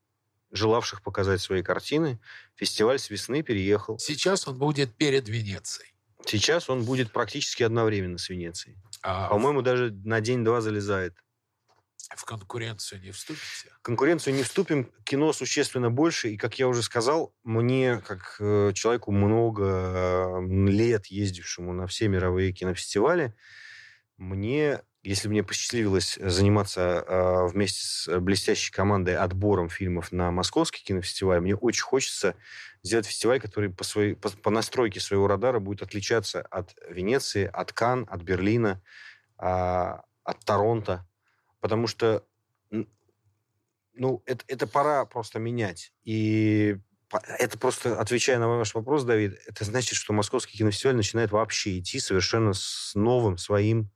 желавших 0.51 1.01
показать 1.01 1.39
свои 1.39 1.63
картины. 1.63 2.19
Фестиваль 2.55 2.99
с 2.99 3.09
весны 3.09 3.43
переехал. 3.43 3.97
Сейчас 3.99 4.47
он 4.47 4.57
будет 4.57 4.93
перед 4.95 5.29
Венецией. 5.29 5.93
Сейчас 6.25 6.69
он 6.69 6.83
будет 6.83 7.11
практически 7.13 7.63
одновременно 7.63 8.17
с 8.17 8.27
Венецией. 8.27 8.75
А 9.01 9.29
По-моему, 9.29 9.61
даже 9.61 9.91
на 10.03 10.21
день-два 10.21 10.61
залезает. 10.61 11.15
в 12.15 12.25
конкуренцию 12.25 13.01
не 13.01 13.11
вступите? 13.11 13.69
В 13.79 13.81
конкуренцию 13.81 14.33
не 14.35 14.43
вступим, 14.43 14.91
кино 15.03 15.33
существенно 15.33 15.89
больше, 15.89 16.29
и, 16.29 16.37
как 16.37 16.57
я 16.59 16.67
уже 16.67 16.81
сказал, 16.83 17.33
мне, 17.43 18.01
как 18.05 18.37
э, 18.39 18.71
человеку 18.73 19.11
много 19.11 19.63
э, 19.65 20.47
лет 20.69 21.07
ездившему 21.07 21.73
на 21.73 21.87
все 21.87 22.07
мировые 22.07 22.53
кинофестивали, 22.53 23.35
мне, 24.17 24.81
если 25.03 25.27
мне 25.27 25.43
посчастливилось 25.43 26.17
заниматься 26.21 26.81
э, 26.81 27.47
вместе 27.47 27.85
с 27.85 28.19
блестящей 28.19 28.71
командой 28.71 29.15
отбором 29.15 29.69
фильмов 29.69 30.11
на 30.11 30.31
московский 30.31 30.83
кинофестиваль, 30.83 31.39
мне 31.39 31.55
очень 31.55 31.83
хочется 31.83 32.35
сделать 32.83 33.05
фестиваль, 33.05 33.39
который 33.39 33.69
по, 33.69 33.83
своей, 33.83 34.15
по, 34.15 34.29
по 34.29 34.49
настройке 34.49 34.99
своего 34.99 35.27
радара 35.27 35.59
будет 35.59 35.81
отличаться 35.81 36.41
от 36.41 36.75
Венеции, 36.89 37.49
от 37.51 37.73
Кан, 37.73 38.07
от 38.09 38.21
Берлина, 38.21 38.81
а, 39.37 40.03
от 40.23 40.43
Торонто, 40.43 41.07
потому 41.59 41.87
что 41.87 42.25
ну, 43.97 44.21
это, 44.25 44.43
это 44.47 44.67
пора 44.67 45.05
просто 45.05 45.39
менять. 45.39 45.91
И 46.03 46.77
это 47.39 47.57
просто, 47.57 47.99
отвечая 47.99 48.37
на 48.37 48.47
ваш 48.47 48.73
вопрос, 48.75 49.03
Давид, 49.03 49.39
это 49.47 49.63
значит, 49.65 49.95
что 49.95 50.13
Московский 50.13 50.57
кинофестиваль 50.57 50.95
начинает 50.95 51.31
вообще 51.31 51.79
идти 51.79 51.99
совершенно 51.99 52.53
с 52.53 52.91
новым 52.95 53.37
своим 53.37 53.89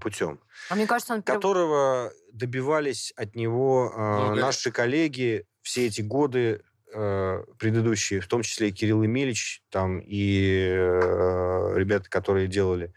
путем, 0.00 0.38
А 0.68 0.74
мне 0.74 0.86
кажется, 0.86 1.14
он... 1.14 1.22
которого 1.22 2.12
добивались 2.32 3.12
от 3.16 3.34
него 3.34 3.92
а, 3.94 4.32
лет. 4.32 4.42
наши 4.42 4.70
коллеги 4.70 5.46
все 5.62 5.86
эти 5.86 6.00
годы 6.00 6.62
э, 6.92 7.44
предыдущие, 7.58 8.20
в 8.20 8.28
том 8.28 8.42
числе 8.42 8.68
и 8.68 8.72
Кирилл 8.72 9.02
Емельевич, 9.02 9.62
там, 9.70 9.98
и 9.98 10.68
э, 10.70 11.72
ребята, 11.76 12.08
которые 12.08 12.46
делали 12.46 12.92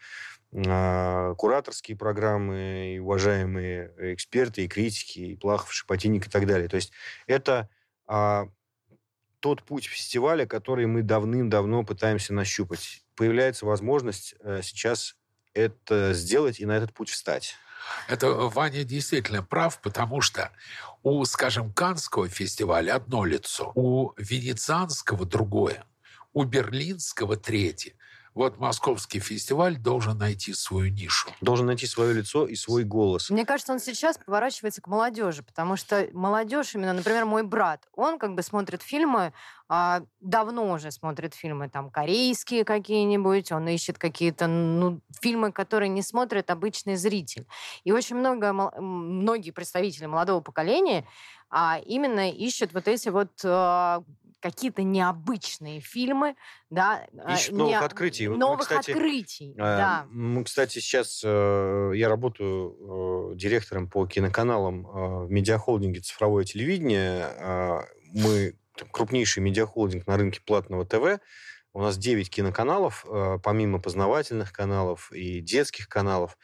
э, 0.51 1.33
кураторские 1.37 1.97
программы, 1.97 2.95
и 2.95 2.99
уважаемые 2.99 3.93
эксперты, 4.13 4.65
и 4.65 4.67
критики, 4.67 5.19
и 5.19 5.35
Плахов, 5.35 5.73
Шепотинник 5.73 6.27
и 6.27 6.29
так 6.29 6.45
далее. 6.45 6.67
То 6.67 6.75
есть 6.75 6.91
это 7.25 7.69
а, 8.05 8.49
тот 9.39 9.63
путь 9.63 9.85
фестиваля, 9.85 10.45
который 10.45 10.87
мы 10.87 11.03
давным-давно 11.03 11.83
пытаемся 11.83 12.33
нащупать. 12.33 13.03
Появляется 13.15 13.65
возможность 13.65 14.35
э, 14.39 14.61
сейчас 14.63 15.15
это 15.57 16.13
сделать 16.13 16.59
и 16.59 16.65
на 16.65 16.73
этот 16.73 16.93
путь 16.93 17.09
встать. 17.09 17.55
Это 18.07 18.31
Ваня 18.31 18.83
действительно 18.83 19.43
прав, 19.43 19.81
потому 19.81 20.21
что 20.21 20.51
у, 21.03 21.23
скажем, 21.25 21.73
Канского 21.73 22.27
фестиваля 22.27 22.95
одно 22.95 23.25
лицо, 23.25 23.71
у 23.75 24.13
Венецианского 24.17 25.25
другое, 25.25 25.85
у 26.33 26.43
Берлинского 26.43 27.37
третье. 27.37 27.93
Вот 28.37 28.59
Московский 28.59 29.19
фестиваль 29.19 29.77
должен 29.77 30.15
найти 30.19 30.53
свою 30.53 30.91
нишу. 30.93 31.27
Должен 31.41 31.65
найти 31.65 31.87
свое 31.87 32.13
лицо 32.13 32.45
и 32.45 32.53
свой 32.53 32.83
голос. 32.83 33.31
Мне 33.31 33.45
кажется, 33.47 33.73
он 33.73 33.79
сейчас 33.79 34.19
поворачивается 34.19 34.79
к 34.79 34.85
молодежи, 34.85 35.41
потому 35.41 35.75
что 35.75 36.07
молодежь, 36.13 36.75
именно, 36.75 36.93
например, 36.93 37.25
мой 37.25 37.41
брат, 37.41 37.87
он 37.93 38.19
как 38.19 38.35
бы 38.35 38.43
смотрит 38.43 38.83
фильмы, 38.83 39.33
а, 39.69 40.03
давно 40.19 40.71
уже 40.71 40.91
смотрит 40.91 41.33
фильмы 41.33 41.67
там 41.67 41.89
корейские 41.89 42.63
какие-нибудь, 42.63 43.51
он 43.51 43.67
ищет 43.69 43.97
какие-то 43.97 44.45
ну, 44.45 45.01
фильмы, 45.19 45.51
которые 45.51 45.89
не 45.89 46.03
смотрит 46.03 46.51
обычный 46.51 46.95
зритель. 46.95 47.47
И 47.85 47.91
очень 47.91 48.17
много, 48.17 48.53
многие 48.53 49.49
представители 49.49 50.05
молодого 50.05 50.41
поколения 50.41 51.07
а, 51.49 51.79
именно 51.83 52.29
ищут 52.29 52.71
вот 52.71 52.87
эти 52.87 53.09
вот 53.09 53.31
а, 53.43 54.03
какие-то 54.39 54.83
необычные 54.83 55.79
фильмы, 55.79 56.35
да, 56.69 57.05
а, 57.23 57.33
Ищут 57.33 57.53
новых 57.55 57.71
не- 57.71 57.79
открытий. 57.79 58.27
Вот 58.27 58.35
мы, 58.35 58.39
Новых 58.39 58.59
кстати, 58.61 58.91
открытий, 58.91 59.51
Э, 59.53 59.57
да. 59.57 60.05
Мы, 60.11 60.43
кстати, 60.43 60.79
сейчас 60.79 61.21
э, 61.25 61.91
я 61.95 62.07
работаю 62.09 63.31
э, 63.33 63.35
директором 63.35 63.89
по 63.89 64.05
киноканалам 64.07 64.85
э, 64.85 65.25
в 65.25 65.31
медиахолдинге 65.31 66.01
«Цифровое 66.01 66.43
телевидение». 66.45 67.27
Э, 67.37 67.79
Мы 68.13 68.53
там, 68.77 68.87
крупнейший 68.89 69.43
медиахолдинг 69.43 70.05
на 70.07 70.17
рынке 70.17 70.39
платного 70.45 70.85
ТВ. 70.85 71.19
У 71.73 71.81
нас 71.81 71.97
9 71.97 72.29
киноканалов, 72.29 73.05
э, 73.07 73.37
помимо 73.43 73.79
познавательных 73.79 74.51
каналов 74.53 75.11
и 75.11 75.41
детских 75.41 75.87
каналов. 75.89 76.37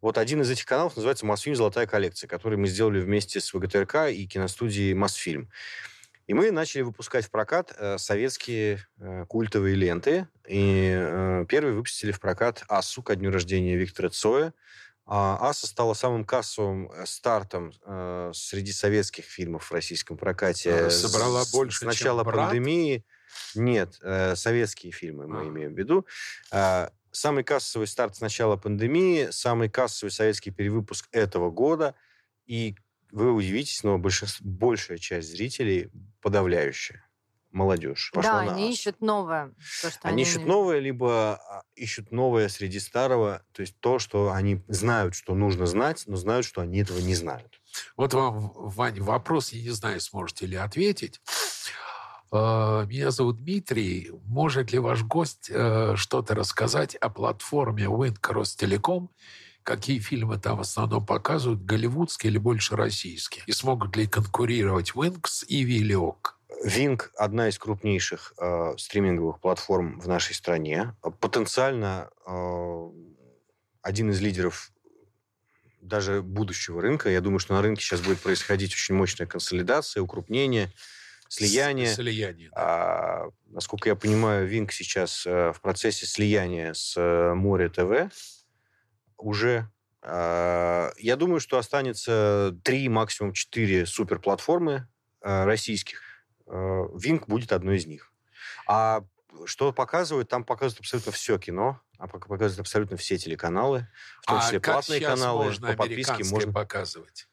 Вот 0.00 0.18
один 0.18 0.42
из 0.42 0.50
этих 0.50 0.64
каналов 0.66 0.94
называется 0.96 1.26
«Мосфильм. 1.26 1.56
Золотая 1.56 1.86
коллекция», 1.86 2.28
который 2.28 2.58
мы 2.58 2.66
сделали 2.68 3.00
вместе 3.00 3.40
с 3.40 3.52
ВГТРК 3.54 4.10
и 4.10 4.26
киностудией 4.26 4.94
«Мосфильм». 4.94 5.50
И 6.26 6.34
мы 6.34 6.50
начали 6.50 6.82
выпускать 6.82 7.24
в 7.26 7.30
прокат 7.30 7.72
э, 7.78 7.98
советские 7.98 8.84
э, 8.98 9.24
культовые 9.28 9.76
ленты. 9.76 10.26
И 10.48 10.90
э, 10.92 11.44
первые 11.48 11.74
выпустили 11.74 12.10
в 12.10 12.18
прокат 12.20 12.64
«Асу» 12.68 13.02
ко 13.02 13.14
дню 13.14 13.30
рождения 13.30 13.76
Виктора 13.76 14.08
Цоя. 14.08 14.52
А 15.08 15.38
«Аса» 15.40 15.68
стала 15.68 15.94
самым 15.94 16.24
кассовым 16.24 16.90
стартом 17.06 17.72
э, 17.84 18.32
среди 18.34 18.72
советских 18.72 19.24
фильмов 19.24 19.66
в 19.70 19.72
российском 19.72 20.16
прокате. 20.16 20.90
Собрала 20.90 21.44
С- 21.44 21.52
больше, 21.52 21.76
С 21.76 21.80
чем 21.80 21.88
начала 21.88 22.24
«Брат»? 22.24 22.48
пандемии. 22.48 23.04
Нет, 23.54 23.96
э, 24.02 24.34
советские 24.34 24.90
фильмы 24.92 25.28
мы 25.28 25.40
А. 25.42 25.44
имеем 25.44 25.74
в 25.74 25.78
виду. 25.78 26.06
А, 26.50 26.90
Самый 27.12 27.44
кассовый 27.44 27.86
старт 27.86 28.16
с 28.16 28.20
начала 28.20 28.56
пандемии, 28.56 29.28
самый 29.30 29.70
кассовый 29.70 30.10
советский 30.10 30.50
перевыпуск 30.50 31.08
этого 31.12 31.50
года. 31.50 31.94
И 32.44 32.74
вы 33.12 33.32
удивитесь, 33.32 33.82
но 33.84 33.98
большинство, 33.98 34.46
большая 34.46 34.98
часть 34.98 35.28
зрителей, 35.30 35.90
подавляющая, 36.20 37.04
молодежь, 37.52 38.10
пошла 38.12 38.32
Да, 38.32 38.42
на 38.44 38.52
они 38.54 38.64
«Асу». 38.64 38.72
ищут 38.72 39.00
новое. 39.00 39.52
то, 39.82 39.90
что 39.90 40.08
Они 40.08 40.22
ищут 40.22 40.42
не- 40.42 40.48
новое, 40.48 40.78
либо 40.78 41.34
а, 41.36 41.62
ищут 41.74 42.12
новое 42.12 42.48
среди 42.48 42.78
старого, 42.80 43.42
то 43.52 43.62
есть 43.62 43.78
то, 43.80 43.98
что 43.98 44.32
они 44.32 44.62
знают, 44.68 45.14
что 45.14 45.34
нужно 45.34 45.66
знать, 45.66 46.02
но 46.06 46.16
знают, 46.16 46.44
что 46.44 46.60
они 46.60 46.80
этого 46.80 46.98
не 46.98 47.14
знают. 47.14 47.60
Вот 47.96 48.12
вам, 48.14 48.52
Вань, 48.54 49.00
вопрос, 49.00 49.52
я 49.52 49.62
не 49.62 49.70
знаю, 49.70 50.00
сможете 50.00 50.46
ли 50.46 50.56
ответить. 50.56 51.20
Э, 52.32 52.84
Меня 52.88 53.10
зовут 53.10 53.36
Дмитрий. 53.38 54.10
Может 54.24 54.72
ли 54.72 54.78
ваш 54.78 55.02
гость 55.04 55.48
э, 55.50 55.94
что-то 55.96 56.34
рассказать 56.34 56.94
о 56.96 57.08
платформе 57.08 57.84
Wink 57.84 58.18
Ростелеком? 58.32 59.10
Какие 59.66 59.98
фильмы 59.98 60.38
там 60.38 60.58
в 60.58 60.60
основном 60.60 61.04
показывают, 61.04 61.64
голливудские 61.64 62.30
или 62.30 62.38
больше 62.38 62.76
российские? 62.76 63.42
И 63.48 63.52
смогут 63.52 63.96
ли 63.96 64.06
конкурировать 64.06 64.92
Wink 64.92 65.26
с 65.26 65.44
Иви 65.48 65.78
или 65.78 65.92
ОК? 65.92 66.38
Винг 66.62 67.10
одна 67.16 67.48
из 67.48 67.58
крупнейших 67.58 68.34
э, 68.40 68.74
стриминговых 68.78 69.40
платформ 69.40 69.98
в 69.98 70.06
нашей 70.06 70.36
стране. 70.36 70.94
Потенциально 71.18 72.10
э, 72.28 72.90
один 73.82 74.10
из 74.12 74.20
лидеров 74.20 74.70
даже 75.80 76.22
будущего 76.22 76.80
рынка. 76.80 77.10
Я 77.10 77.20
думаю, 77.20 77.40
что 77.40 77.54
на 77.54 77.62
рынке 77.62 77.82
сейчас 77.82 78.00
будет 78.00 78.20
происходить 78.20 78.72
очень 78.72 78.94
мощная 78.94 79.26
консолидация, 79.26 80.00
укрупнение, 80.00 80.72
слияние. 81.28 81.92
Слияние. 81.92 82.50
да. 82.54 82.56
А, 82.56 83.30
насколько 83.46 83.88
я 83.88 83.96
понимаю, 83.96 84.46
Винк 84.46 84.70
сейчас 84.70 85.26
э, 85.26 85.52
в 85.52 85.60
процессе 85.60 86.06
слияния 86.06 86.72
с 86.72 86.96
э, 86.96 87.34
Море 87.34 87.68
ТВ 87.68 88.14
уже. 89.18 89.70
А, 90.02 90.90
я 90.98 91.16
думаю, 91.16 91.40
что 91.40 91.58
останется 91.58 92.56
три, 92.62 92.88
максимум 92.88 93.32
четыре 93.32 93.86
суперплатформы 93.86 94.88
э, 95.22 95.44
российских. 95.44 96.00
Э, 96.46 96.84
Винк 96.94 97.26
будет 97.28 97.52
одной 97.52 97.76
из 97.76 97.86
них. 97.86 98.12
А 98.66 99.02
что 99.44 99.72
показывают? 99.72 100.28
Там 100.28 100.44
показывают 100.44 100.80
абсолютно 100.80 101.12
все 101.12 101.38
кино, 101.38 101.80
а 101.98 102.06
пока 102.08 102.28
показывают 102.28 102.60
абсолютно 102.60 102.96
все 102.96 103.18
телеканалы, 103.18 103.88
в 104.22 104.26
том 104.26 104.38
а 104.38 104.40
числе 104.40 104.60
как 104.60 104.74
платные 104.74 105.00
каналы, 105.00 105.44
можно 105.46 105.68
по 105.68 105.76
подписке 105.76 106.24
можно 106.24 106.52
показывать? 106.52 107.28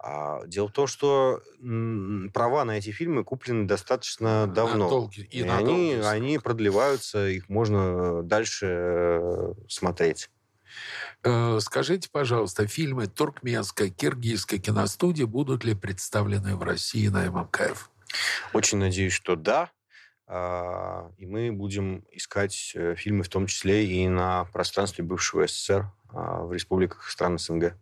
а, 0.00 0.46
дело 0.46 0.68
в 0.68 0.72
том, 0.72 0.86
что 0.86 1.42
м, 1.60 2.30
права 2.32 2.64
на 2.64 2.78
эти 2.78 2.90
фильмы 2.90 3.24
куплены 3.24 3.66
достаточно 3.66 4.46
На 4.46 4.54
давно. 4.54 4.88
долгий- 4.88 5.22
и 5.24 5.40
И 5.40 5.44
на 5.44 5.56
они, 5.56 5.66
долгий 5.96 6.06
они 6.06 6.38
продлеваются, 6.38 7.26
их 7.28 7.48
можно 7.48 8.22
дальше 8.22 8.66
э, 8.68 9.54
смотреть. 9.68 10.30
Э, 11.24 11.58
Скажите, 11.60 12.08
пожалуйста, 12.10 12.66
фильмы 12.66 13.06
туркменской, 13.06 13.90
киргизской 13.90 14.58
киностудии 14.58 15.24
будут 15.24 15.64
ли 15.64 15.74
представлены 15.74 16.56
в 16.56 16.62
России 16.62 17.08
на 17.08 17.30
ММКФ? 17.30 17.90
Очень 18.52 18.78
надеюсь, 18.78 19.12
что 19.12 19.36
да. 19.36 19.70
А, 20.26 21.10
И 21.16 21.26
мы 21.26 21.50
будем 21.52 22.04
искать 22.12 22.72
э, 22.74 22.94
фильмы, 22.96 23.24
в 23.24 23.28
том 23.28 23.46
числе 23.46 23.86
и 23.86 24.08
на 24.08 24.44
пространстве 24.44 25.02
бывшего 25.04 25.46
СССР 25.46 25.90
а, 26.10 26.42
в 26.42 26.52
республиках 26.52 27.08
стран 27.10 27.38
СНГ. 27.38 27.74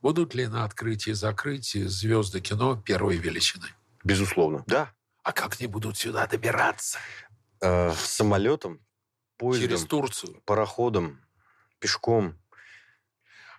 Будут 0.00 0.34
ли 0.34 0.46
на 0.46 0.64
открытии 0.64 1.10
и 1.10 1.14
закрытии 1.14 1.84
звезды 1.84 2.40
кино 2.40 2.80
первой 2.80 3.16
величины? 3.16 3.66
Безусловно. 4.04 4.62
Да. 4.66 4.90
А 5.22 5.32
как 5.32 5.56
они 5.58 5.66
будут 5.66 5.98
сюда 5.98 6.26
добираться? 6.26 6.98
Э, 7.60 7.92
Самолетом, 7.96 8.80
поездом, 9.36 9.68
Через 9.68 9.84
Турцию. 9.84 10.40
пароходом, 10.44 11.20
пешком. 11.86 12.34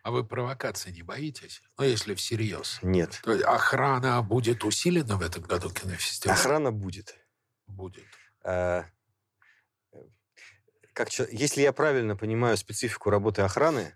А 0.04 0.12
вы 0.12 0.26
провокации 0.26 0.92
не 0.92 1.02
боитесь? 1.02 1.62
Ну, 1.78 1.86
если 1.86 2.14
всерьез. 2.14 2.80
Нет. 2.82 3.20
То 3.24 3.32
есть 3.32 3.44
охрана 3.46 4.22
будет 4.22 4.64
усилена 4.64 5.16
в 5.18 5.22
этом 5.22 5.44
году 5.44 5.70
кинофестиваля? 5.70 6.38
Охрана 6.38 6.72
будет. 6.72 7.16
Будет. 7.68 8.06
А, 8.44 8.86
как, 10.94 11.10
чё- 11.10 11.28
если 11.32 11.62
я 11.62 11.72
правильно 11.74 12.16
понимаю 12.18 12.58
специфику 12.58 13.10
работы 13.10 13.42
охраны, 13.44 13.94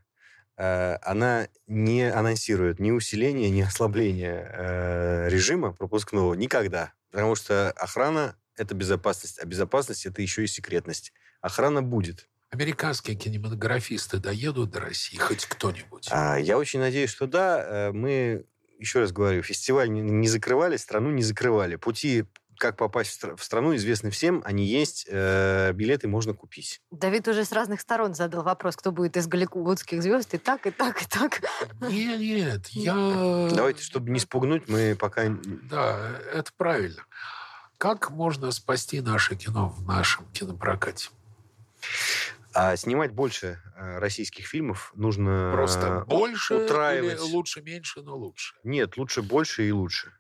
э, 0.58 0.96
она 1.02 1.48
не 1.68 2.04
анонсирует 2.04 2.80
ни 2.80 2.92
усиление, 2.92 3.50
ни 3.50 3.62
ослабление 3.62 4.50
э, 4.54 5.30
режима 5.30 5.74
пропускного 5.74 6.34
никогда. 6.36 6.94
Потому 7.12 7.36
что 7.36 7.72
охрана– 7.72 8.38
это 8.56 8.76
безопасность, 8.76 9.40
а 9.40 9.46
безопасность– 9.46 10.06
это 10.06 10.22
еще 10.22 10.44
и 10.44 10.48
секретность. 10.48 11.12
Охрана 11.42 11.82
будет. 11.82 12.30
Американские 12.52 13.16
кинематографисты 13.16 14.18
доедут 14.18 14.72
до 14.72 14.82
России? 14.82 15.18
Хоть 15.18 15.46
кто-нибудь? 15.46 16.10
А, 16.12 16.36
я 16.38 16.58
очень 16.58 16.82
надеюсь, 16.82 17.10
что 17.10 17.26
да. 17.26 17.64
Э, 17.66 17.92
Мы, 17.94 18.44
еще 18.78 19.00
раз 19.00 19.14
говорю, 19.14 19.42
фестиваль 19.42 19.90
не, 19.90 20.28
закрывали, 20.28 20.76
страну 20.76 21.12
не 21.12 21.24
закрывали. 21.24 21.78
Пути, 21.78 22.26
как 22.58 22.76
попасть 22.76 23.24
в 23.24 23.42
страну, 23.42 23.74
известны 23.78 24.12
всем. 24.12 24.42
Они 24.44 24.66
есть. 24.66 25.08
э, 25.10 25.72
билеты 25.74 26.10
можно 26.10 26.34
купить. 26.34 26.82
Давид 26.92 27.26
уже 27.30 27.46
с 27.46 27.54
разных 27.54 27.80
сторон 27.80 28.14
задал 28.16 28.44
вопрос, 28.44 28.76
кто 28.76 28.92
будет 28.92 29.16
из 29.16 29.28
голливудских 29.28 30.04
звезд, 30.04 30.34
и 30.34 30.38
так, 30.38 30.68
и 30.68 30.72
так, 30.72 31.02
и 31.02 31.06
так. 31.06 31.42
Нет, 31.90 32.20
нет, 32.20 32.68
я... 32.72 33.48
Давайте, 33.54 33.82
чтобы 33.82 34.10
не 34.12 34.20
спугнуть, 34.20 34.68
мы 34.68 34.98
пока... 35.00 35.30
Да, 35.70 36.12
это 36.34 36.52
правильно. 36.58 37.06
Как 37.78 38.12
можно 38.12 38.52
спасти 38.52 39.00
наше 39.00 39.38
кино 39.38 39.70
в 39.70 39.88
нашем 39.88 40.26
кинопрокате? 40.34 41.10
А 42.54 42.76
снимать 42.76 43.12
больше 43.12 43.62
э, 43.76 44.00
российских 44.00 44.46
фильмов 44.46 44.92
нужно... 44.96 45.52
Просто 45.54 46.06
больше 46.08 46.56
или 46.56 46.64
утраивать. 46.64 47.20
лучше 47.22 47.62
меньше, 47.62 48.02
но 48.02 48.18
лучше? 48.18 48.56
Нет, 48.64 48.98
лучше 48.98 49.22
больше 49.22 49.68
и 49.68 49.72
лучше. 49.72 50.14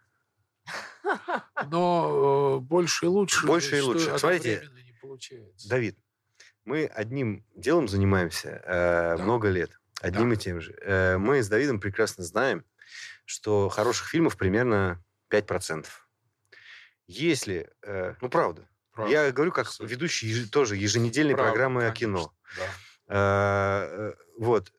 Но 1.67 2.57
э, 2.57 2.59
больше 2.61 3.05
и 3.05 3.07
лучше... 3.09 3.45
Больше 3.45 3.77
и 3.77 3.81
лучше. 3.81 4.17
Смотрите. 4.17 4.69
Давид, 5.67 5.97
мы 6.63 6.85
одним 6.85 7.45
делом 7.55 7.87
занимаемся 7.87 8.61
э, 8.63 9.17
Да. 9.17 9.23
много 9.23 9.49
лет. 9.49 9.79
Одним 10.01 10.29
Да. 10.29 10.35
и 10.35 10.37
тем 10.37 10.61
же. 10.61 10.73
Э, 10.81 11.17
мы 11.17 11.41
с 11.43 11.49
Давидом 11.49 11.79
прекрасно 11.79 12.23
знаем, 12.23 12.63
что 13.25 13.69
хороших 13.69 14.07
фильмов 14.07 14.37
примерно 14.37 15.03
5%. 15.29 15.85
Если... 17.07 17.69
э, 17.81 18.15
ну, 18.21 18.29
правда. 18.29 18.67
Правда. 18.93 19.11
Я 19.11 19.31
говорю 19.31 19.51
как 19.51 19.67
ведущий 19.79 20.45
тоже 20.47 20.75
еженедельной 20.75 21.33
Правда, 21.33 21.51
программы 21.51 21.85
о 21.85 21.91
конечно, 21.91 22.07
кино. 22.07 22.33
да. 22.57 22.65
Э, 23.07 24.11
э, 24.11 24.13
Вот. 24.37 24.73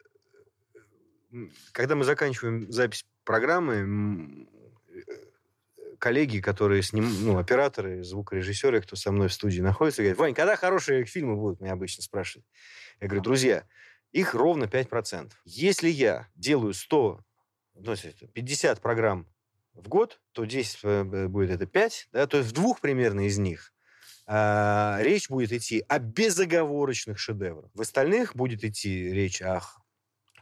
Когда 1.72 1.94
мы 1.94 2.04
заканчиваем 2.04 2.70
запись 2.70 3.06
программы, 3.24 4.46
э, 4.88 5.02
коллеги, 5.98 6.40
которые 6.40 6.82
с 6.82 6.92
ним, 6.92 7.08
ну, 7.24 7.38
операторы, 7.38 8.02
звукорежиссеры, 8.02 8.82
кто 8.82 8.96
со 8.96 9.12
мной 9.12 9.28
в 9.28 9.32
студии 9.32 9.60
находится, 9.60 10.02
говорят, 10.02 10.18
Вань, 10.18 10.34
когда 10.34 10.56
хорошие 10.56 11.04
фильмы 11.04 11.36
будут, 11.36 11.60
меня 11.60 11.72
обычно 11.72 12.02
спрашивают. 12.02 12.46
Я 13.00 13.06
говорю, 13.06 13.22
друзья, 13.22 13.66
их 14.10 14.34
ровно 14.34 14.64
5%. 14.64 15.32
Если 15.44 15.88
я 15.88 16.28
делаю 16.34 16.74
100, 16.74 17.20
ну, 17.74 17.82
то 17.82 17.92
есть 17.92 18.32
50 18.32 18.80
программ 18.82 19.26
в 19.72 19.88
год, 19.88 20.20
то 20.32 20.44
10 20.44 20.78
э, 20.82 21.28
будет 21.28 21.50
это 21.50 21.66
5, 21.66 22.08
да, 22.12 22.26
то 22.26 22.36
есть 22.36 22.50
в 22.50 22.52
двух 22.52 22.80
примерно 22.80 23.26
из 23.26 23.38
них 23.38 23.71
а, 24.34 24.96
речь 25.02 25.28
будет 25.28 25.52
идти 25.52 25.84
о 25.88 25.98
безоговорочных 25.98 27.18
шедеврах. 27.18 27.70
В 27.74 27.82
остальных 27.82 28.34
будет 28.34 28.64
идти 28.64 29.12
речь 29.12 29.42
о 29.42 29.60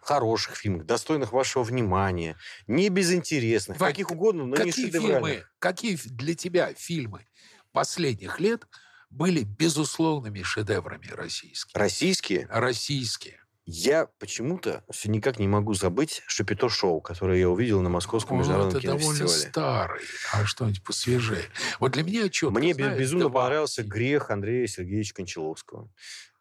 хороших 0.01 0.55
фильмах, 0.55 0.87
достойных 0.87 1.33
вашего 1.33 1.65
внимания, 1.65 2.37
не 2.69 2.89
безинтересных, 2.89 3.81
Вань, 3.81 3.91
каких 3.91 4.13
угодно, 4.13 4.47
но 4.47 4.57
не 4.57 4.71
какие 4.71 4.87
шедевральных. 4.87 5.31
фильмы, 5.33 5.47
какие 5.59 5.97
для 6.05 6.35
тебя 6.37 6.73
фильмы 6.75 7.27
последних 7.73 8.39
лет 8.39 8.65
были 9.11 9.43
безусловными 9.43 10.43
шедеврами 10.43 11.09
российскими? 11.09 11.77
Российские. 11.77 12.47
Российские. 12.49 13.40
Я 13.73 14.07
почему-то 14.19 14.83
все 14.91 15.09
никак 15.11 15.39
не 15.39 15.47
могу 15.47 15.75
забыть 15.75 16.23
Шапито 16.27 16.69
Шоу, 16.69 17.01
которое 17.01 17.39
я 17.39 17.49
увидел 17.49 17.81
на 17.83 17.89
Московском 17.89 18.37
О, 18.37 18.41
международном 18.41 18.77
это 18.79 18.87
довольно 18.87 19.19
кинофестивале. 19.19 19.51
старый, 19.51 20.03
а 20.33 20.45
что-нибудь 20.45 20.83
посвежее. 20.83 21.45
Вот 21.79 21.93
для 21.93 22.03
меня 22.03 22.29
что? 22.33 22.51
Мне 22.51 22.73
бе- 22.73 22.99
безумно 22.99 23.31
понравился 23.31 23.85
грех 23.85 24.31
Андрея 24.31 24.67
Сергеевича 24.67 25.15
Кончаловского. 25.15 25.89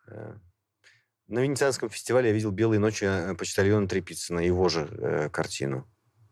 Э, 0.07 0.33
На 1.27 1.39
Венецианском 1.39 1.89
фестивале 1.91 2.29
я 2.29 2.33
видел 2.33 2.49
«Белые 2.49 2.79
ночи» 2.79 3.05
э, 3.05 3.35
почтальона 3.35 3.87
Трепицына, 3.87 4.39
его 4.39 4.67
же 4.67 4.87
э, 4.91 5.29
картину. 5.29 5.87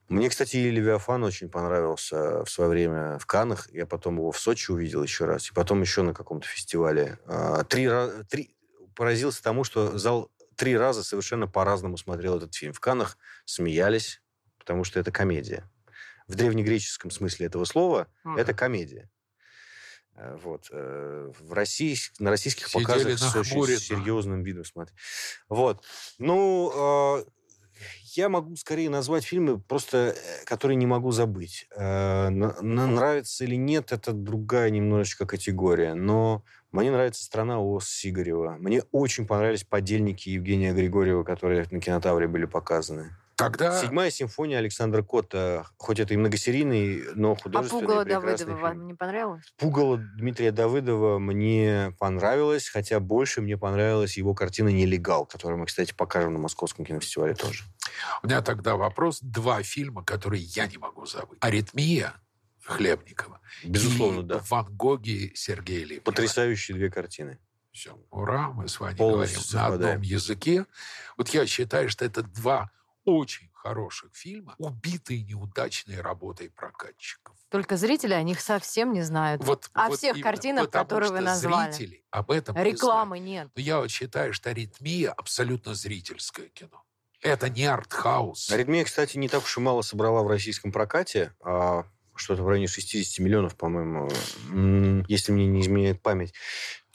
Мне, 0.09 0.29
кстати, 0.29 0.57
и 0.57 0.71
«Левиафан» 0.71 1.23
очень 1.23 1.49
понравился 1.49 2.43
в 2.43 2.49
свое 2.49 2.71
время 2.71 3.19
в 3.19 3.25
Каннах. 3.27 3.69
Я 3.71 3.85
потом 3.85 4.15
его 4.17 4.31
в 4.31 4.39
Сочи 4.39 4.71
увидел 4.71 5.03
еще 5.03 5.25
раз. 5.25 5.49
И 5.49 5.53
потом 5.53 5.81
еще 5.81 6.01
на 6.01 6.13
каком-то 6.15 6.47
фестивале. 6.47 7.19
А, 7.27 7.63
Три, 7.65 7.87
три... 8.29 8.55
Поразился 8.95 9.43
тому, 9.43 9.63
что 9.63 9.95
зал 9.99 10.31
три 10.57 10.75
раза 10.75 11.03
совершенно 11.03 11.47
по-разному 11.47 11.97
смотрел 11.97 12.37
этот 12.37 12.53
фильм. 12.55 12.73
В 12.73 12.79
Каннах 12.81 13.17
смеялись, 13.45 14.21
потому 14.59 14.83
что 14.83 14.99
это 14.99 15.11
комедия. 15.11 15.69
В 16.27 16.35
древнегреческом 16.35 17.09
смысле 17.11 17.45
этого 17.45 17.63
слова 17.63 18.07
Мгм. 18.25 18.37
это 18.37 18.53
комедия. 18.53 19.09
Э, 20.15 20.35
Вот. 20.43 20.67
э, 20.71 21.31
В 21.39 21.53
России, 21.53 21.95
на 22.19 22.31
российских 22.31 22.67
Сидели 22.67 22.83
показах 22.83 23.19
с 23.19 23.35
очень 23.35 23.77
серьезным 23.77 24.43
видом 24.43 24.65
смотреть. 24.65 24.97
Вот. 25.47 25.83
Ну, 26.17 26.71
э, 27.21 27.25
я 28.15 28.27
могу 28.27 28.55
скорее 28.55 28.89
назвать 28.89 29.23
фильмы, 29.23 29.59
просто 29.61 30.15
которые 30.45 30.75
не 30.75 30.87
могу 30.87 31.11
забыть. 31.11 31.67
Э, 31.75 32.29
на- 32.29 32.59
на- 32.61 32.87
Нравится 32.87 33.43
или 33.45 33.55
нет, 33.55 33.91
это 33.91 34.11
другая 34.11 34.71
немножечко 34.71 35.25
категория. 35.27 35.93
Но 35.93 36.43
мне 36.71 36.91
нравится 36.91 37.23
«Страна 37.23 37.59
Оз» 37.59 37.89
Сигарева. 37.89 38.57
Мне 38.59 38.83
очень 38.91 39.25
понравились 39.25 39.63
«Подельники» 39.63 40.29
Евгения 40.29 40.73
Григорьева, 40.73 41.23
которые 41.23 41.65
на 41.71 41.79
кинотавре 41.79 42.27
были 42.27 42.45
показаны. 42.45 43.15
Тогда 43.37 43.79
Седьмая 43.79 44.09
симфония 44.09 44.57
Александра 44.57 45.03
Котта, 45.03 45.67
хоть 45.77 45.99
это 45.99 46.15
и 46.15 46.17
многосерийный, 46.17 47.03
но 47.13 47.33
А 47.33 47.35
художественный 47.35 47.81
Пугало 47.81 48.03
прекрасный 48.03 48.29
Давыдова 48.29 48.57
фильм. 48.57 48.61
вам 48.61 48.87
не 48.87 48.93
понравилось? 48.95 49.43
Пугало 49.59 49.97
Дмитрия 50.17 50.51
Давыдова 50.51 51.19
мне 51.19 51.93
понравилось, 51.99 52.67
хотя 52.67 52.99
больше 52.99 53.41
мне 53.41 53.55
понравилась 53.55 54.17
его 54.17 54.33
картина 54.33 54.69
«Нелегал», 54.69 55.27
которую 55.27 55.59
мы, 55.59 55.67
кстати, 55.67 55.93
покажем 55.93 56.33
на 56.33 56.39
Московском 56.39 56.83
кинофестивале 56.83 57.35
тоже. 57.35 57.65
у 58.23 58.27
меня 58.27 58.41
тогда 58.41 58.75
вопрос. 58.75 59.19
Два 59.21 59.61
фильма, 59.61 60.03
которые 60.03 60.41
я 60.41 60.65
не 60.65 60.79
могу 60.79 61.05
забыть. 61.05 61.37
«Аритмия» 61.39 62.13
Хлебникова. 62.67 63.39
Безусловно, 63.63 64.19
и 64.21 64.23
да. 64.23 64.41
«Ван 64.49 64.65
Гоги» 64.75 65.31
Сергея 65.35 65.81
Лебедева. 65.85 66.03
Потрясающие 66.03 66.75
две 66.75 66.89
картины. 66.89 67.39
Все, 67.71 67.97
ура, 68.09 68.49
мы 68.51 68.67
с 68.67 68.79
вами 68.79 68.97
Полностью 68.97 69.39
говорим 69.41 69.53
на 69.53 69.61
совпадаем. 69.61 69.91
одном 69.97 70.01
языке. 70.01 70.65
Вот 71.15 71.29
я 71.29 71.45
считаю, 71.45 71.89
что 71.89 72.05
это 72.05 72.23
два 72.23 72.71
очень 73.05 73.49
хороших 73.53 74.13
фильма, 74.15 74.55
убитые 74.57 75.23
неудачной 75.23 76.01
работой 76.01 76.49
прокатчиков. 76.49 77.35
Только 77.49 77.77
зрители 77.77 78.13
о 78.13 78.21
них 78.23 78.41
совсем 78.41 78.93
не 78.93 79.01
знают. 79.01 79.43
Вот, 79.43 79.69
О 79.73 79.87
вот 79.89 79.97
всех 79.97 80.15
именно, 80.15 80.23
картинах, 80.31 80.69
которые 80.69 81.11
вы 81.11 81.21
назвали. 81.21 81.71
зрители 81.71 82.03
об 82.11 82.31
этом 82.31 82.55
не. 82.55 82.63
Рекламы 82.63 83.19
нет. 83.19 83.49
Но 83.55 83.61
я 83.61 83.77
вот 83.79 83.89
считаю, 83.91 84.33
что 84.33 84.49
«Аритмия» 84.49 85.11
абсолютно 85.11 85.73
зрительское 85.73 86.49
кино. 86.49 86.83
Это 87.21 87.49
не 87.49 87.65
артхаус. 87.65 88.51
«Аритмия», 88.51 88.83
кстати, 88.83 89.17
не 89.17 89.29
так 89.29 89.43
уж 89.43 89.57
и 89.57 89.61
мало 89.61 89.81
собрала 89.83 90.23
в 90.23 90.27
российском 90.27 90.71
прокате, 90.71 91.33
а 91.41 91.85
что-то 92.17 92.43
в 92.43 92.47
районе 92.47 92.67
60 92.67 93.19
миллионов, 93.19 93.55
по-моему, 93.55 94.09
если 95.07 95.31
мне 95.31 95.47
не 95.47 95.61
изменяет 95.61 96.01
память. 96.01 96.33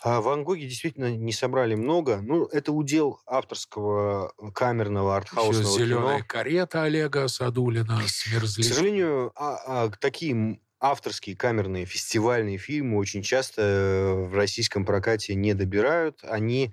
А 0.05 0.21
Ван 0.21 0.43
Гоги 0.43 0.65
действительно 0.65 1.15
не 1.17 1.33
собрали 1.33 1.77
много. 1.77 2.19
Ну, 2.23 2.47
это 2.47 2.73
удел 2.73 3.21
авторского 3.25 4.33
камерного 4.53 5.11
Еще 5.11 5.17
артхаусного 5.19 5.79
«Зеленая 5.79 6.17
кино. 6.19 6.27
карета» 6.27 6.83
Олега 6.83 7.29
Садулина 7.29 8.01
с 8.07 8.25
К 8.25 8.65
сожалению, 8.65 9.31
а- 9.37 9.85
а 9.85 9.91
такие 10.01 10.59
авторские 10.81 11.37
камерные 11.37 11.87
фестивальные 11.87 12.59
фильмы 12.59 12.99
очень 12.99 13.23
часто 13.23 13.63
э, 13.63 14.15
в 14.29 14.35
российском 14.35 14.85
прокате 14.85 15.37
не 15.37 15.55
добирают. 15.55 16.19
Они 16.25 16.73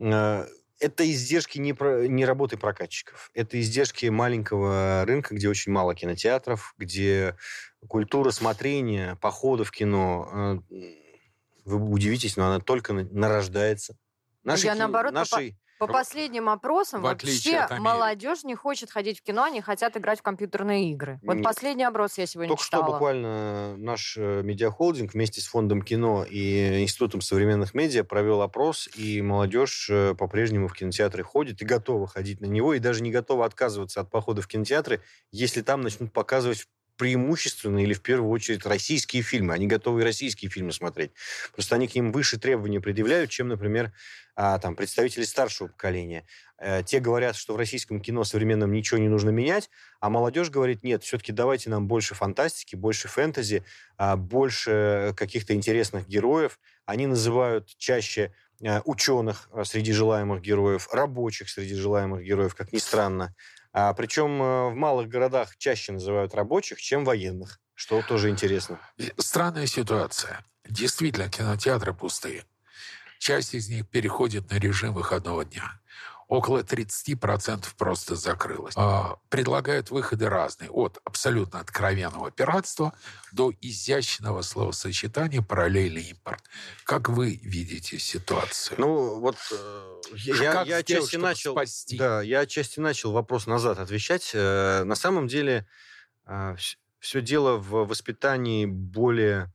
э, 0.00 0.46
это 0.80 1.08
издержки 1.10 1.58
не, 1.58 1.72
про- 1.72 2.08
не 2.08 2.24
работы 2.24 2.56
прокатчиков. 2.56 3.30
Это 3.34 3.60
издержки 3.60 4.06
маленького 4.06 5.04
рынка, 5.06 5.36
где 5.36 5.48
очень 5.48 5.70
мало 5.70 5.94
кинотеатров, 5.94 6.74
где 6.76 7.36
культура 7.88 8.30
смотрения, 8.30 9.16
похода 9.20 9.64
в 9.64 9.70
кино, 9.70 10.60
э, 10.70 10.76
вы 11.64 11.90
удивитесь, 11.90 12.36
но 12.36 12.46
она 12.46 12.60
только 12.60 12.92
на- 12.92 13.04
нарождается. 13.10 13.96
Наши 14.42 14.66
Я, 14.66 14.74
ки- 14.74 14.78
наоборот, 14.78 15.12
наши 15.12 15.56
По 15.80 15.88
последним 15.88 16.48
опросам 16.48 17.00
В 17.00 17.02
вообще 17.02 17.66
молодежь 17.78 18.44
не 18.44 18.54
хочет 18.54 18.90
ходить 18.92 19.18
в 19.18 19.22
кино, 19.22 19.42
они 19.44 19.60
хотят 19.60 19.96
играть 19.96 20.20
в 20.20 20.22
компьютерные 20.22 20.92
игры. 20.92 21.18
Вот 21.24 21.34
Нет. 21.34 21.44
последний 21.44 21.82
опрос 21.82 22.16
я 22.16 22.26
сегодня 22.26 22.48
Только 22.50 22.62
что 22.62 22.76
читала. 22.78 22.92
буквально 22.92 23.76
наш 23.76 24.16
э, 24.16 24.42
медиахолдинг 24.44 25.12
вместе 25.14 25.40
с 25.40 25.46
Фондом 25.48 25.82
кино 25.82 26.24
и 26.24 26.80
Институтом 26.82 27.20
современных 27.20 27.74
медиа 27.74 28.04
провел 28.04 28.40
опрос, 28.42 28.88
и 28.96 29.20
молодежь 29.20 29.88
э, 29.90 30.14
по-прежнему 30.14 30.68
в 30.68 30.74
кинотеатры 30.74 31.24
ходит 31.24 31.60
и 31.60 31.64
готова 31.64 32.06
ходить 32.06 32.40
на 32.40 32.46
него, 32.46 32.72
и 32.74 32.78
даже 32.78 33.02
не 33.02 33.10
готова 33.10 33.44
отказываться 33.44 34.00
от 34.00 34.10
похода 34.10 34.42
в 34.42 34.46
кинотеатры, 34.46 35.02
если 35.32 35.60
там 35.60 35.80
начнут 35.82 36.12
показывать 36.12 36.66
преимущественно 36.96 37.82
или 37.82 37.92
в 37.92 38.02
первую 38.02 38.30
очередь 38.30 38.64
российские 38.66 39.22
фильмы. 39.22 39.54
Они 39.54 39.66
готовы 39.66 40.04
российские 40.04 40.50
фильмы 40.50 40.72
смотреть. 40.72 41.12
Просто 41.52 41.74
они 41.74 41.88
к 41.88 41.94
ним 41.94 42.12
выше 42.12 42.38
требования 42.38 42.80
предъявляют, 42.80 43.30
чем, 43.30 43.48
например, 43.48 43.92
а, 44.36 44.58
там, 44.58 44.74
представители 44.74 45.24
старшего 45.24 45.68
поколения. 45.68 46.26
Э, 46.58 46.82
те 46.82 46.98
говорят, 46.98 47.36
что 47.36 47.54
в 47.54 47.56
российском 47.56 48.00
кино 48.00 48.24
современном 48.24 48.72
ничего 48.72 48.98
не 48.98 49.08
нужно 49.08 49.30
менять, 49.30 49.70
а 50.00 50.10
молодежь 50.10 50.50
говорит, 50.50 50.82
нет, 50.82 51.04
все-таки 51.04 51.30
давайте 51.30 51.70
нам 51.70 51.86
больше 51.86 52.14
фантастики, 52.14 52.74
больше 52.74 53.06
фэнтези, 53.06 53.64
а, 53.96 54.16
больше 54.16 55.14
каких-то 55.16 55.54
интересных 55.54 56.08
героев. 56.08 56.58
Они 56.84 57.06
называют 57.06 57.68
чаще 57.78 58.32
э, 58.60 58.80
ученых 58.84 59.48
э, 59.52 59.64
среди 59.64 59.92
желаемых 59.92 60.40
героев, 60.40 60.88
рабочих 60.92 61.48
среди 61.48 61.74
желаемых 61.74 62.22
героев, 62.22 62.54
как 62.54 62.72
ни 62.72 62.78
странно. 62.78 63.34
А, 63.76 63.92
причем 63.92 64.40
э, 64.40 64.70
в 64.70 64.74
малых 64.76 65.08
городах 65.08 65.56
чаще 65.58 65.90
называют 65.90 66.32
рабочих, 66.32 66.80
чем 66.80 67.04
военных, 67.04 67.58
что 67.74 68.02
тоже 68.02 68.30
интересно. 68.30 68.78
Странная 69.18 69.66
ситуация. 69.66 70.44
Действительно, 70.64 71.28
кинотеатры 71.28 71.92
пустые. 71.92 72.44
Часть 73.18 73.52
из 73.52 73.68
них 73.68 73.88
переходит 73.88 74.48
на 74.50 74.60
режим 74.60 74.94
выходного 74.94 75.44
дня. 75.44 75.80
Около 76.28 76.60
30% 76.62 77.66
просто 77.76 78.16
закрылось. 78.16 78.74
А, 78.76 79.16
Предлагают 79.28 79.90
выходы 79.90 80.28
разные. 80.28 80.70
От 80.70 80.98
абсолютно 81.04 81.60
откровенного 81.60 82.30
пиратства 82.30 82.92
до 83.32 83.52
изящного 83.60 84.42
словосочетания 84.42 85.42
«параллельный 85.42 86.02
импорт». 86.10 86.42
Как 86.84 87.08
вы 87.08 87.38
видите 87.42 87.98
ситуацию? 87.98 88.76
Ну, 88.80 89.20
вот 89.20 89.36
э, 89.52 90.00
я, 90.14 90.52
Как 90.52 90.66
я 90.66 90.80
сделать, 90.80 90.90
отчасти 90.90 91.08
чтобы 91.10 91.24
начал... 91.24 91.52
спасти? 91.52 91.98
Да, 91.98 92.22
я 92.22 92.40
отчасти 92.40 92.80
начал 92.80 93.12
вопрос 93.12 93.46
назад 93.46 93.78
отвечать. 93.78 94.30
Э, 94.34 94.84
На 94.84 94.94
самом 94.96 95.28
деле 95.28 95.66
все 97.00 97.20
дело 97.20 97.56
в 97.58 97.86
воспитании 97.86 98.64
более 98.64 99.52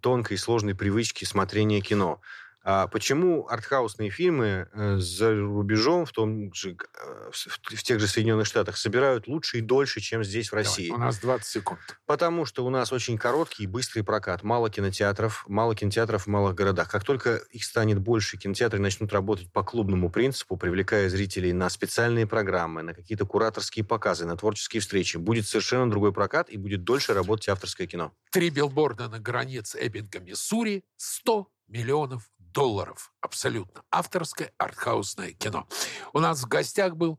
тонкой 0.00 0.34
и 0.34 0.36
сложной 0.36 0.74
привычки 0.76 1.24
смотрения 1.24 1.80
кино. 1.80 2.20
А 2.64 2.86
почему 2.86 3.48
артхаусные 3.48 4.10
фильмы 4.10 4.68
э, 4.72 4.96
за 4.98 5.34
рубежом, 5.34 6.06
в 6.06 6.12
том 6.12 6.54
же, 6.54 6.76
э, 6.76 7.30
в 7.32 7.82
тех 7.82 7.98
же 7.98 8.06
Соединенных 8.06 8.46
Штатах, 8.46 8.76
собирают 8.76 9.26
лучше 9.26 9.58
и 9.58 9.60
дольше, 9.60 10.00
чем 10.00 10.22
здесь, 10.22 10.48
в 10.48 10.50
Давай, 10.52 10.64
России? 10.64 10.90
у 10.90 10.96
нас 10.96 11.18
20 11.18 11.44
секунд. 11.44 11.80
Потому 12.06 12.44
что 12.44 12.64
у 12.64 12.70
нас 12.70 12.92
очень 12.92 13.18
короткий 13.18 13.64
и 13.64 13.66
быстрый 13.66 14.02
прокат. 14.02 14.44
Мало 14.44 14.70
кинотеатров, 14.70 15.44
мало 15.48 15.74
кинотеатров 15.74 16.24
в 16.24 16.26
малых 16.28 16.54
городах. 16.54 16.88
Как 16.88 17.02
только 17.04 17.36
их 17.50 17.64
станет 17.64 17.98
больше, 17.98 18.36
кинотеатры 18.36 18.78
начнут 18.78 19.12
работать 19.12 19.50
по 19.52 19.64
клубному 19.64 20.08
принципу, 20.08 20.56
привлекая 20.56 21.08
зрителей 21.08 21.52
на 21.52 21.68
специальные 21.68 22.28
программы, 22.28 22.82
на 22.82 22.94
какие-то 22.94 23.26
кураторские 23.26 23.84
показы, 23.84 24.24
на 24.24 24.36
творческие 24.36 24.80
встречи. 24.82 25.16
Будет 25.16 25.48
совершенно 25.48 25.90
другой 25.90 26.12
прокат 26.12 26.48
и 26.48 26.56
будет 26.56 26.84
дольше 26.84 27.12
работать 27.12 27.48
авторское 27.48 27.88
кино. 27.88 28.12
Три 28.30 28.50
билборда 28.50 29.08
на 29.08 29.18
границе 29.18 29.78
Эббинга, 29.80 30.20
Миссури, 30.20 30.84
100 30.96 31.48
миллионов 31.66 32.30
долларов. 32.52 33.12
Абсолютно. 33.20 33.82
Авторское 33.90 34.52
артхаусное 34.58 35.32
кино. 35.32 35.66
У 36.12 36.20
нас 36.20 36.42
в 36.42 36.48
гостях 36.48 36.96
был 36.96 37.18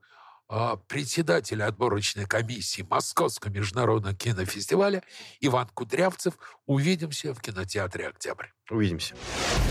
а, 0.49 0.75
председатель 0.75 1.63
отборочной 1.63 2.25
комиссии 2.25 2.85
Московского 2.87 3.51
международного 3.51 4.15
кинофестиваля 4.15 5.03
Иван 5.39 5.67
Кудрявцев. 5.73 6.35
Увидимся 6.65 7.33
в 7.33 7.41
кинотеатре 7.41 8.07
«Октябрь». 8.07 8.47
Увидимся. 8.69 9.15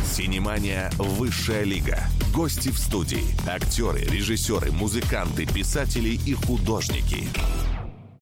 Синемания 0.05 0.91
«Высшая 0.97 1.65
лига». 1.65 2.01
Гости 2.35 2.71
в 2.71 2.79
студии. 2.79 3.25
Актеры, 3.49 4.01
режиссеры, 4.01 4.73
музыканты, 4.73 5.47
писатели 5.47 6.19
и 6.27 6.35
художники. 6.35 7.29